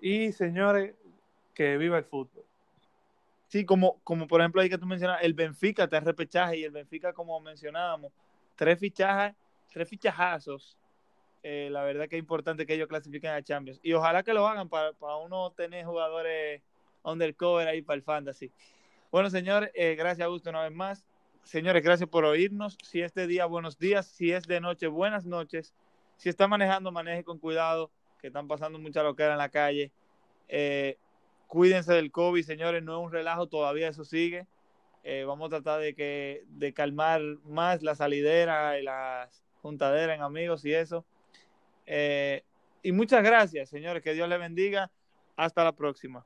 Y 0.00 0.32
señores, 0.32 0.94
que 1.54 1.76
viva 1.76 1.98
el 1.98 2.04
fútbol. 2.04 2.44
Sí, 3.48 3.64
como, 3.64 3.98
como 4.04 4.26
por 4.26 4.40
ejemplo 4.40 4.60
ahí 4.60 4.68
que 4.68 4.78
tú 4.78 4.86
mencionas, 4.86 5.20
el 5.22 5.34
Benfica 5.34 5.84
está 5.84 5.96
en 5.96 6.04
repechaje 6.04 6.58
y 6.58 6.64
el 6.64 6.70
Benfica, 6.70 7.12
como 7.12 7.40
mencionábamos, 7.40 8.12
tres 8.54 8.78
fichajes, 8.78 9.34
tres 9.72 9.88
fichajazos. 9.88 10.76
Eh, 11.42 11.68
la 11.70 11.82
verdad 11.82 12.08
que 12.08 12.16
es 12.16 12.20
importante 12.20 12.66
que 12.66 12.74
ellos 12.74 12.88
clasifiquen 12.88 13.30
a 13.30 13.42
Champions. 13.42 13.80
Y 13.82 13.94
ojalá 13.94 14.22
que 14.22 14.34
lo 14.34 14.46
hagan 14.46 14.68
para, 14.68 14.92
para 14.92 15.16
uno 15.16 15.50
tener 15.52 15.86
jugadores 15.86 16.60
undercover 17.02 17.66
ahí 17.68 17.80
para 17.80 17.96
el 17.96 18.02
fantasy. 18.02 18.50
Bueno, 19.10 19.30
señores, 19.30 19.70
eh, 19.74 19.94
gracias 19.94 20.26
Augusto 20.26 20.50
una 20.50 20.62
vez 20.62 20.72
más. 20.72 21.04
Señores, 21.42 21.82
gracias 21.82 22.08
por 22.10 22.26
oírnos. 22.26 22.76
Si 22.82 23.00
es 23.00 23.14
de 23.14 23.26
día, 23.26 23.46
buenos 23.46 23.78
días. 23.78 24.06
Si 24.06 24.30
es 24.30 24.46
de 24.46 24.60
noche, 24.60 24.86
buenas 24.88 25.24
noches. 25.24 25.72
Si 26.18 26.28
está 26.28 26.46
manejando, 26.46 26.92
maneje 26.92 27.24
con 27.24 27.38
cuidado, 27.38 27.90
que 28.20 28.26
están 28.26 28.46
pasando 28.46 28.78
mucha 28.78 29.02
loquera 29.02 29.32
en 29.32 29.38
la 29.38 29.48
calle. 29.48 29.90
Eh, 30.48 30.98
cuídense 31.48 31.92
del 31.92 32.12
COVID, 32.12 32.44
señores, 32.44 32.82
no 32.84 33.00
es 33.00 33.06
un 33.06 33.12
relajo, 33.12 33.48
todavía 33.48 33.88
eso 33.88 34.04
sigue. 34.04 34.46
Eh, 35.02 35.24
vamos 35.26 35.46
a 35.46 35.56
tratar 35.56 35.80
de 35.80 35.94
que 35.94 36.44
de 36.46 36.72
calmar 36.72 37.20
más 37.44 37.82
la 37.82 37.94
salidera 37.94 38.78
y 38.78 38.84
la 38.84 39.28
juntadera 39.62 40.14
en 40.14 40.22
amigos 40.22 40.64
y 40.64 40.74
eso. 40.74 41.04
Eh, 41.86 42.44
y 42.82 42.92
muchas 42.92 43.24
gracias, 43.24 43.70
señores, 43.70 44.02
que 44.02 44.14
Dios 44.14 44.28
les 44.28 44.38
bendiga. 44.38 44.90
Hasta 45.36 45.64
la 45.64 45.72
próxima. 45.72 46.24